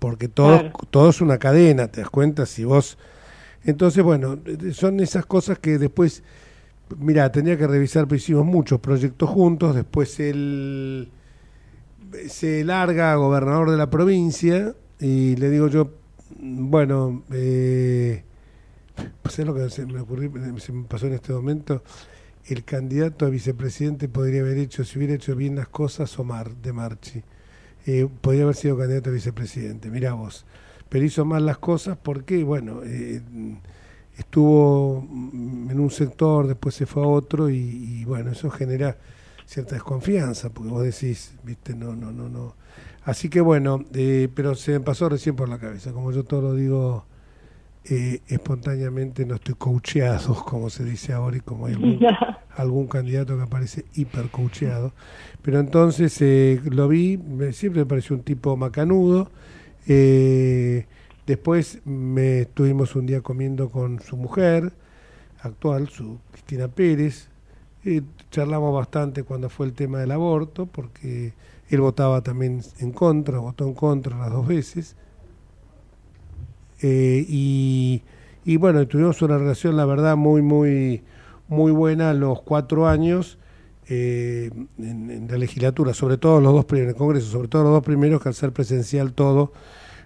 Porque 0.00 0.26
todo, 0.28 0.58
Claro. 0.58 0.72
todo 0.90 1.10
es 1.10 1.20
una 1.20 1.38
cadena, 1.38 1.86
¿te 1.88 2.00
das 2.00 2.10
cuenta? 2.10 2.44
Si 2.44 2.64
vos... 2.64 2.98
Entonces, 3.64 4.02
bueno, 4.02 4.38
son 4.72 4.98
esas 5.00 5.26
cosas 5.26 5.58
que 5.58 5.78
después 5.78 6.22
Mira, 6.98 7.30
tendría 7.32 7.56
que 7.58 7.66
revisar, 7.66 8.04
pero 8.06 8.16
hicimos 8.16 8.44
muchos 8.46 8.78
proyectos 8.80 9.28
juntos. 9.28 9.74
Después 9.74 10.20
él 10.20 11.08
se 12.28 12.64
larga 12.64 13.12
a 13.12 13.16
gobernador 13.16 13.70
de 13.70 13.76
la 13.76 13.90
provincia 13.90 14.74
y 15.00 15.36
le 15.36 15.50
digo 15.50 15.68
yo, 15.68 15.90
bueno, 16.38 17.24
eh, 17.32 18.22
¿sabes 19.28 19.46
lo 19.46 19.54
que 19.54 19.86
me 19.86 20.00
ocurrió, 20.00 20.30
se 20.58 20.72
me 20.72 20.84
pasó 20.84 21.06
en 21.06 21.14
este 21.14 21.32
momento? 21.32 21.82
El 22.46 22.64
candidato 22.64 23.26
a 23.26 23.28
vicepresidente 23.28 24.08
podría 24.08 24.42
haber 24.42 24.58
hecho, 24.58 24.84
si 24.84 24.98
hubiera 24.98 25.14
hecho 25.14 25.34
bien 25.34 25.56
las 25.56 25.68
cosas, 25.68 26.16
Omar 26.18 26.54
de 26.56 26.72
Marchi. 26.72 27.22
Eh, 27.86 28.08
podría 28.20 28.44
haber 28.44 28.56
sido 28.56 28.78
candidato 28.78 29.10
a 29.10 29.12
vicepresidente, 29.12 29.90
mirá 29.90 30.12
vos. 30.12 30.44
Pero 30.88 31.04
hizo 31.04 31.24
mal 31.24 31.44
las 31.44 31.58
cosas 31.58 31.98
porque, 32.00 32.44
bueno, 32.44 32.82
eh, 32.84 33.20
estuvo 34.16 35.06
en 35.10 35.78
un 35.78 35.90
sector, 35.90 36.46
después 36.46 36.74
se 36.74 36.86
fue 36.86 37.02
a 37.02 37.06
otro 37.06 37.50
y, 37.50 37.56
y, 37.56 38.04
bueno, 38.04 38.30
eso 38.30 38.50
genera 38.50 38.96
cierta 39.44 39.74
desconfianza, 39.74 40.50
porque 40.50 40.70
vos 40.70 40.82
decís, 40.82 41.34
viste, 41.44 41.74
no, 41.74 41.94
no, 41.94 42.12
no, 42.12 42.28
no. 42.28 42.54
Así 43.04 43.28
que 43.28 43.40
bueno, 43.40 43.84
eh, 43.94 44.28
pero 44.34 44.54
se 44.56 44.72
me 44.72 44.80
pasó 44.80 45.08
recién 45.08 45.36
por 45.36 45.48
la 45.48 45.58
cabeza, 45.58 45.92
como 45.92 46.10
yo 46.10 46.24
todo 46.24 46.42
lo 46.42 46.54
digo 46.54 47.06
eh, 47.88 48.20
espontáneamente, 48.28 49.24
no 49.26 49.36
estoy 49.36 49.54
coacheado, 49.54 50.34
como 50.46 50.70
se 50.70 50.84
dice 50.84 51.12
ahora, 51.12 51.36
y 51.36 51.40
como 51.40 51.66
hay 51.66 51.74
algún, 51.74 52.00
algún 52.56 52.86
candidato 52.86 53.36
que 53.36 53.42
aparece 53.42 53.84
hiper 53.94 54.28
coacheado. 54.30 54.92
Pero 55.42 55.60
entonces 55.60 56.16
eh, 56.20 56.60
lo 56.64 56.88
vi, 56.88 57.18
me, 57.18 57.52
siempre 57.52 57.82
me 57.82 57.86
pareció 57.86 58.16
un 58.16 58.22
tipo 58.22 58.56
macanudo. 58.56 59.30
Eh, 59.86 60.86
Después 61.26 61.80
me 61.84 62.42
estuvimos 62.42 62.94
un 62.94 63.06
día 63.06 63.20
comiendo 63.20 63.68
con 63.68 63.98
su 64.00 64.16
mujer 64.16 64.72
actual, 65.40 65.88
su 65.88 66.20
Cristina 66.30 66.68
Pérez. 66.68 67.28
Charlamos 68.30 68.72
bastante 68.72 69.24
cuando 69.24 69.48
fue 69.48 69.66
el 69.66 69.72
tema 69.72 69.98
del 69.98 70.12
aborto, 70.12 70.66
porque 70.66 71.32
él 71.68 71.80
votaba 71.80 72.20
también 72.22 72.62
en 72.78 72.92
contra, 72.92 73.38
votó 73.38 73.66
en 73.66 73.74
contra 73.74 74.16
las 74.16 74.30
dos 74.30 74.46
veces. 74.46 74.94
Eh, 76.88 77.24
y, 77.28 78.02
y 78.44 78.56
bueno, 78.58 78.86
tuvimos 78.86 79.20
una 79.22 79.38
relación, 79.38 79.76
la 79.76 79.84
verdad, 79.86 80.16
muy, 80.16 80.40
muy, 80.40 81.02
muy 81.48 81.72
buena 81.72 82.14
los 82.14 82.42
cuatro 82.42 82.86
años 82.86 83.38
eh, 83.88 84.50
en, 84.78 85.10
en 85.10 85.26
la 85.28 85.36
legislatura, 85.36 85.94
sobre 85.94 86.16
todo 86.16 86.40
los 86.40 86.52
dos 86.52 86.64
primeros, 86.64 86.90
en 86.90 86.94
el 86.94 86.96
Congreso, 86.98 87.26
sobre 87.26 87.48
todo 87.48 87.64
los 87.64 87.72
dos 87.72 87.82
primeros, 87.84 88.22
que 88.22 88.28
al 88.28 88.34
ser 88.34 88.52
presencial 88.52 89.12
todo 89.14 89.52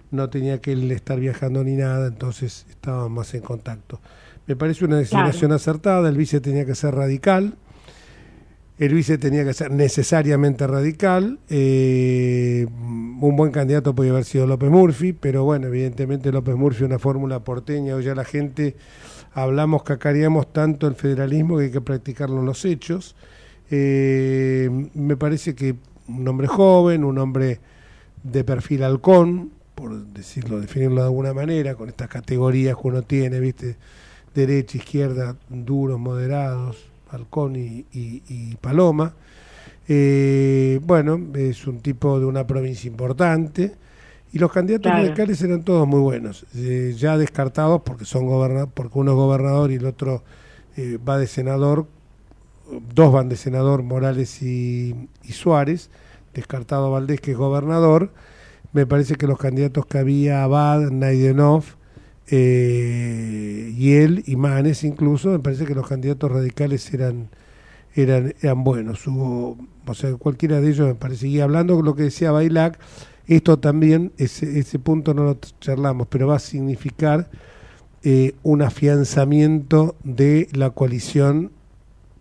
no 0.09 0.29
tenía 0.29 0.59
que 0.59 0.71
él 0.73 0.91
estar 0.91 1.19
viajando 1.19 1.63
ni 1.63 1.75
nada, 1.75 2.07
entonces 2.07 2.65
estaban 2.69 3.11
más 3.11 3.33
en 3.35 3.41
contacto. 3.41 3.99
Me 4.47 4.55
parece 4.55 4.83
una 4.85 4.97
designación 4.97 5.49
Claro. 5.49 5.55
acertada, 5.55 6.09
el 6.09 6.17
vice 6.17 6.41
tenía 6.41 6.65
que 6.65 6.73
ser 6.75 6.95
radical, 6.95 7.53
el 8.81 8.95
vice 8.95 9.19
tenía 9.19 9.45
que 9.45 9.53
ser 9.53 9.69
necesariamente 9.69 10.65
radical, 10.65 11.37
eh, 11.49 12.65
un 12.67 13.35
buen 13.35 13.51
candidato 13.51 13.93
podía 13.93 14.09
haber 14.09 14.25
sido 14.25 14.47
López 14.47 14.71
Murphy, 14.71 15.13
pero 15.13 15.43
bueno, 15.43 15.67
evidentemente 15.67 16.31
López 16.31 16.55
Murphy 16.55 16.85
una 16.85 16.97
fórmula 16.97 17.43
porteña, 17.43 17.93
hoy 17.93 18.05
ya 18.05 18.15
la 18.15 18.25
gente 18.25 18.75
hablamos, 19.33 19.83
cacareamos 19.83 20.51
tanto 20.51 20.87
el 20.87 20.95
federalismo 20.95 21.59
que 21.59 21.65
hay 21.65 21.71
que 21.71 21.81
practicarlo 21.81 22.39
en 22.39 22.47
los 22.47 22.65
hechos. 22.65 23.15
Eh, 23.69 24.89
me 24.95 25.15
parece 25.15 25.53
que 25.53 25.75
un 26.07 26.27
hombre 26.27 26.47
joven, 26.47 27.03
un 27.03 27.19
hombre 27.19 27.59
de 28.23 28.43
perfil 28.43 28.83
halcón, 28.83 29.51
por 29.75 30.07
decirlo, 30.07 30.59
definirlo 30.59 31.01
de 31.01 31.07
alguna 31.07 31.35
manera, 31.35 31.75
con 31.75 31.87
estas 31.87 32.09
categorías 32.09 32.75
que 32.75 32.87
uno 32.87 33.03
tiene, 33.03 33.39
¿viste? 33.39 33.75
Derecha, 34.33 34.79
izquierda, 34.79 35.35
duros, 35.49 35.99
moderados, 35.99 36.90
y, 37.55 37.85
y- 37.93 38.23
y 38.29 38.55
paloma. 38.61 39.13
Eh, 39.87 40.79
bueno, 40.85 41.19
es 41.35 41.67
un 41.67 41.79
tipo 41.81 42.19
de 42.19 42.25
una 42.25 42.47
provincia 42.47 42.87
importante 42.89 43.75
Y 44.33 44.39
los 44.39 44.51
candidatos 44.51 44.91
Claro. 44.91 45.03
radicales 45.07 45.41
eran 45.43 45.63
todos 45.63 45.87
muy 45.87 46.01
buenos, 46.01 46.45
eh, 46.55 46.95
ya 46.97 47.17
descartados 47.17 47.81
porque 47.83 48.05
son 48.05 48.27
goberna 48.27 48.67
porque 48.67 48.99
uno 48.99 49.11
es 49.11 49.17
gobernador 49.17 49.71
y 49.71 49.75
el 49.75 49.85
otro 49.85 50.23
eh, 50.77 50.99
va 51.07 51.17
de 51.19 51.27
senador, 51.27 51.87
dos 52.93 53.11
van 53.13 53.29
de 53.29 53.35
senador, 53.35 53.83
Morales 53.83 54.41
y, 54.41 55.09
y 55.23 55.31
Suárez, 55.33 55.89
descartado 56.33 56.91
Valdés 56.91 57.21
que 57.21 57.31
es 57.31 57.37
gobernador. 57.37 58.11
Me 58.73 58.85
parece 58.87 59.15
que 59.15 59.27
los 59.27 59.39
candidatos 59.39 59.85
que 59.85 59.99
había, 59.99 60.43
Abad, 60.43 60.91
Naidenov, 60.91 61.63
eh, 62.31 63.73
y 63.77 63.93
él, 63.93 64.23
y 64.25 64.35
Manes 64.37 64.83
incluso, 64.83 65.29
me 65.29 65.39
parece 65.39 65.65
que 65.65 65.75
los 65.75 65.87
candidatos 65.87 66.31
radicales 66.31 66.91
eran 66.93 67.29
eran, 67.95 68.63
buenos. 68.63 69.05
Hubo, 69.07 69.57
o 69.85 69.93
sea, 69.93 70.13
cualquiera 70.15 70.61
de 70.61 70.69
ellos 70.69 70.87
me 70.87 70.95
parece. 70.95 71.27
Y 71.27 71.39
hablando 71.39 71.77
de 71.77 71.83
lo 71.83 71.95
que 71.95 72.03
decía 72.03 72.31
Bailac, 72.31 72.79
esto 73.27 73.59
también, 73.59 74.11
ese, 74.17 74.59
ese 74.59 74.79
punto 74.79 75.13
no 75.13 75.23
lo 75.23 75.37
charlamos, 75.59 76.07
pero 76.07 76.27
va 76.27 76.35
a 76.37 76.39
significar 76.39 77.29
eh, 78.03 78.33
un 78.43 78.61
afianzamiento 78.61 79.95
de 80.03 80.47
la 80.53 80.71
coalición 80.71 81.51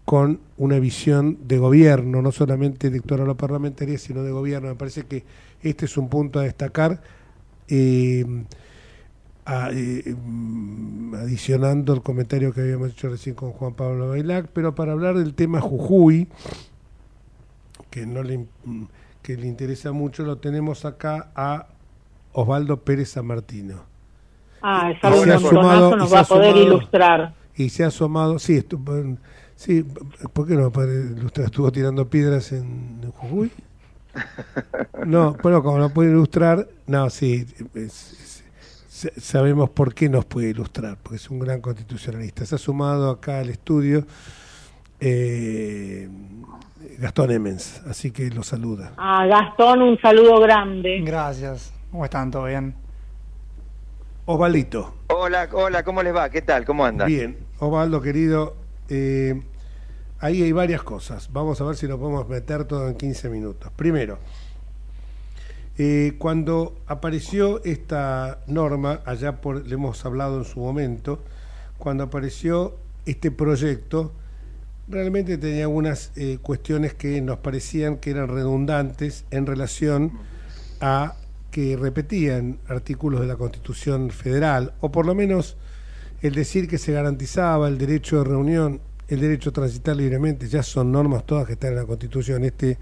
con 0.04 0.40
una 0.56 0.78
visión 0.78 1.38
de 1.46 1.58
gobierno, 1.58 2.20
no 2.20 2.32
solamente 2.32 2.88
electoral 2.88 3.28
o 3.28 3.36
parlamentaria, 3.36 3.96
sino 3.98 4.22
de 4.22 4.32
gobierno. 4.32 4.68
Me 4.68 4.74
parece 4.74 5.04
que 5.04 5.24
este 5.62 5.86
es 5.86 5.96
un 5.96 6.08
punto 6.08 6.40
a 6.40 6.42
destacar. 6.42 7.00
eh, 7.68 8.24
a- 9.44 9.70
eh, 9.72 10.14
mm, 10.14 11.14
adicionando 11.14 11.92
el 11.94 12.02
comentario 12.02 12.52
que 12.52 12.60
habíamos 12.60 12.90
hecho 12.90 13.08
recién 13.08 13.34
con 13.34 13.52
Juan 13.52 13.74
Pablo 13.74 14.08
Bailac, 14.10 14.48
pero 14.52 14.74
para 14.74 14.92
hablar 14.92 15.16
del 15.18 15.34
tema 15.34 15.60
Jujuy, 15.60 16.28
que 17.90 18.06
no 18.06 18.22
le, 18.22 18.46
mm, 18.64 18.84
que 19.22 19.36
le 19.36 19.46
interesa 19.46 19.92
mucho, 19.92 20.22
lo 20.24 20.38
tenemos 20.38 20.84
acá 20.84 21.30
a 21.34 21.66
Osvaldo 22.32 22.78
Pérez 22.78 23.10
San 23.10 23.26
Martino. 23.26 23.82
Ah, 24.62 24.90
es 24.92 25.02
algo 25.02 25.24
sumado- 25.48 25.92
y 25.94 25.96
nos 25.96 26.08
se 26.08 26.14
va 26.14 26.20
ha 26.20 26.22
a 26.22 26.26
poder 26.26 26.52
sumado- 26.54 26.66
ilustrar. 26.66 27.34
Y 27.56 27.68
se 27.70 27.84
ha 27.84 27.88
asomado, 27.88 28.38
sí, 28.38 28.58
estu- 28.62 29.18
sí, 29.56 29.84
¿por 30.32 30.46
qué 30.46 30.54
no 30.54 30.70
puede 30.70 31.12
ilustrar? 31.12 31.46
¿Estuvo 31.46 31.70
tirando 31.72 32.08
piedras 32.08 32.52
en, 32.52 33.00
en 33.02 33.10
Jujuy? 33.12 33.50
No, 35.06 35.36
bueno, 35.42 35.62
como 35.62 35.78
no 35.78 35.90
puede 35.90 36.10
ilustrar, 36.10 36.68
no, 36.86 37.08
sí, 37.10 37.46
es- 37.74 38.16
sabemos 39.16 39.70
por 39.70 39.94
qué 39.94 40.08
nos 40.08 40.24
puede 40.24 40.50
ilustrar, 40.50 40.96
porque 41.02 41.16
es 41.16 41.30
un 41.30 41.38
gran 41.38 41.60
constitucionalista. 41.60 42.44
Se 42.44 42.54
ha 42.54 42.58
sumado 42.58 43.10
acá 43.10 43.40
al 43.40 43.50
estudio 43.50 44.06
eh, 45.00 46.08
Gastón 46.98 47.30
Emens, 47.30 47.82
así 47.86 48.10
que 48.10 48.30
lo 48.30 48.42
saluda. 48.42 48.92
Ah, 48.96 49.26
Gastón, 49.26 49.82
un 49.82 49.98
saludo 50.00 50.40
grande. 50.40 51.00
Gracias. 51.02 51.72
¿Cómo 51.90 52.04
están? 52.04 52.30
¿Todo 52.30 52.44
bien? 52.44 52.74
Osvaldito. 54.26 54.94
Hola, 55.08 55.48
hola, 55.52 55.82
¿cómo 55.82 56.02
les 56.02 56.14
va? 56.14 56.28
¿Qué 56.30 56.42
tal? 56.42 56.64
¿Cómo 56.64 56.84
andan? 56.84 57.08
Bien, 57.08 57.36
Osvaldo 57.58 58.00
querido, 58.00 58.56
eh, 58.88 59.42
ahí 60.20 60.42
hay 60.42 60.52
varias 60.52 60.82
cosas. 60.82 61.32
Vamos 61.32 61.60
a 61.60 61.64
ver 61.64 61.76
si 61.76 61.86
lo 61.86 61.98
podemos 61.98 62.28
meter 62.28 62.64
todo 62.64 62.88
en 62.88 62.94
15 62.94 63.28
minutos. 63.28 63.72
Primero, 63.74 64.18
eh, 65.82 66.12
cuando 66.18 66.76
apareció 66.86 67.64
esta 67.64 68.40
norma, 68.46 69.00
allá 69.06 69.40
por, 69.40 69.66
le 69.66 69.76
hemos 69.76 70.04
hablado 70.04 70.36
en 70.36 70.44
su 70.44 70.60
momento, 70.60 71.20
cuando 71.78 72.04
apareció 72.04 72.76
este 73.06 73.30
proyecto, 73.30 74.12
realmente 74.88 75.38
tenía 75.38 75.62
algunas 75.62 76.12
eh, 76.16 76.36
cuestiones 76.42 76.92
que 76.92 77.22
nos 77.22 77.38
parecían 77.38 77.96
que 77.96 78.10
eran 78.10 78.28
redundantes 78.28 79.24
en 79.30 79.46
relación 79.46 80.12
a 80.82 81.14
que 81.50 81.78
repetían 81.78 82.58
artículos 82.68 83.22
de 83.22 83.28
la 83.28 83.36
Constitución 83.36 84.10
Federal, 84.10 84.74
o 84.80 84.92
por 84.92 85.06
lo 85.06 85.14
menos 85.14 85.56
el 86.20 86.34
decir 86.34 86.68
que 86.68 86.76
se 86.76 86.92
garantizaba 86.92 87.68
el 87.68 87.78
derecho 87.78 88.18
de 88.18 88.24
reunión, 88.24 88.82
el 89.08 89.20
derecho 89.20 89.48
a 89.48 89.54
transitar 89.54 89.96
libremente, 89.96 90.46
ya 90.46 90.62
son 90.62 90.92
normas 90.92 91.24
todas 91.24 91.46
que 91.46 91.54
están 91.54 91.70
en 91.70 91.76
la 91.76 91.86
Constitución. 91.86 92.44
Este, 92.44 92.76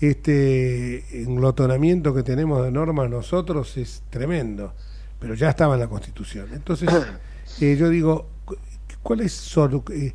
este 0.00 1.22
englotonamiento 1.22 2.14
que 2.14 2.22
tenemos 2.22 2.64
de 2.64 2.70
normas 2.70 3.10
nosotros 3.10 3.76
es 3.76 4.02
tremendo, 4.10 4.72
pero 5.18 5.34
ya 5.34 5.50
estaba 5.50 5.74
en 5.74 5.80
la 5.80 5.88
Constitución. 5.88 6.48
Entonces, 6.52 6.88
eh, 7.60 7.76
yo 7.78 7.88
digo, 7.88 8.28
cu- 8.44 8.56
¿cuáles 9.02 9.32
son? 9.32 9.82
eh, 9.92 10.12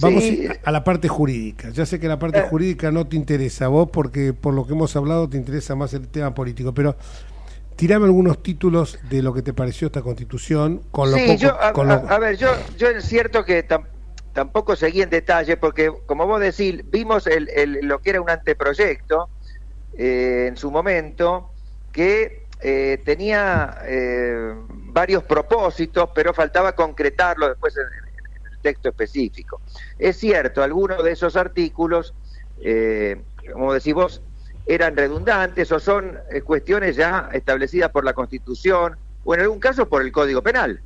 vamos 0.00 0.22
Sí. 0.24 0.46
a, 0.46 0.68
a 0.68 0.72
la 0.72 0.82
parte 0.84 1.08
jurídica. 1.08 1.68
Ya 1.70 1.84
sé 1.86 2.00
que 2.00 2.08
la 2.08 2.18
parte 2.18 2.38
Eh. 2.38 2.46
jurídica 2.48 2.90
no 2.90 3.06
te 3.06 3.16
interesa 3.16 3.66
a 3.66 3.68
vos 3.68 3.90
porque 3.92 4.32
por 4.32 4.54
lo 4.54 4.66
que 4.66 4.72
hemos 4.72 4.94
hablado 4.96 5.28
te 5.28 5.36
interesa 5.36 5.74
más 5.74 5.92
el 5.94 6.08
tema 6.08 6.34
político, 6.34 6.72
pero 6.72 6.96
tirame 7.76 8.06
algunos 8.06 8.42
títulos 8.42 8.98
de 9.10 9.22
lo 9.22 9.32
que 9.34 9.42
te 9.42 9.52
pareció 9.52 9.86
esta 9.88 10.02
Constitución 10.02 10.82
con 10.90 11.10
lo 11.10 11.16
sí, 11.18 11.24
poco 11.26 11.38
yo, 11.38 11.62
a, 11.62 11.72
con 11.72 11.88
lo- 11.88 11.94
a- 11.94 12.14
a 12.14 12.18
ver, 12.18 12.36
yo, 12.36 12.48
yo 12.78 12.88
es 12.88 13.04
cierto 13.04 13.44
que 13.44 13.66
tam- 13.68 13.84
tampoco 14.32 14.76
seguí 14.76 15.02
en 15.02 15.10
detalle 15.10 15.56
porque, 15.56 15.92
como 16.06 16.26
vos 16.26 16.40
decís, 16.40 16.82
vimos 16.90 17.26
el, 17.26 17.48
el- 17.54 17.80
lo 17.82 18.00
que 18.00 18.10
era 18.10 18.20
un 18.20 18.30
anteproyecto 18.30 19.30
eh, 19.96 20.46
en 20.48 20.56
su 20.56 20.70
momento 20.70 21.54
que 21.90 22.48
eh, 22.60 23.02
tenía 23.04 23.78
eh, 23.84 24.54
varios 24.68 25.24
propósitos, 25.24 26.10
pero 26.14 26.32
faltaba 26.32 26.72
concretarlo 26.74 27.48
después 27.48 27.76
en, 27.76 27.84
en 27.84 28.52
el 28.52 28.58
texto 28.60 28.88
específico. 28.90 29.62
Es 29.98 30.18
cierto, 30.18 30.62
algunos 30.62 31.02
de 31.04 31.12
esos 31.12 31.36
artículos, 31.36 32.14
eh, 32.56 33.24
como 33.52 33.74
decís 33.74 33.94
vos, 33.94 34.22
eran 34.64 34.96
redundantes 34.96 35.72
o 35.72 35.80
son 35.80 36.20
cuestiones 36.44 36.94
ya 36.96 37.28
establecidas 37.32 37.90
por 37.90 38.04
la 38.04 38.12
Constitución 38.14 38.96
o 39.24 39.34
en 39.34 39.40
algún 39.40 39.58
caso 39.58 39.88
por 39.88 40.02
el 40.02 40.12
Código 40.12 40.42
Penal. 40.42 40.82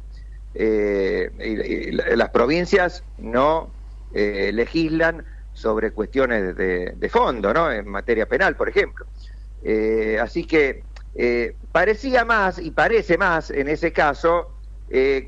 Eh, 0.58 1.90
las 2.16 2.30
provincias 2.30 3.04
no 3.18 3.74
eh, 4.14 4.50
legislan 4.54 5.26
sobre 5.52 5.92
cuestiones 5.92 6.56
de, 6.56 6.92
de 6.96 7.08
fondo, 7.10 7.52
¿no? 7.52 7.70
En 7.70 7.86
materia 7.88 8.26
penal, 8.26 8.56
por 8.56 8.68
ejemplo. 8.68 9.06
Eh, 9.62 10.18
así 10.20 10.44
que 10.46 10.84
parecía 11.72 12.24
más 12.24 12.58
y 12.58 12.70
parece 12.70 13.16
más 13.18 13.50
en 13.50 13.68
ese 13.68 13.92
caso 13.92 14.52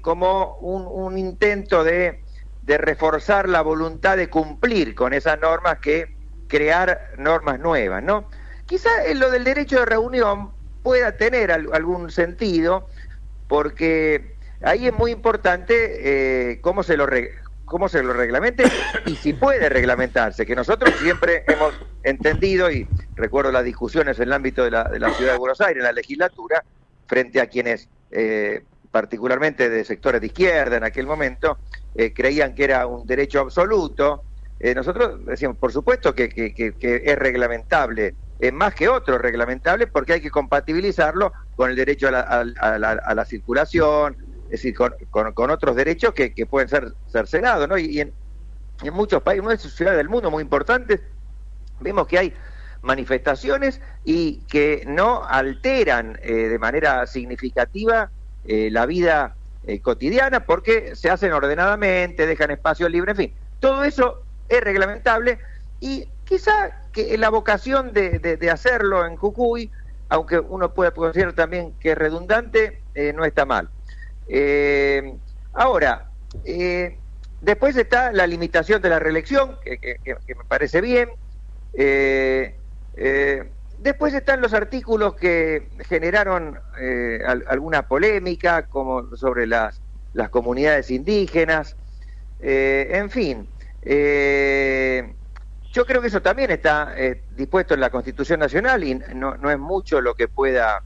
como 0.02 0.56
un, 0.58 1.18
intento 1.18 1.82
de, 1.82 2.24
de 2.60 2.78
reforzar 2.78 3.48
la 3.48 3.62
voluntad 3.62 4.16
de 4.16 4.28
cumplir 4.28 4.94
con 4.94 5.12
esas 5.14 5.40
normas 5.40 5.78
que 5.80 6.18
crear 6.46 7.00
normas 7.16 7.58
nuevas, 7.58 8.02
¿no? 8.02 8.28
Quizá 8.66 8.90
lo 9.14 9.30
del 9.30 9.44
derecho 9.44 9.80
de 9.80 9.86
reunión 9.86 10.52
pueda 10.82 11.16
tener 11.16 11.50
al- 11.50 11.68
algún 11.72 12.10
sentido, 12.10 12.88
porque 13.46 14.37
ahí 14.62 14.86
es 14.86 14.92
muy 14.92 15.10
importante 15.10 16.52
eh, 16.52 16.60
cómo 16.60 16.82
se 16.82 16.96
lo 16.96 17.06
re- 17.06 17.32
cómo 17.64 17.88
se 17.88 18.02
lo 18.02 18.12
reglamente 18.14 18.64
y 19.06 19.14
si 19.16 19.34
puede 19.34 19.68
reglamentarse, 19.68 20.46
que 20.46 20.56
nosotros 20.56 20.94
siempre 21.00 21.44
hemos 21.46 21.74
entendido, 22.02 22.70
y 22.70 22.88
recuerdo 23.14 23.52
las 23.52 23.64
discusiones 23.64 24.18
en 24.18 24.24
el 24.24 24.32
ámbito 24.32 24.64
de 24.64 24.70
la, 24.70 24.84
de 24.84 24.98
la 24.98 25.10
ciudad 25.10 25.32
de 25.32 25.38
Buenos 25.38 25.60
Aires, 25.60 25.78
en 25.78 25.84
la 25.84 25.92
legislatura, 25.92 26.64
frente 27.06 27.40
a 27.40 27.46
quienes, 27.46 27.88
eh, 28.10 28.62
particularmente 28.90 29.68
de 29.68 29.84
sectores 29.84 30.20
de 30.22 30.28
izquierda 30.28 30.78
en 30.78 30.84
aquel 30.84 31.06
momento, 31.06 31.58
eh, 31.94 32.12
creían 32.14 32.54
que 32.54 32.64
era 32.64 32.86
un 32.86 33.06
derecho 33.06 33.40
absoluto. 33.40 34.22
Eh, 34.58 34.74
nosotros 34.74 35.24
decíamos, 35.26 35.58
por 35.58 35.70
supuesto 35.70 36.14
que, 36.14 36.30
es 36.80 37.18
reglamentable, 37.18 38.14
es 38.40 38.52
más 38.52 38.74
que 38.74 38.88
otro 38.88 39.18
reglamentable, 39.18 39.88
porque 39.88 40.14
hay 40.14 40.20
que 40.22 40.30
compatibilizarlo 40.30 41.32
con 41.54 41.68
el 41.68 41.76
derecho 41.76 42.08
a 42.08 43.14
la 43.14 43.24
circulación, 43.26 44.16
es 44.50 44.62
decir, 44.62 44.74
con, 44.74 44.94
con- 45.10 45.50
otros 45.50 45.76
derechos 45.76 46.12
que, 46.14 46.32
que 46.32 46.46
pueden 46.46 46.68
ser 46.68 46.92
cercenados, 47.10 47.68
¿no? 47.68 47.78
Y, 47.78 48.00
en, 48.00 48.14
muchos 48.92 49.22
países, 49.22 49.40
en 49.40 49.50
muchas 49.50 49.72
ciudades 49.72 49.98
del 49.98 50.08
mundo 50.08 50.30
muy 50.30 50.42
importantes, 50.42 51.00
vemos 51.80 52.06
que 52.06 52.18
hay 52.18 52.34
manifestaciones 52.82 53.80
y 54.04 54.40
que 54.46 54.84
no 54.86 55.24
alteran 55.24 56.18
eh, 56.22 56.32
de 56.32 56.58
manera 56.58 57.06
significativa 57.06 58.10
eh, 58.44 58.70
la 58.70 58.86
vida 58.86 59.34
eh, 59.64 59.80
cotidiana 59.80 60.46
porque 60.46 60.94
se 60.94 61.10
hacen 61.10 61.32
ordenadamente, 61.32 62.26
dejan 62.26 62.52
espacio 62.52 62.88
libre, 62.88 63.10
en 63.10 63.16
fin. 63.16 63.34
Todo 63.58 63.84
eso 63.84 64.22
es 64.48 64.60
reglamentable 64.60 65.40
y 65.80 66.08
quizá 66.24 66.70
que 66.92 67.16
la 67.18 67.30
vocación 67.30 67.92
de, 67.92 68.48
hacerlo 68.50 69.04
en 69.06 69.16
Jujuy, 69.16 69.70
aunque 70.08 70.38
uno 70.38 70.72
puede 70.72 70.92
considerar 70.92 71.34
también 71.34 71.74
que 71.80 71.92
es 71.92 71.98
redundante, 71.98 72.82
eh, 72.94 73.12
no 73.12 73.24
está 73.24 73.44
mal. 73.44 73.70
Eh, 74.28 75.02
ahora, 75.54 76.12
eh, 76.44 77.02
después 77.40 77.76
está 77.76 78.12
la 78.12 78.26
limitación 78.26 78.82
de 78.82 78.88
la 78.90 78.98
reelección, 78.98 79.58
que, 79.62 79.78
que- 79.78 79.98
me 80.34 80.44
parece 80.46 80.80
bien. 80.80 81.10
Eh, 81.72 82.60
eh, 82.94 83.54
después 83.78 84.14
están 84.14 84.40
los 84.40 84.54
artículos 84.54 85.14
que 85.16 85.70
generaron 85.88 86.60
eh, 86.80 87.20
al- 87.26 87.44
alguna 87.48 87.88
polémica, 87.88 88.66
como 88.66 89.16
sobre 89.16 89.46
las, 89.46 89.82
las 90.12 90.30
comunidades 90.30 90.90
indígenas. 90.90 91.76
En 92.40 93.10
fin, 93.10 93.52
yo 95.72 95.84
creo 95.86 96.00
que 96.00 96.08
eso 96.08 96.22
también 96.22 96.50
está 96.50 96.94
dispuesto 97.30 97.74
en 97.74 97.80
la 97.80 97.90
Constitución 97.90 98.40
Nacional 98.40 98.84
y 98.84 98.94
no, 99.14 99.36
no 99.36 99.50
es 99.50 99.58
mucho 99.58 100.00
lo 100.00 100.14
que 100.14 100.28
pueda 100.28 100.84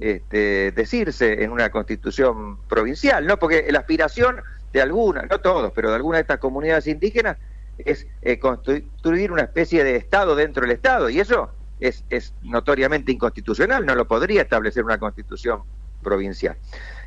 este, 0.00 0.72
decirse 0.72 1.44
en 1.44 1.52
una 1.52 1.70
constitución 1.70 2.58
provincial, 2.68 3.26
¿no? 3.26 3.38
Porque 3.38 3.66
la 3.70 3.80
aspiración 3.80 4.40
de 4.72 4.80
algunas, 4.80 5.28
no 5.28 5.40
todos, 5.40 5.72
pero 5.74 5.90
de 5.90 5.96
algunas 5.96 6.18
de 6.18 6.22
estas 6.22 6.38
comunidades 6.38 6.86
indígenas 6.86 7.36
es 7.78 8.06
eh, 8.22 8.38
construir 8.38 9.32
una 9.32 9.42
especie 9.42 9.84
de 9.84 9.96
Estado 9.96 10.34
dentro 10.34 10.62
del 10.62 10.72
Estado, 10.72 11.10
y 11.10 11.20
eso 11.20 11.50
es, 11.80 12.04
es 12.10 12.34
notoriamente 12.42 13.12
inconstitucional, 13.12 13.84
no 13.86 13.94
lo 13.94 14.06
podría 14.06 14.42
establecer 14.42 14.84
una 14.84 14.98
constitución 14.98 15.62
provincial. 16.02 16.56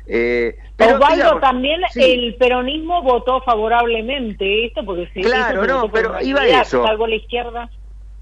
Eh, 0.06 0.56
pero 0.76 0.96
Osvaldo, 0.96 1.40
también 1.40 1.80
el 1.94 2.36
peronismo 2.36 3.02
votó 3.02 3.40
favorablemente 3.42 4.66
esto, 4.66 4.84
porque 4.84 5.08
si 5.14 5.22
Claro, 5.22 5.66
no, 5.66 5.90
pero 5.90 6.20
iba 6.20 6.46
eso. 6.46 6.86
A 6.86 6.94
la 6.94 7.14
izquierda. 7.14 7.70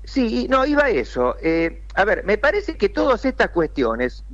Sí, 0.05 0.47
no, 0.49 0.65
iba 0.65 0.89
eso. 0.91 1.37
Eh, 1.43 1.83
a 1.95 2.05
ver, 2.05 2.25
me 2.25 2.39
parece 2.39 2.77
que 2.77 2.89
todas 2.89 3.25
estas 3.25 3.49
cuestiones, 3.49 4.25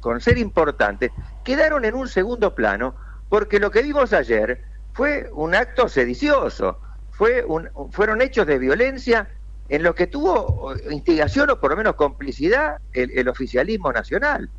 con 0.00 0.20
ser 0.20 0.38
importantes, 0.38 1.12
quedaron 1.44 1.84
en 1.84 1.94
un 1.94 2.08
segundo 2.08 2.54
plano, 2.54 2.94
porque 3.28 3.58
lo 3.58 3.70
que 3.70 3.82
vimos 3.82 4.12
ayer 4.12 4.62
fue 4.92 5.30
un 5.32 5.54
acto 5.54 5.88
sedicioso, 5.88 6.78
fue 7.10 7.44
un, 7.44 7.68
fueron 7.90 8.20
hechos 8.20 8.46
de 8.46 8.58
violencia 8.58 9.28
en 9.68 9.82
los 9.82 9.94
que 9.94 10.06
tuvo 10.06 10.74
instigación 10.90 11.50
o 11.50 11.60
por 11.60 11.70
lo 11.70 11.76
menos 11.76 11.94
complicidad 11.94 12.78
el 12.92 13.28
oficialismo 13.28 13.92
nacional. 13.92 14.50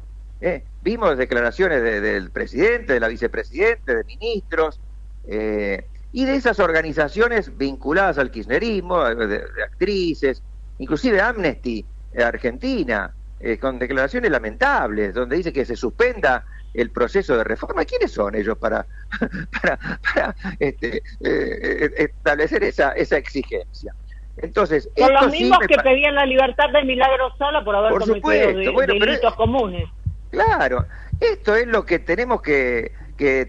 ¿eh? 0.44 0.64
vimos 0.82 1.18
declaraciones 1.18 1.82
del 1.82 2.30
presidente, 2.30 2.94
de 2.94 3.00
la 3.00 3.08
vicepresidente, 3.08 3.96
de 3.96 4.04
ministros, 4.04 4.80
eh, 5.26 5.86
y 6.12 6.26
de 6.26 6.36
esas 6.36 6.60
organizaciones 6.60 7.58
vinculadas 7.58 8.18
al 8.18 8.30
kirchnerismo, 8.30 9.04
de, 9.04 9.42
actrices, 9.66 10.44
inclusive 10.78 11.22
Amnesty 11.22 11.84
Argentina, 12.24 13.12
eh, 13.44 13.58
con 13.58 13.78
declaraciones 13.78 14.32
lamentables, 14.32 15.14
donde 15.14 15.36
dice 15.36 15.52
que 15.54 15.66
se 15.66 15.76
suspenda 15.76 16.46
el 16.74 16.90
proceso 16.90 17.38
de 17.38 17.44
reforma. 17.44 17.86
¿Quiénes 17.86 18.12
son 18.12 18.36
ellos 18.36 18.58
para, 18.58 18.86
para, 19.64 20.36
este, 20.60 21.04
establecer 21.20 22.64
esa, 22.64 22.94
esa 22.94 23.18
exigencia? 23.18 23.94
Entonces, 24.38 24.90
son 24.98 25.14
los 25.14 25.32
mismos 25.32 25.60
que 25.68 25.76
pedían 25.76 26.16
la 26.16 26.26
libertad 26.26 26.70
de 26.74 26.84
Milagro 26.84 27.36
Sala 27.38 27.64
por 27.64 27.76
haber 27.76 27.94
cometido 27.94 28.82
delitos 28.88 29.36
comunes. 29.36 29.88
Claro, 30.32 30.88
esto 31.20 31.56
es 31.56 31.68
lo 31.68 31.86
que 31.86 32.00
tenemos 32.00 32.42
que, 32.42 32.92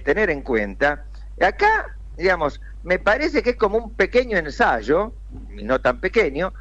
tener 0.05 0.28
en 0.28 0.42
cuenta. 0.42 1.05
Acá, 1.40 1.97
digamos, 2.16 2.61
me 2.82 2.99
parece 2.99 3.42
que 3.42 3.51
es 3.51 3.57
como 3.57 3.78
un 3.78 3.95
pequeño 3.95 4.36
ensayo, 4.36 5.12
no 5.51 5.80
tan 5.80 6.01
pequeño, 6.01 6.53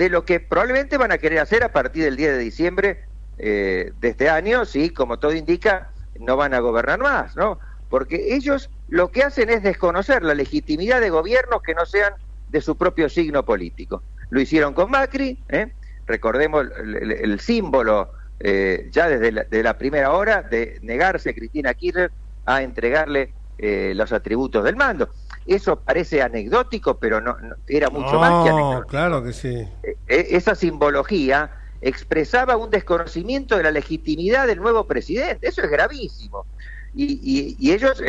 de 0.00 0.08
lo 0.08 0.24
que 0.24 0.40
probablemente 0.40 0.96
van 0.96 1.12
a 1.12 1.18
querer 1.18 1.40
hacer 1.40 1.62
a 1.62 1.72
partir 1.72 2.04
del 2.04 2.16
10 2.16 2.32
de 2.32 2.38
diciembre 2.38 3.04
eh, 3.36 3.92
de 4.00 4.08
este 4.08 4.30
año, 4.30 4.64
si, 4.64 4.88
como 4.88 5.18
todo 5.18 5.34
indica, 5.34 5.90
no 6.18 6.38
van 6.38 6.54
a 6.54 6.60
gobernar 6.60 7.00
más, 7.00 7.36
¿no? 7.36 7.60
Porque 7.90 8.34
ellos 8.34 8.70
lo 8.88 9.10
que 9.10 9.24
hacen 9.24 9.50
es 9.50 9.62
desconocer 9.62 10.22
la 10.22 10.32
legitimidad 10.32 11.02
de 11.02 11.10
gobiernos 11.10 11.60
que 11.60 11.74
no 11.74 11.84
sean 11.84 12.14
de 12.48 12.62
su 12.62 12.78
propio 12.78 13.10
signo 13.10 13.44
político. 13.44 14.02
Lo 14.30 14.40
hicieron 14.40 14.72
con 14.72 14.90
Macri, 14.90 15.38
¿eh? 15.50 15.70
recordemos 16.06 16.64
el 16.78 17.38
símbolo 17.38 18.10
eh, 18.42 18.88
ya 18.90 19.06
desde 19.06 19.62
la, 19.62 19.76
primera 19.76 20.14
hora 20.14 20.40
de 20.40 20.78
negarse 20.80 21.34
Cristina 21.34 21.74
Kirchner 21.74 22.10
a 22.46 22.62
entregarle 22.62 23.34
eh, 23.58 23.92
los 23.94 24.12
atributos 24.12 24.64
del 24.64 24.76
mando. 24.76 25.10
Eso 25.46 25.76
parece 25.76 26.22
anecdótico, 26.22 26.98
pero 26.98 27.20
no, 27.20 27.36
era 27.66 27.90
mucho 27.90 28.18
más 28.20 28.44
que 28.44 28.50
anecdótico. 28.50 28.86
claro 28.88 29.22
que 29.22 29.32
sí. 29.32 29.68
Eh, 29.82 29.96
esa 30.06 30.54
simbología 30.54 31.50
expresaba 31.80 32.56
un 32.56 32.70
desconocimiento 32.70 33.56
de 33.56 33.64
la 33.64 33.70
legitimidad 33.70 34.46
del 34.46 34.58
nuevo 34.58 34.86
presidente. 34.86 35.48
Eso 35.48 35.62
es 35.62 35.70
gravísimo. 35.70 36.46
Y, 36.92 37.70
ellos, 37.70 38.02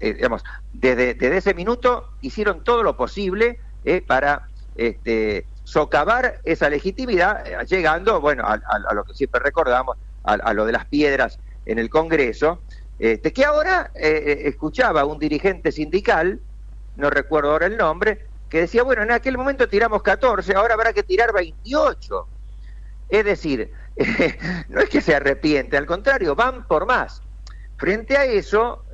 digamos, 0.00 0.42
desde, 0.72 1.14
desde, 1.14 1.36
ese 1.36 1.54
minuto 1.54 2.08
hicieron 2.22 2.64
todo 2.64 2.82
lo 2.82 2.96
posible 2.96 3.60
para 4.06 4.48
este, 4.74 5.46
socavar 5.66 6.40
esa 6.44 6.70
legitimidad, 6.70 7.44
eh, 7.44 7.66
llegando, 7.66 8.20
bueno, 8.20 8.44
a, 8.46 8.94
lo 8.94 9.02
que 9.02 9.14
siempre 9.14 9.40
recordamos, 9.40 9.96
a, 10.22 10.54
lo 10.54 10.64
de 10.64 10.72
las 10.72 10.86
piedras 10.86 11.40
en 11.66 11.80
el 11.80 11.90
Congreso, 11.90 12.60
este, 13.00 13.32
que 13.32 13.44
ahora 13.44 13.90
eh, 13.94 14.22
eh, 14.26 14.42
escuchaba 14.44 15.04
un 15.04 15.18
dirigente 15.18 15.72
sindical, 15.72 16.40
no 16.96 17.10
recuerdo 17.10 17.52
ahora 17.52 17.66
el 17.66 17.76
nombre, 17.76 18.26
que 18.48 18.60
decía, 18.60 18.82
bueno, 18.82 19.02
en 19.02 19.10
aquel 19.10 19.36
momento 19.36 19.68
tiramos 19.68 20.02
14, 20.02 20.54
ahora 20.54 20.74
habrá 20.74 20.92
que 20.92 21.02
tirar 21.02 21.32
28. 21.32 22.28
Es 23.08 23.24
decir, 23.24 23.72
no 24.68 24.80
es 24.80 24.88
que 24.88 25.00
se 25.00 25.14
arrepiente, 25.14 25.76
al 25.76 25.86
contrario, 25.86 26.34
van 26.34 26.66
por 26.66 26.86
más. 26.86 27.22
Frente 27.76 28.16
a 28.16 28.24
eso, 28.24 28.84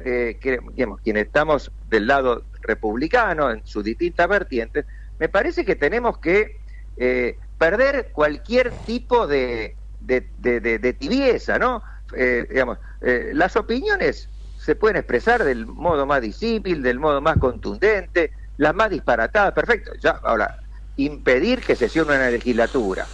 digamos, 0.75 1.01
quienes 1.03 1.27
estamos 1.27 1.71
del 1.89 2.09
lado 2.09 2.45
republicano, 2.63 3.51
en 3.51 3.65
sus 3.65 3.85
distintas 3.85 4.29
vertientes, 4.29 4.87
me 5.19 5.29
parece 5.29 5.65
que 5.65 5.77
tenemos 5.77 6.19
que 6.19 6.59
eh, 6.97 7.39
perder 7.59 8.11
cualquier 8.13 8.73
tipo 8.87 9.27
de, 9.27 9.77
de, 10.01 10.97
tibieza, 10.99 11.59
¿no? 11.59 11.83
Eh, 12.15 12.47
digamos, 12.51 12.79
eh, 13.01 13.31
las 13.33 13.57
opiniones 13.57 14.29
se 14.63 14.77
pueden 14.77 14.97
expresar 14.97 15.43
del 15.43 15.67
modo 15.67 16.07
más 16.07 16.23
disímil, 16.23 16.83
del 16.83 17.01
modo 17.01 17.21
más 17.21 17.37
contundente, 17.39 18.31
las 18.59 18.73
más 18.73 18.91
disparatadas, 18.91 19.53
perfecto. 19.53 19.91
Ya, 20.01 20.21
ahora, 20.23 20.57
impedir 20.97 21.61
que 21.61 21.75
sesione 21.75 22.15
una 22.15 22.31
legislatura, 22.31 23.05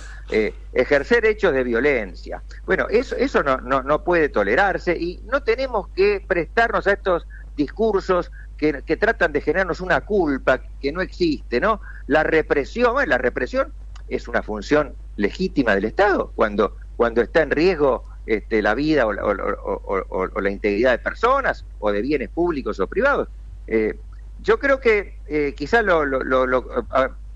ejercer 0.74 1.24
hechos 1.24 1.55
de 1.55 1.64
violencia. 1.64 2.42
Bueno, 2.66 2.86
eso, 2.90 3.16
eso 3.16 3.42
no, 3.42 3.57
no, 3.62 3.82
no, 3.82 4.05
puede 4.05 4.28
tolerarse 4.28 4.94
y 4.94 5.22
no 5.24 5.42
tenemos 5.42 5.88
que 5.88 6.22
prestarnos 6.28 6.86
a 6.86 6.92
estos 6.92 7.26
discursos 7.57 8.30
que, 8.59 8.82
que, 8.82 8.99
tratan 8.99 9.32
de 9.32 9.40
generarnos 9.40 9.80
una 9.80 10.03
culpa 10.03 10.61
que 10.78 10.92
no 10.92 11.01
existe, 11.01 11.61
¿no? 11.61 11.80
La 12.07 12.24
represión, 12.24 12.94
la 13.09 13.16
represión 13.16 13.72
es 14.07 14.28
una 14.28 14.42
función 14.42 14.94
legítima 15.16 15.74
del 15.74 15.86
Estado 15.86 16.30
cuando, 16.34 16.76
cuando 16.96 17.22
está 17.22 17.40
en 17.40 17.53
riesgo 17.53 18.05
este, 18.28 18.60
la 18.60 18.74
vida 18.74 19.06
o 19.06 19.12
la, 19.14 19.24
o, 19.24 20.40
la, 20.40 20.50
integridad 20.50 20.90
de 20.90 20.98
personas 20.98 21.64
o 21.80 21.90
de 21.90 22.02
bienes 22.02 22.28
públicos 22.28 22.78
o 22.78 22.86
privados. 22.86 23.26
Eh, 23.66 23.98
yo 24.42 24.58
creo 24.58 24.80
que 24.80 25.14
eh, 25.26 25.54
quizás 25.56 25.82
lo, 25.82 26.02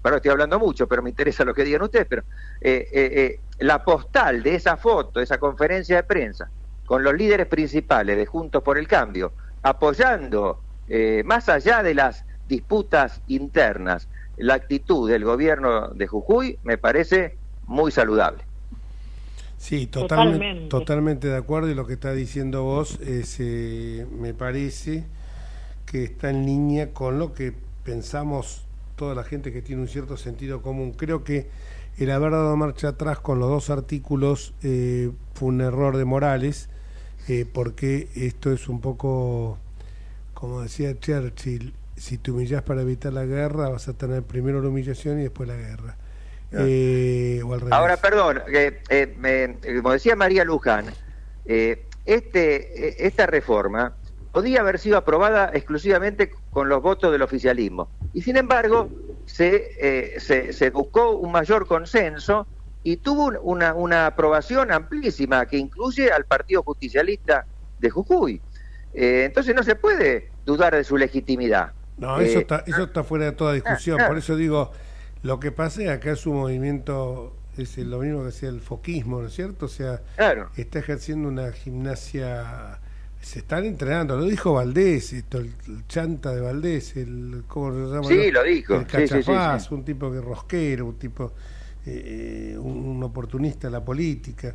Ahora 0.04 0.16
estoy 0.16 0.32
hablando 0.32 0.58
mucho, 0.58 0.86
pero 0.86 1.00
me 1.00 1.08
interesa 1.08 1.44
lo 1.44 1.54
que 1.54 1.64
digan 1.64 1.80
ustedes, 1.80 2.06
pero 2.10 2.24
eh, 2.60 3.40
la 3.60 3.82
postal 3.82 4.42
de 4.42 4.56
esa 4.56 4.76
foto, 4.76 5.20
de 5.20 5.24
esa 5.24 5.38
conferencia 5.38 5.96
de 5.96 6.02
prensa, 6.02 6.50
con 6.84 7.02
los 7.02 7.14
líderes 7.14 7.46
principales 7.46 8.16
de 8.16 8.26
Juntos 8.26 8.62
por 8.62 8.76
el 8.76 8.86
Cambio, 8.86 9.32
apoyando, 9.62 10.60
más 11.24 11.48
allá 11.48 11.82
de 11.82 11.94
las 11.94 12.24
disputas 12.48 13.22
internas, 13.28 14.08
la 14.36 14.54
actitud 14.54 15.08
del 15.08 15.24
gobierno 15.24 15.88
de 15.88 16.06
Jujuy 16.06 16.58
me 16.64 16.76
parece 16.76 17.38
muy 17.66 17.92
saludable. 17.92 18.44
Sí, 19.62 19.86
totalmente, 19.86 20.66
totalmente, 20.66 21.28
de 21.28 21.36
acuerdo 21.36 21.70
y 21.70 21.74
lo 21.76 21.86
que 21.86 21.92
está 21.92 22.12
diciendo 22.12 22.64
vos 22.64 22.98
es, 22.98 23.36
eh, 23.38 24.04
me 24.10 24.34
parece 24.34 25.04
que 25.86 26.02
está 26.02 26.30
en 26.30 26.44
línea 26.44 26.92
con 26.92 27.20
lo 27.20 27.32
que 27.32 27.54
pensamos 27.84 28.64
toda 28.96 29.14
la 29.14 29.22
gente 29.22 29.52
que 29.52 29.62
tiene 29.62 29.82
un 29.82 29.86
cierto 29.86 30.16
sentido 30.16 30.62
común. 30.62 30.94
Creo 30.94 31.22
que 31.22 31.46
el 31.96 32.10
haber 32.10 32.32
dado 32.32 32.56
marcha 32.56 32.88
atrás 32.88 33.20
con 33.20 33.38
los 33.38 33.50
dos 33.50 33.70
artículos 33.70 34.52
eh, 34.64 35.12
fue 35.34 35.50
un 35.50 35.60
error 35.60 35.96
de 35.96 36.06
Morales, 36.06 36.68
eh, 37.28 37.46
porque 37.50 38.08
esto 38.16 38.50
es 38.50 38.68
un 38.68 38.80
poco, 38.80 39.58
como 40.34 40.62
decía 40.62 40.98
Churchill, 40.98 41.72
si 41.94 42.18
te 42.18 42.32
humillas 42.32 42.62
para 42.62 42.82
evitar 42.82 43.12
la 43.12 43.26
guerra, 43.26 43.68
vas 43.68 43.86
a 43.86 43.92
tener 43.92 44.24
primero 44.24 44.60
la 44.60 44.70
humillación 44.70 45.20
y 45.20 45.22
después 45.22 45.48
la 45.48 45.54
guerra. 45.54 45.98
Eh, 46.52 47.40
Ahora, 47.70 47.96
perdón, 47.96 48.42
eh, 48.52 49.56
como 49.76 49.92
decía 49.92 50.16
María 50.16 50.44
Luján, 50.44 50.86
eh, 51.46 51.86
este, 52.04 53.06
esta 53.06 53.26
reforma 53.26 53.94
podía 54.32 54.60
haber 54.60 54.78
sido 54.78 54.96
aprobada 54.96 55.50
exclusivamente 55.52 56.32
con 56.50 56.68
los 56.68 56.82
votos 56.82 57.12
del 57.12 57.22
oficialismo. 57.22 57.88
Y 58.12 58.22
sin 58.22 58.36
embargo, 58.36 58.90
se, 59.26 60.18
se, 60.18 60.70
buscó 60.70 61.10
un 61.12 61.32
mayor 61.32 61.66
consenso 61.66 62.46
y 62.82 62.96
tuvo 62.96 63.32
una, 63.42 63.74
una, 63.74 64.06
aprobación 64.06 64.72
amplísima 64.72 65.46
que 65.46 65.58
incluye 65.58 66.10
al 66.10 66.24
Partido 66.24 66.62
Justicialista 66.62 67.46
de 67.78 67.90
Jujuy. 67.90 68.40
entonces 68.94 69.54
no 69.54 69.62
se 69.62 69.76
puede 69.76 70.30
dudar 70.44 70.74
de 70.74 70.84
su 70.84 70.96
legitimidad. 70.96 71.72
No, 71.96 72.18
eso, 72.20 72.38
eh, 72.38 72.42
está, 72.42 72.64
eso 72.66 72.84
está 72.84 73.04
fuera 73.04 73.26
de 73.26 73.32
toda 73.32 73.52
discusión. 73.52 73.98
Por 74.06 74.18
eso 74.18 74.36
digo, 74.36 74.72
lo 75.22 75.40
que 75.40 75.52
pasa 75.52 75.82
es 75.82 75.90
acá 75.90 76.16
su 76.16 76.32
movimiento 76.32 77.36
es 77.56 77.76
lo 77.78 77.98
mismo 77.98 78.20
que 78.20 78.26
decía 78.26 78.48
el 78.48 78.60
foquismo, 78.60 79.20
¿no 79.20 79.28
es 79.28 79.34
cierto? 79.34 79.66
O 79.66 79.68
sea, 79.68 80.00
está 80.56 80.78
ejerciendo 80.78 81.28
una 81.28 81.52
gimnasia, 81.52 82.80
se 83.20 83.40
están 83.40 83.64
entrenando, 83.64 84.16
lo 84.16 84.24
dijo 84.24 84.54
Valdés, 84.54 85.12
esto, 85.12 85.38
el, 85.38 85.52
chanta 85.86 86.34
de 86.34 86.40
Valdés, 86.40 86.96
el, 86.96 87.44
¿cómo 87.46 87.72
se 87.72 87.94
llama? 87.94 88.08
Sí, 88.08 88.30
lo 88.30 88.42
dijo. 88.42 88.74
El 88.74 88.86
cachafaz, 88.86 89.70
un 89.70 89.84
tipo 89.84 90.10
que 90.10 90.20
rosquero, 90.20 90.86
un 90.86 90.98
tipo, 90.98 91.32
eh, 91.84 92.56
un, 92.58 93.02
oportunista 93.02 93.68
de 93.68 93.72
la 93.72 93.84
política. 93.84 94.54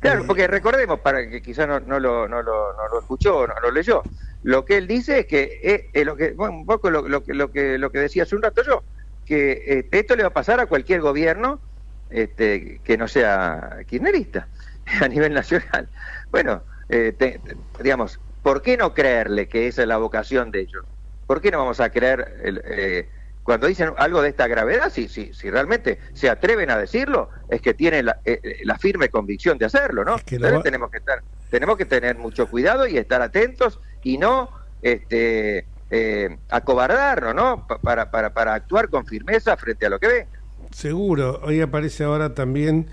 Claro, 0.00 0.24
porque 0.26 0.48
recordemos, 0.48 0.98
para 0.98 1.28
que 1.30 1.40
quizás 1.40 1.68
no, 1.68 1.78
no, 1.78 2.00
lo, 2.00 2.26
no, 2.26 2.42
lo, 2.42 2.72
no 2.72 2.88
lo 2.90 2.98
escuchó, 2.98 3.46
no 3.46 3.54
lo 3.62 3.70
leyó, 3.70 4.02
lo 4.42 4.64
que 4.64 4.76
él 4.76 4.88
dice 4.88 5.20
es 5.20 5.26
que 5.26 5.60
es, 5.62 5.82
es 5.92 6.04
lo 6.04 6.16
que, 6.16 6.32
bueno, 6.32 6.56
un 6.56 6.66
poco 6.66 6.90
lo, 6.90 7.08
lo, 7.08 7.22
que, 7.22 7.32
lo, 7.32 7.52
que, 7.52 7.78
lo 7.78 7.92
que 7.92 8.00
decía 8.00 8.24
hace 8.24 8.34
un 8.34 8.42
rato 8.42 8.62
yo, 8.64 8.82
que 9.24 9.62
este, 9.66 9.98
esto 10.00 10.16
le 10.16 10.22
va 10.22 10.28
a 10.28 10.32
pasar 10.34 10.60
a 10.60 10.66
cualquier 10.66 11.00
gobierno 11.00 11.62
este, 12.08 12.80
que 12.82 12.96
no 12.98 13.08
sea 13.08 13.78
kirchnerista 13.86 14.48
a 15.00 15.08
nivel 15.08 15.32
nacional. 15.34 15.90
Bueno, 16.30 16.64
eh, 16.88 17.12
te- 17.12 17.38
te- 17.38 17.56
digamos, 17.82 18.20
¿por 18.42 18.60
qué 18.62 18.76
no 18.76 18.92
creerle 18.94 19.48
que 19.48 19.66
esa 19.68 19.82
es 19.82 19.88
la 19.88 19.96
vocación 19.98 20.50
de 20.50 20.60
ellos? 20.60 20.84
¿Por 21.26 21.40
qué 21.40 21.50
no 21.50 21.58
vamos 21.58 21.80
a 21.80 21.90
creer 21.90 22.40
el, 22.42 22.62
eh, 22.66 23.10
cuando 23.42 23.66
dicen 23.66 23.92
algo 23.96 24.20
de 24.20 24.28
esta 24.30 24.46
gravedad? 24.48 24.90
Si, 24.92 25.08
si, 25.08 25.32
si 25.32 25.50
realmente 25.50 26.00
se 26.12 26.28
atreven 26.28 26.70
a 26.70 26.76
decirlo, 26.78 27.30
es 27.48 27.60
que 27.62 27.74
tienen 27.74 28.06
la, 28.06 28.20
eh, 28.24 28.40
la 28.64 28.76
firme 28.78 29.08
convicción 29.08 29.56
de 29.56 29.66
hacerlo, 29.66 30.04
¿no? 30.04 30.18
que 30.18 30.34
Entonces 30.36 30.58
va- 30.58 30.62
tenemos 30.62 30.90
que 30.90 30.98
estar, 30.98 31.22
tenemos 31.48 31.76
que 31.78 31.86
tener 31.86 32.16
mucho 32.18 32.48
cuidado 32.48 32.86
y 32.86 32.98
estar 32.98 33.22
atentos 33.22 33.80
y 34.02 34.18
no 34.18 34.50
este, 34.82 35.68
eh, 35.92 36.38
acobardarnos, 36.50 37.34
¿no? 37.34 37.66
Pa- 37.66 37.78
Para, 37.78 38.10
para, 38.10 38.32
para 38.32 38.54
actuar 38.54 38.88
con 38.88 39.04
firmeza 39.06 39.56
frente 39.56 39.86
a 39.86 39.90
lo 39.90 39.98
que 40.00 40.08
ven. 40.08 40.26
Seguro, 40.72 41.40
hoy 41.44 41.60
aparece 41.60 42.02
ahora 42.04 42.34
también 42.34 42.86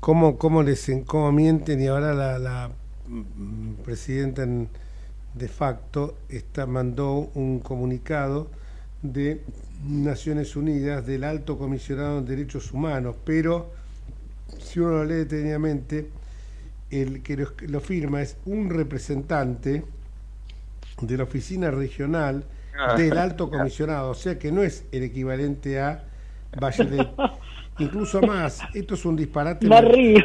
cómo, 0.00 0.38
cómo 0.38 0.62
les 0.62 0.90
cómo 1.06 1.30
mienten 1.30 1.80
y 1.82 1.86
ahora 1.88 2.14
la, 2.14 2.70
mm, 3.06 3.74
presidenta 3.84 4.42
en- 4.44 4.68
de 5.34 5.48
facto 5.48 6.16
está, 6.28 6.66
mandó 6.66 7.30
un 7.34 7.60
comunicado 7.60 8.48
de 9.02 9.42
Naciones 9.86 10.56
Unidas 10.56 11.06
del 11.06 11.24
Alto 11.24 11.58
Comisionado 11.58 12.18
en 12.18 12.26
Derechos 12.26 12.72
Humanos, 12.72 13.16
pero 13.24 13.70
si 14.58 14.80
uno 14.80 14.90
lo 14.92 15.04
lee 15.04 15.14
detenidamente, 15.16 16.08
el 16.90 17.22
que 17.22 17.36
lo 17.68 17.80
firma 17.80 18.22
es 18.22 18.36
un 18.46 18.70
representante 18.70 19.82
de 21.00 21.16
la 21.16 21.24
oficina 21.24 21.70
regional 21.70 22.44
Ah. 22.78 22.94
del 22.96 23.16
alto 23.18 23.50
comisionado, 23.50 24.10
o 24.10 24.14
sea 24.14 24.38
que 24.38 24.50
no 24.50 24.62
es 24.62 24.84
el 24.92 25.02
equivalente 25.02 25.80
a 25.80 26.04
Bachelet. 26.58 27.08
Incluso 27.78 28.20
más, 28.20 28.60
esto 28.74 28.94
es 28.94 29.04
un 29.04 29.16
disparate. 29.16 29.66
Me 29.66 29.80
río. 29.80 30.24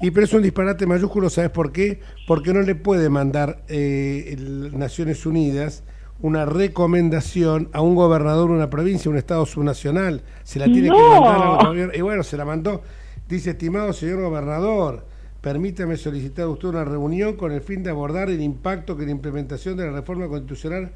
Y 0.00 0.10
pero 0.10 0.26
es 0.26 0.32
un 0.32 0.42
disparate 0.42 0.84
mayúsculo, 0.84 1.30
¿sabes 1.30 1.50
por 1.50 1.70
qué? 1.70 2.00
Porque 2.26 2.52
no 2.52 2.60
le 2.62 2.74
puede 2.74 3.08
mandar 3.08 3.62
eh, 3.68 4.30
el 4.32 4.76
Naciones 4.76 5.24
Unidas 5.26 5.84
una 6.20 6.44
recomendación 6.44 7.68
a 7.72 7.80
un 7.80 7.94
gobernador 7.94 8.50
de 8.50 8.56
una 8.56 8.70
provincia, 8.70 9.10
un 9.10 9.16
estado 9.16 9.46
subnacional. 9.46 10.22
Se 10.44 10.58
la 10.58 10.66
tiene 10.66 10.88
que 10.88 10.94
mandar 10.94 11.58
al 11.60 11.66
gobierno. 11.66 11.94
Y 11.94 12.00
bueno, 12.00 12.22
se 12.22 12.36
la 12.36 12.44
mandó. 12.44 12.82
Dice, 13.28 13.50
estimado 13.50 13.92
señor 13.92 14.20
gobernador, 14.22 15.04
permítame 15.52 15.96
solicitar 15.96 16.44
a 16.44 16.48
usted 16.48 16.68
una 16.68 16.84
reunión 16.84 17.36
con 17.36 17.52
el 17.52 17.60
fin 17.60 17.82
de 17.82 17.90
abordar 17.90 18.30
el 18.30 18.40
impacto 18.40 18.96
que 18.96 19.04
la 19.04 19.10
implementación 19.10 19.76
de 19.76 19.86
la 19.86 19.92
reforma 19.92 20.28
constitucional 20.28 20.92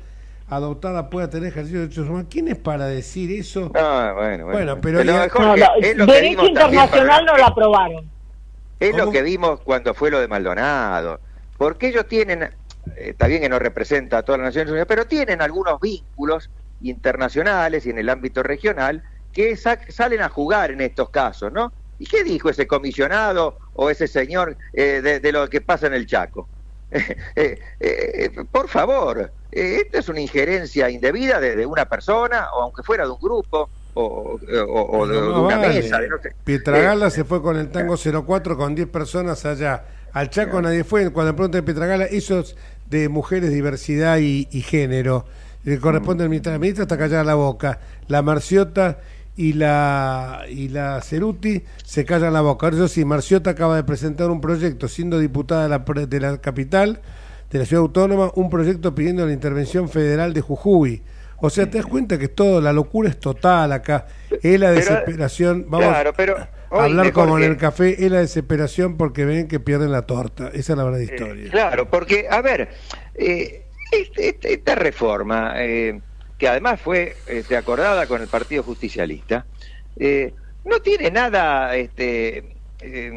adoptada 0.49 1.11
pueda 1.11 1.29
tener 1.29 1.49
ejercicio 1.49 1.81
de 1.81 1.87
derechos 1.89 2.09
humanos. 2.09 2.29
¿Quién 2.31 2.47
es 2.49 2.57
para 2.57 2.87
decir 2.87 3.33
eso? 3.39 3.73
Ah, 3.75 4.13
bueno, 4.15 4.45
bueno. 4.45 4.59
Bueno, 4.59 4.79
pero 4.81 5.03
ya- 5.03 5.29
Jorge, 5.29 5.49
No, 5.49 5.57
no, 5.57 5.75
es 5.83 5.97
lo 5.97 6.07
que 6.07 6.13
derecho 6.13 6.47
internacional 6.47 7.07
para- 7.07 7.23
no 7.33 7.37
lo 7.37 7.45
aprobaron. 7.45 8.11
Es 8.79 8.97
lo 8.97 9.11
que 9.11 9.23
vimos 9.23 9.61
cuando 9.63 9.93
fue 9.95 10.11
lo 10.11 10.21
de 10.21 10.29
Maldonado. 10.29 11.21
Porque 11.59 11.89
ellos 11.89 12.07
tienen, 12.07 12.43
eh, 12.45 12.51
está 12.97 13.27
bien 13.27 13.41
que 13.43 13.49
no 13.49 13.59
representa 13.59 14.19
a 14.19 14.23
todas 14.23 14.39
las 14.39 14.49
Naciones 14.49 14.71
Unidas, 14.71 14.87
pero 14.87 15.07
tienen 15.07 15.43
algunos 15.43 15.81
vínculos 15.81 16.51
internacionales 16.83 17.85
y 17.87 17.91
en 17.91 17.99
el 17.99 18.09
ámbito 18.09 18.43
regional 18.45 19.03
que 19.33 19.57
sa- 19.57 19.81
salen 19.89 20.21
a 20.23 20.29
jugar 20.29 20.71
en 20.71 20.83
estos 20.83 21.11
casos, 21.11 21.53
¿no? 21.53 21.73
¿Y 21.99 22.05
qué 22.07 22.23
dijo 22.23 22.51
ese 22.51 22.67
comisionado 22.67 23.57
o 23.77 23.91
ese 23.91 24.07
señor 24.09 24.57
eh, 24.73 25.01
de, 25.03 25.21
de 25.21 25.33
lo 25.33 25.49
que 25.49 25.61
pasa 25.61 25.87
en 25.87 25.95
el 25.95 26.07
Chaco? 26.07 26.49
Eh, 27.37 27.59
eh, 27.81 28.31
por 28.51 28.69
favor, 28.69 29.33
eh, 29.51 29.83
esta 29.85 29.99
es 29.99 30.09
una 30.09 30.21
injerencia 30.21 30.89
indebida 30.89 31.41
de, 31.41 31.57
de 31.57 31.67
una 31.67 31.85
persona, 31.85 32.47
o 32.55 32.63
aunque 32.63 32.83
fuera 32.83 33.05
de 33.05 33.11
un 33.11 33.19
grupo, 33.21 33.69
o, 33.95 34.39
o- 34.39 34.99
o 34.99 35.07
de, 35.07 35.21
No, 35.21 35.47
una 35.47 35.57
vale. 35.59 35.75
mesa. 35.75 35.99
de 35.99 36.09
no 36.09 36.17
sé. 36.23 36.31
Pietragala 36.45 37.07
Eh, 37.09 37.11
se 37.11 37.25
fue 37.25 37.43
con 37.43 37.57
el 37.57 37.71
tango 37.71 37.97
04 37.97 38.57
con 38.57 38.75
10 38.75 38.89
personas 38.89 39.45
allá. 39.45 39.85
Al 40.13 40.31
Chaco 40.31 40.63
nadie 40.63 40.85
fue. 40.85 41.11
Cuando 41.13 41.49
de 41.49 41.63
Pietragala, 41.63 42.05
eso 42.05 42.41
es 42.41 42.57
de 42.87 43.09
mujeres, 43.09 43.51
diversidad 43.51 44.19
y, 44.19 44.49
y 44.51 44.61
género. 44.63 45.27
Le 45.65 45.79
corresponde 45.81 46.23
al 46.25 46.31
ministro. 46.31 46.53
La 46.53 46.59
ministra 46.59 46.83
está 46.85 46.97
callada 46.97 47.25
la 47.25 47.35
boca. 47.35 47.81
La 48.07 48.23
Marciota 48.23 48.99
y 49.37 49.53
la 49.53 50.45
y 50.49 50.69
la 50.69 51.01
Ceruti 51.03 51.63
se 51.85 52.05
callan 52.05 52.33
la 52.33 52.41
boca. 52.41 52.67
Ahora 52.67 52.77
eso 52.77 52.89
sí, 52.89 53.05
Marciota 53.05 53.51
acaba 53.51 53.77
de 53.77 53.85
presentar 53.85 54.31
un 54.31 54.41
proyecto, 54.41 54.89
siendo 54.89 55.19
diputada 55.19 55.65
de 55.65 55.69
la, 55.69 56.07
de 56.07 56.21
la 56.21 56.39
capital, 56.41 57.01
de 57.51 57.59
la 57.59 57.65
ciudad 57.67 57.83
autónoma, 57.83 58.31
un 58.35 58.49
proyecto 58.51 58.95
pidiendo 58.95 59.27
la 59.27 59.33
intervención 59.33 59.89
federal 59.89 60.33
de 60.33 60.41
Jujuy. 60.41 61.03
O 61.39 61.51
sea, 61.51 61.69
te 61.69 61.77
das 61.77 61.87
cuenta 61.87 62.19
que 62.19 62.29
todo, 62.29 62.63
la 62.63 62.73
locura 62.73 63.11
es 63.11 63.21
total 63.21 63.71
acá. 63.73 64.07
Es 64.43 64.59
la 64.59 64.69
Pero- 64.69 64.81
desesperación. 64.81 65.67
Vamos 65.69 65.89
claro, 65.89 66.13
pero 66.17 66.37
a 66.39 66.85
hablar 66.85 67.13
como 67.13 67.37
en 67.39 67.45
el 67.45 67.57
café, 67.59 68.05
es 68.07 68.11
la 68.11 68.21
desesperación 68.21 68.97
porque 68.97 69.27
ven 69.27 69.47
que 69.47 69.61
pierden 69.61 69.93
la 69.93 70.03
torta. 70.03 70.49
Esa 70.55 70.73
es 70.73 70.79
la 70.79 70.85
verdad 70.85 71.01
historia. 71.01 71.51
Claro, 71.51 71.91
porque, 71.91 72.27
a 72.31 72.41
ver, 72.41 72.71
eh, 73.15 73.67
este- 73.93 74.39
esta 74.55 74.75
reforma, 74.77 75.53
eh, 75.57 76.01
que 76.37 76.49
además 76.49 76.81
fue 76.81 77.23
este, 77.27 77.57
acordada 77.57 78.07
con 78.07 78.21
el 78.23 78.29
Partido 78.29 78.63
Justicialista, 78.63 79.47
eh, 79.99 80.35
no 80.65 80.81
tiene 80.81 81.11
nada, 81.11 81.75
este, 81.77 82.63
eh, 82.81 83.13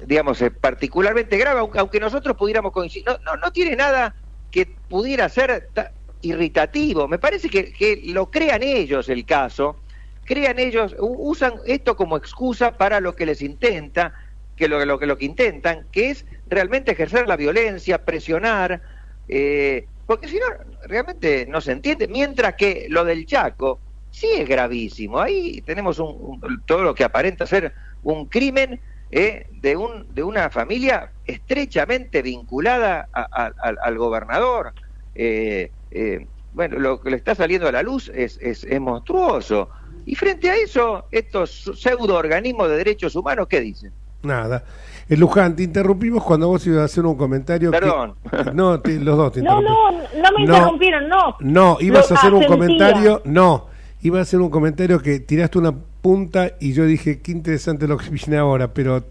digamos, 0.00 0.40
eh, 0.42 0.50
particularmente 0.50 1.36
grave, 1.36 1.60
aunque, 1.76 2.00
nosotros 2.00 2.36
pudiéramos 2.36 2.72
coincidir, 2.72 3.06
no, 3.06 3.18
no, 3.24 3.36
no 3.36 3.50
tiene 3.52 3.76
nada 3.76 4.14
que 4.50 4.66
pudiera 4.88 5.28
ser 5.28 5.70
ta- 5.74 5.92
irritativo. 6.20 7.06
Me 7.06 7.18
parece 7.18 7.48
que, 7.48 7.72
que 7.72 8.00
lo 8.06 8.30
crean 8.30 8.62
ellos 8.62 9.08
el 9.08 9.24
caso, 9.26 9.82
crean 10.24 10.58
ellos, 10.58 10.96
usan 10.98 11.54
esto 11.66 11.94
como 11.96 12.16
excusa 12.16 12.76
para 12.76 13.00
lo 13.00 13.14
que 13.14 13.26
les 13.26 13.42
intenta, 13.42 14.14
que 14.56 14.68
lo, 14.68 14.84
lo, 14.84 14.98
lo 14.98 15.18
que 15.18 15.24
intentan, 15.26 15.88
que 15.92 16.10
es 16.10 16.26
realmente 16.46 16.92
ejercer 16.92 17.28
la 17.28 17.36
violencia, 17.36 18.04
presionar, 18.04 18.82
eh, 19.28 19.88
porque 20.06 20.28
si 20.28 20.36
no, 20.36 20.46
realmente 20.84 21.46
no 21.48 21.60
se 21.60 21.72
entiende. 21.72 22.08
Mientras 22.08 22.54
que 22.54 22.86
lo 22.88 23.04
del 23.04 23.26
Chaco 23.26 23.80
sí 24.10 24.28
es 24.36 24.48
gravísimo. 24.48 25.18
Ahí 25.20 25.60
tenemos 25.62 25.98
un, 25.98 26.40
todo 26.66 26.82
lo 26.82 26.94
que 26.94 27.04
aparenta 27.04 27.46
ser 27.46 27.74
un 28.02 28.26
crimen 28.26 28.80
eh, 29.10 29.46
de, 29.50 29.76
un, 29.76 30.06
de 30.14 30.22
una 30.22 30.50
familia 30.50 31.12
estrechamente 31.24 32.22
vinculada 32.22 33.08
a- 33.12 33.52
al 33.82 33.98
gobernador. 33.98 34.72
Eh, 35.14 35.72
eh, 35.90 36.26
bueno, 36.52 36.78
lo 36.78 37.00
que 37.00 37.10
le 37.10 37.16
está 37.16 37.34
saliendo 37.34 37.66
a 37.68 37.72
la 37.72 37.82
luz 37.82 38.10
es, 38.14 38.38
es, 38.40 38.64
es 38.64 38.80
monstruoso. 38.80 39.70
Y 40.06 40.14
frente 40.14 40.50
a 40.50 40.56
eso, 40.56 41.08
estos 41.10 41.70
pseudo 41.74 42.14
organismos 42.16 42.68
de 42.68 42.76
derechos 42.76 43.16
humanos, 43.16 43.46
¿qué 43.48 43.60
dicen? 43.60 43.92
Nada. 44.22 44.64
Eh, 45.08 45.16
Luján, 45.16 45.54
te 45.54 45.62
interrumpimos 45.62 46.22
cuando 46.24 46.48
vos 46.48 46.66
ibas 46.66 46.80
a 46.80 46.84
hacer 46.84 47.04
un 47.04 47.16
comentario. 47.16 47.70
que- 47.70 47.78
Perdón. 47.78 48.14
no, 48.54 48.80
te- 48.80 48.98
los 48.98 49.16
dos 49.16 49.32
te 49.32 49.42
No, 49.42 49.60
no, 49.60 49.90
no 49.92 50.32
me 50.36 50.42
interrumpieron, 50.44 51.08
no. 51.08 51.36
No, 51.40 51.76
ibas 51.80 52.10
Lo 52.10 52.16
a 52.16 52.18
hacer 52.18 52.34
un 52.34 52.44
comentario. 52.44 53.20
No, 53.24 53.66
ibas 54.02 54.18
a 54.20 54.22
hacer 54.22 54.40
un 54.40 54.50
comentario 54.50 55.00
que 55.00 55.20
tiraste 55.20 55.58
una 55.58 55.74
punta 56.00 56.52
y 56.60 56.72
yo 56.72 56.84
dije, 56.86 57.20
qué 57.20 57.32
interesante 57.32 57.86
lo 57.86 57.96
que 57.98 58.08
viene 58.10 58.38
ahora, 58.38 58.72
pero. 58.72 59.04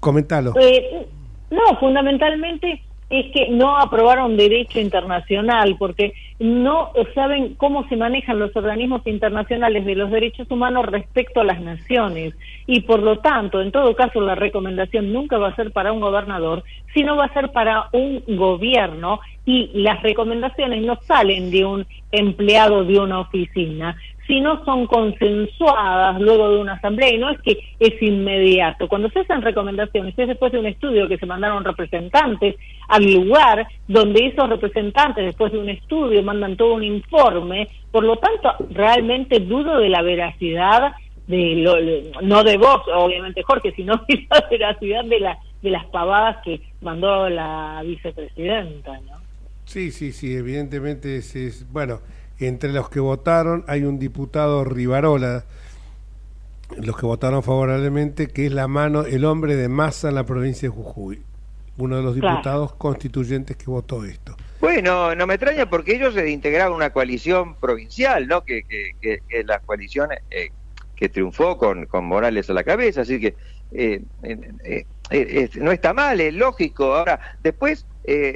Comentalo. 0.00 0.52
Eh, 0.60 1.06
no, 1.50 1.78
fundamentalmente 1.78 2.82
es 3.12 3.30
que 3.30 3.48
no 3.50 3.76
aprobaron 3.76 4.38
derecho 4.38 4.80
internacional 4.80 5.76
porque 5.78 6.14
no 6.38 6.92
saben 7.14 7.54
cómo 7.56 7.86
se 7.88 7.96
manejan 7.96 8.38
los 8.38 8.56
organismos 8.56 9.06
internacionales 9.06 9.84
de 9.84 9.94
los 9.94 10.10
derechos 10.10 10.50
humanos 10.50 10.86
respecto 10.86 11.42
a 11.42 11.44
las 11.44 11.60
naciones. 11.60 12.34
Y 12.66 12.80
por 12.80 13.02
lo 13.02 13.18
tanto, 13.18 13.60
en 13.60 13.70
todo 13.70 13.94
caso, 13.94 14.22
la 14.22 14.34
recomendación 14.34 15.12
nunca 15.12 15.36
va 15.36 15.48
a 15.48 15.56
ser 15.56 15.72
para 15.72 15.92
un 15.92 16.00
gobernador, 16.00 16.64
sino 16.94 17.14
va 17.14 17.26
a 17.26 17.34
ser 17.34 17.50
para 17.50 17.90
un 17.92 18.22
gobierno. 18.28 19.20
Y 19.44 19.70
las 19.74 20.02
recomendaciones 20.02 20.82
no 20.82 20.96
salen 21.02 21.50
de 21.50 21.66
un 21.66 21.86
empleado 22.12 22.84
de 22.84 22.98
una 22.98 23.20
oficina, 23.20 23.96
sino 24.32 24.64
son 24.64 24.86
consensuadas 24.86 26.18
luego 26.18 26.52
de 26.52 26.56
una 26.56 26.72
asamblea 26.72 27.14
y 27.14 27.18
no 27.18 27.28
es 27.28 27.38
que 27.42 27.58
es 27.78 28.00
inmediato. 28.00 28.88
Cuando 28.88 29.10
se 29.10 29.20
hacen 29.20 29.42
recomendaciones 29.42 30.18
es 30.18 30.26
después 30.26 30.50
de 30.52 30.58
un 30.58 30.64
estudio 30.64 31.06
que 31.06 31.18
se 31.18 31.26
mandaron 31.26 31.62
representantes 31.62 32.56
al 32.88 33.04
lugar 33.12 33.66
donde 33.88 34.28
esos 34.28 34.48
representantes 34.48 35.26
después 35.26 35.52
de 35.52 35.58
un 35.58 35.68
estudio 35.68 36.22
mandan 36.22 36.56
todo 36.56 36.72
un 36.72 36.82
informe, 36.82 37.68
por 37.90 38.04
lo 38.04 38.16
tanto 38.16 38.54
realmente 38.70 39.38
dudo 39.38 39.78
de 39.78 39.90
la 39.90 40.00
veracidad 40.00 40.92
de 41.26 41.56
lo, 41.56 41.74
no 42.22 42.42
de 42.42 42.56
vos 42.56 42.80
obviamente 42.94 43.42
Jorge, 43.42 43.74
sino 43.76 43.96
de 44.08 44.26
la 44.30 44.48
veracidad 44.50 45.04
de 45.04 45.20
la 45.20 45.38
de 45.60 45.70
las 45.70 45.84
pavadas 45.88 46.38
que 46.42 46.62
mandó 46.80 47.28
la 47.28 47.82
vicepresidenta, 47.84 48.98
¿no? 49.00 49.20
Sí, 49.66 49.90
sí, 49.90 50.10
sí, 50.10 50.34
evidentemente 50.34 51.20
bueno, 51.70 52.00
entre 52.48 52.72
los 52.72 52.88
que 52.88 53.00
votaron 53.00 53.64
hay 53.68 53.84
un 53.84 53.98
diputado 53.98 54.64
Rivarola 54.64 55.44
los 56.78 56.96
que 56.96 57.04
votaron 57.06 57.42
favorablemente, 57.42 58.28
que 58.28 58.46
es 58.46 58.52
la 58.52 58.66
mano, 58.66 59.02
el 59.04 59.24
hombre 59.26 59.56
de 59.56 59.68
masa 59.68 60.08
en 60.08 60.14
la 60.14 60.24
provincia 60.24 60.68
de 60.70 60.74
Jujuy, 60.74 61.20
uno 61.76 61.96
de 61.96 62.02
los 62.02 62.14
Claro. 62.16 62.36
diputados 62.36 62.72
constituyentes 62.74 63.56
que 63.56 63.66
votó 63.66 64.04
esto. 64.04 64.34
Bueno, 64.60 65.14
no 65.14 65.26
me 65.26 65.34
extraña 65.34 65.68
porque 65.68 65.94
ellos 65.96 66.14
se 66.14 66.30
integraron 66.30 66.74
una 66.74 66.90
coalición 66.90 67.56
provincial, 67.56 68.26
¿no? 68.26 68.42
Que, 68.44 68.62
que, 68.62 68.92
que, 69.00 69.18
que 69.28 69.44
la 69.44 69.58
coalición 69.58 70.10
eh, 70.30 70.48
que 70.96 71.08
triunfó 71.10 71.58
con, 71.58 71.84
con 71.86 72.04
Morales 72.06 72.48
a 72.48 72.54
la 72.54 72.64
cabeza, 72.64 73.02
así 73.02 73.20
que 73.20 73.34
eh, 73.72 74.02
eh, 75.10 75.50
no 75.56 75.72
está 75.72 75.92
mal, 75.92 76.20
es 76.20 76.32
lógico. 76.32 76.94
Ahora, 76.94 77.20
después, 77.42 77.86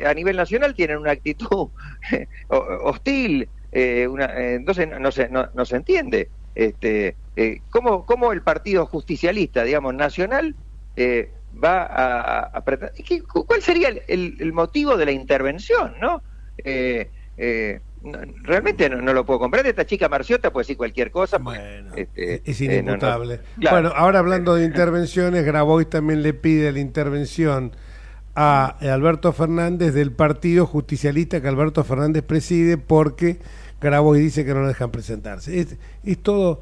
a 0.05 0.13
nivel 0.15 0.37
nacional 0.37 0.75
tienen 0.75 0.99
una 0.99 1.13
actitud 1.13 1.69
ho- 2.49 2.79
hostil, 2.85 3.49
eh, 3.79 4.09
una, 4.09 4.25
eh, 4.27 4.55
entonces 4.55 4.89
no, 4.89 4.99
no 4.99 5.11
se, 5.13 5.29
no, 5.29 5.49
no 5.55 5.65
se 5.67 5.77
entiende. 5.77 6.31
Este, 6.55 7.15
eh, 7.37 7.61
¿cómo, 7.69 8.07
¿Cómo 8.07 8.33
el 8.33 8.41
partido 8.41 8.87
justicialista, 8.87 9.65
digamos, 9.65 9.93
nacional, 9.95 10.55
eh, 10.97 11.31
va 11.63 11.83
a, 11.83 12.39
a 12.45 12.65
pretender- 12.65 12.93
¿qué- 13.07 13.23
¿Cuál 13.23 13.61
sería 13.61 13.89
el, 14.09 14.53
motivo 14.55 14.97
de 14.97 15.05
la 15.05 15.13
intervención, 15.13 15.93
no? 16.01 16.23
Eh, 16.65 17.11
eh, 17.37 17.81
no- 18.01 18.19
realmente 18.45 18.89
no, 18.89 19.03
no 19.03 19.13
lo 19.13 19.27
puedo 19.27 19.41
comprender. 19.41 19.69
Esta 19.71 19.85
chica 19.85 20.09
Marciota 20.09 20.51
puede 20.51 20.63
decir 20.63 20.79
cualquier 20.79 21.11
cosa. 21.11 21.39
pues, 21.39 21.61
este, 21.97 22.41
Es 22.51 22.61
eh, 22.63 22.65
no, 22.69 22.73
no- 22.73 22.79
inimputable. 22.81 23.41
Claro. 23.61 23.77
Bueno, 23.77 23.93
ahora 23.95 24.21
hablando 24.21 24.55
de 24.55 24.65
intervenciones, 24.65 25.45
Grabois 25.45 25.91
también 25.91 26.23
le 26.23 26.33
pide 26.33 26.73
la 26.73 26.79
intervención 26.81 27.73
a 28.35 28.77
Alberto 28.81 29.33
Fernández 29.33 29.93
del 29.95 30.13
partido 30.13 30.67
justicialista 30.67 31.41
que 31.43 31.49
Alberto 31.49 31.85
Fernández 31.85 32.23
preside 32.23 32.77
porque 32.79 33.39
Grabois 33.81 34.23
dice 34.23 34.45
que 34.45 34.55
no 34.55 34.61
lo 34.61 34.69
dejan 34.69 34.91
presentarse. 34.91 35.59
Es, 35.61 35.77
es 36.05 36.19
todo, 36.23 36.61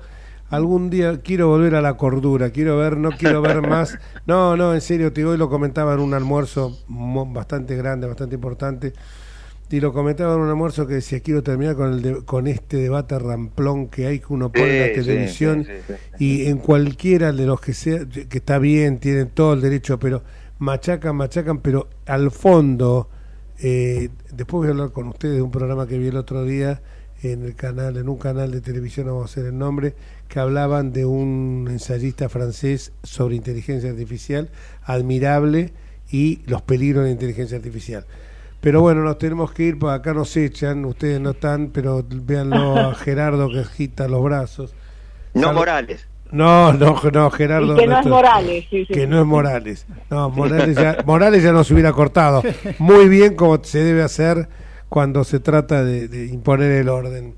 algún 0.51 0.91
día 0.91 1.21
quiero 1.23 1.49
volver 1.49 1.75
a 1.75 1.81
la 1.81 1.97
cordura, 1.97 2.51
quiero 2.51 2.77
ver, 2.79 2.97
no 2.97 3.11
quiero 3.11 3.41
ver 3.43 3.61
más. 3.67 3.99
No, 4.27 4.57
no, 4.57 4.73
en 4.75 4.81
serio, 4.81 5.13
te 5.13 5.25
hoy 5.25 5.37
lo 5.37 5.49
comentaba 5.51 5.93
en 5.95 6.01
un 6.01 6.15
almuerzo 6.15 6.79
bastante 6.89 7.77
grande, 7.77 8.07
bastante 8.07 8.35
importante. 8.37 8.93
Y 9.71 9.81
lo 9.81 9.93
comentaba 9.93 10.35
en 10.35 10.41
un 10.41 10.49
almuerzo 10.51 10.87
que 10.87 10.95
decía, 10.95 11.21
quiero 11.21 11.43
terminar 11.43 11.75
con, 11.75 11.93
el 11.95 12.03
de- 12.03 12.25
con 12.25 12.47
este 12.47 12.77
debate 12.77 13.19
ramplón 13.19 13.89
que 13.89 14.07
hay 14.07 14.21
que 14.21 14.27
uno 14.29 14.53
pone 14.53 14.77
en 14.77 14.81
la 14.89 15.03
televisión 15.03 15.65
sí, 15.65 15.73
sí, 15.87 15.95
sí. 16.19 16.25
y 16.25 16.47
en 16.47 16.59
cualquiera 16.59 17.33
de 17.33 17.45
los 17.47 17.61
que 17.61 17.73
sea, 17.75 18.01
que 18.07 18.39
está 18.39 18.59
bien, 18.59 18.99
tienen 18.99 19.31
todo 19.31 19.55
el 19.55 19.61
derecho, 19.63 19.99
pero 19.99 20.23
machacan, 20.59 21.17
machacan, 21.17 21.59
pero 21.59 21.89
al 22.07 22.31
fondo, 22.31 23.09
eh, 23.59 24.11
después 24.33 24.59
voy 24.61 24.69
a 24.69 24.71
hablar 24.71 24.93
con 24.93 25.09
ustedes 25.09 25.37
de 25.37 25.43
un 25.43 25.51
programa 25.51 25.87
que 25.89 25.99
vi 25.99 26.07
el 26.09 26.17
otro 26.19 26.45
día 26.45 26.81
en 27.33 27.45
el 27.45 27.55
canal, 27.55 27.97
en 27.97 28.09
un 28.09 28.19
canal 28.19 28.51
de 28.51 28.61
televisión, 28.61 29.07
no 29.07 29.15
vamos 29.15 29.31
a 29.31 29.33
hacer 29.33 29.47
el 29.47 29.59
nombre, 29.59 29.95
que 30.29 30.41
hablaban 30.41 30.93
de 30.93 31.05
un 31.07 31.67
ensayista 31.71 32.29
francés 32.29 32.93
sobre 33.03 33.37
inteligencia 33.37 33.91
artificial, 33.91 34.51
admirable, 34.85 35.73
y 36.11 36.41
los 36.47 36.63
peligros 36.63 37.03
de 37.03 37.09
la 37.09 37.13
inteligencia 37.13 37.57
artificial. 37.57 38.05
Pero 38.61 38.81
bueno, 38.81 39.03
nos 39.03 39.19
tenemos 39.19 39.53
que 39.53 39.65
ir, 39.65 39.79
porque 39.79 39.97
acá 39.97 40.15
nos 40.15 40.37
echan, 40.37 40.85
ustedes 40.85 41.21
no 41.21 41.31
están, 41.31 41.69
pero 41.69 42.05
véanlo 42.09 42.77
a 42.79 42.95
Gerardo 42.95 43.51
que 43.51 43.61
agita 43.61 44.09
los 44.09 44.23
brazos. 44.23 44.75
No 45.35 45.43
Salud. 45.43 45.59
Morales. 45.59 46.07
No, 46.31 46.73
no, 46.73 47.01
no, 47.13 47.31
Gerardo. 47.31 47.75
Y 47.75 47.77
que 47.77 47.87
no 47.87 48.01
es 48.01 48.07
Morales, 48.07 48.65
sí, 48.71 48.87
sí, 48.87 48.95
Que 48.95 49.07
no 49.07 49.21
es 49.21 49.27
Morales. 49.27 49.87
No, 50.11 50.31
Morales 50.37 50.77
ya, 50.77 50.99
Morales 51.05 51.43
ya 51.43 51.53
nos 51.53 51.71
hubiera 51.71 51.93
cortado. 51.93 52.43
Muy 52.79 53.09
bien 53.09 53.35
como 53.35 53.63
se 53.63 53.85
debe 53.85 54.03
hacer 54.03 54.49
cuando 54.95 55.25
se 55.25 55.41
trata 55.41 55.83
de, 55.83 56.07
de 56.07 56.27
imponer 56.27 56.71
el 56.71 56.89
orden. 56.89 57.35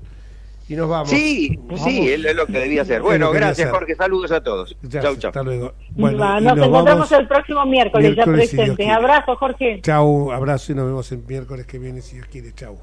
Y 0.69 0.75
nos 0.75 0.87
vamos. 0.87 1.09
Sí, 1.09 1.57
sí, 1.83 2.07
es 2.07 2.35
lo 2.35 2.45
que 2.45 2.59
debía 2.59 2.83
hacer. 2.83 3.01
Bueno, 3.01 3.31
gracias 3.31 3.67
hacer. 3.67 3.71
Jorge, 3.71 3.95
saludos 3.95 4.31
a 4.31 4.43
todos. 4.43 4.77
Ya, 4.83 5.01
chau, 5.01 5.15
chau. 5.15 5.29
Hasta 5.29 5.41
luego. 5.41 5.73
Nos 5.95 6.13
nos 6.13 6.39
encontramos 6.39 6.83
vamos 6.83 7.11
el 7.13 7.27
próximo 7.27 7.65
miércoles, 7.65 8.15
ya 8.15 8.25
miércoles, 8.27 8.49
presente. 8.51 8.87
Abrazo, 8.91 9.35
Jorge. 9.37 9.79
Chau, 9.81 10.31
abrazo 10.31 10.71
y 10.71 10.75
nos 10.75 10.85
vemos 10.85 11.11
el 11.11 11.23
miércoles 11.27 11.65
que 11.65 11.79
viene 11.79 12.01
si 12.01 12.17
Dios 12.17 12.27
quiere. 12.27 12.53
Chau. 12.53 12.77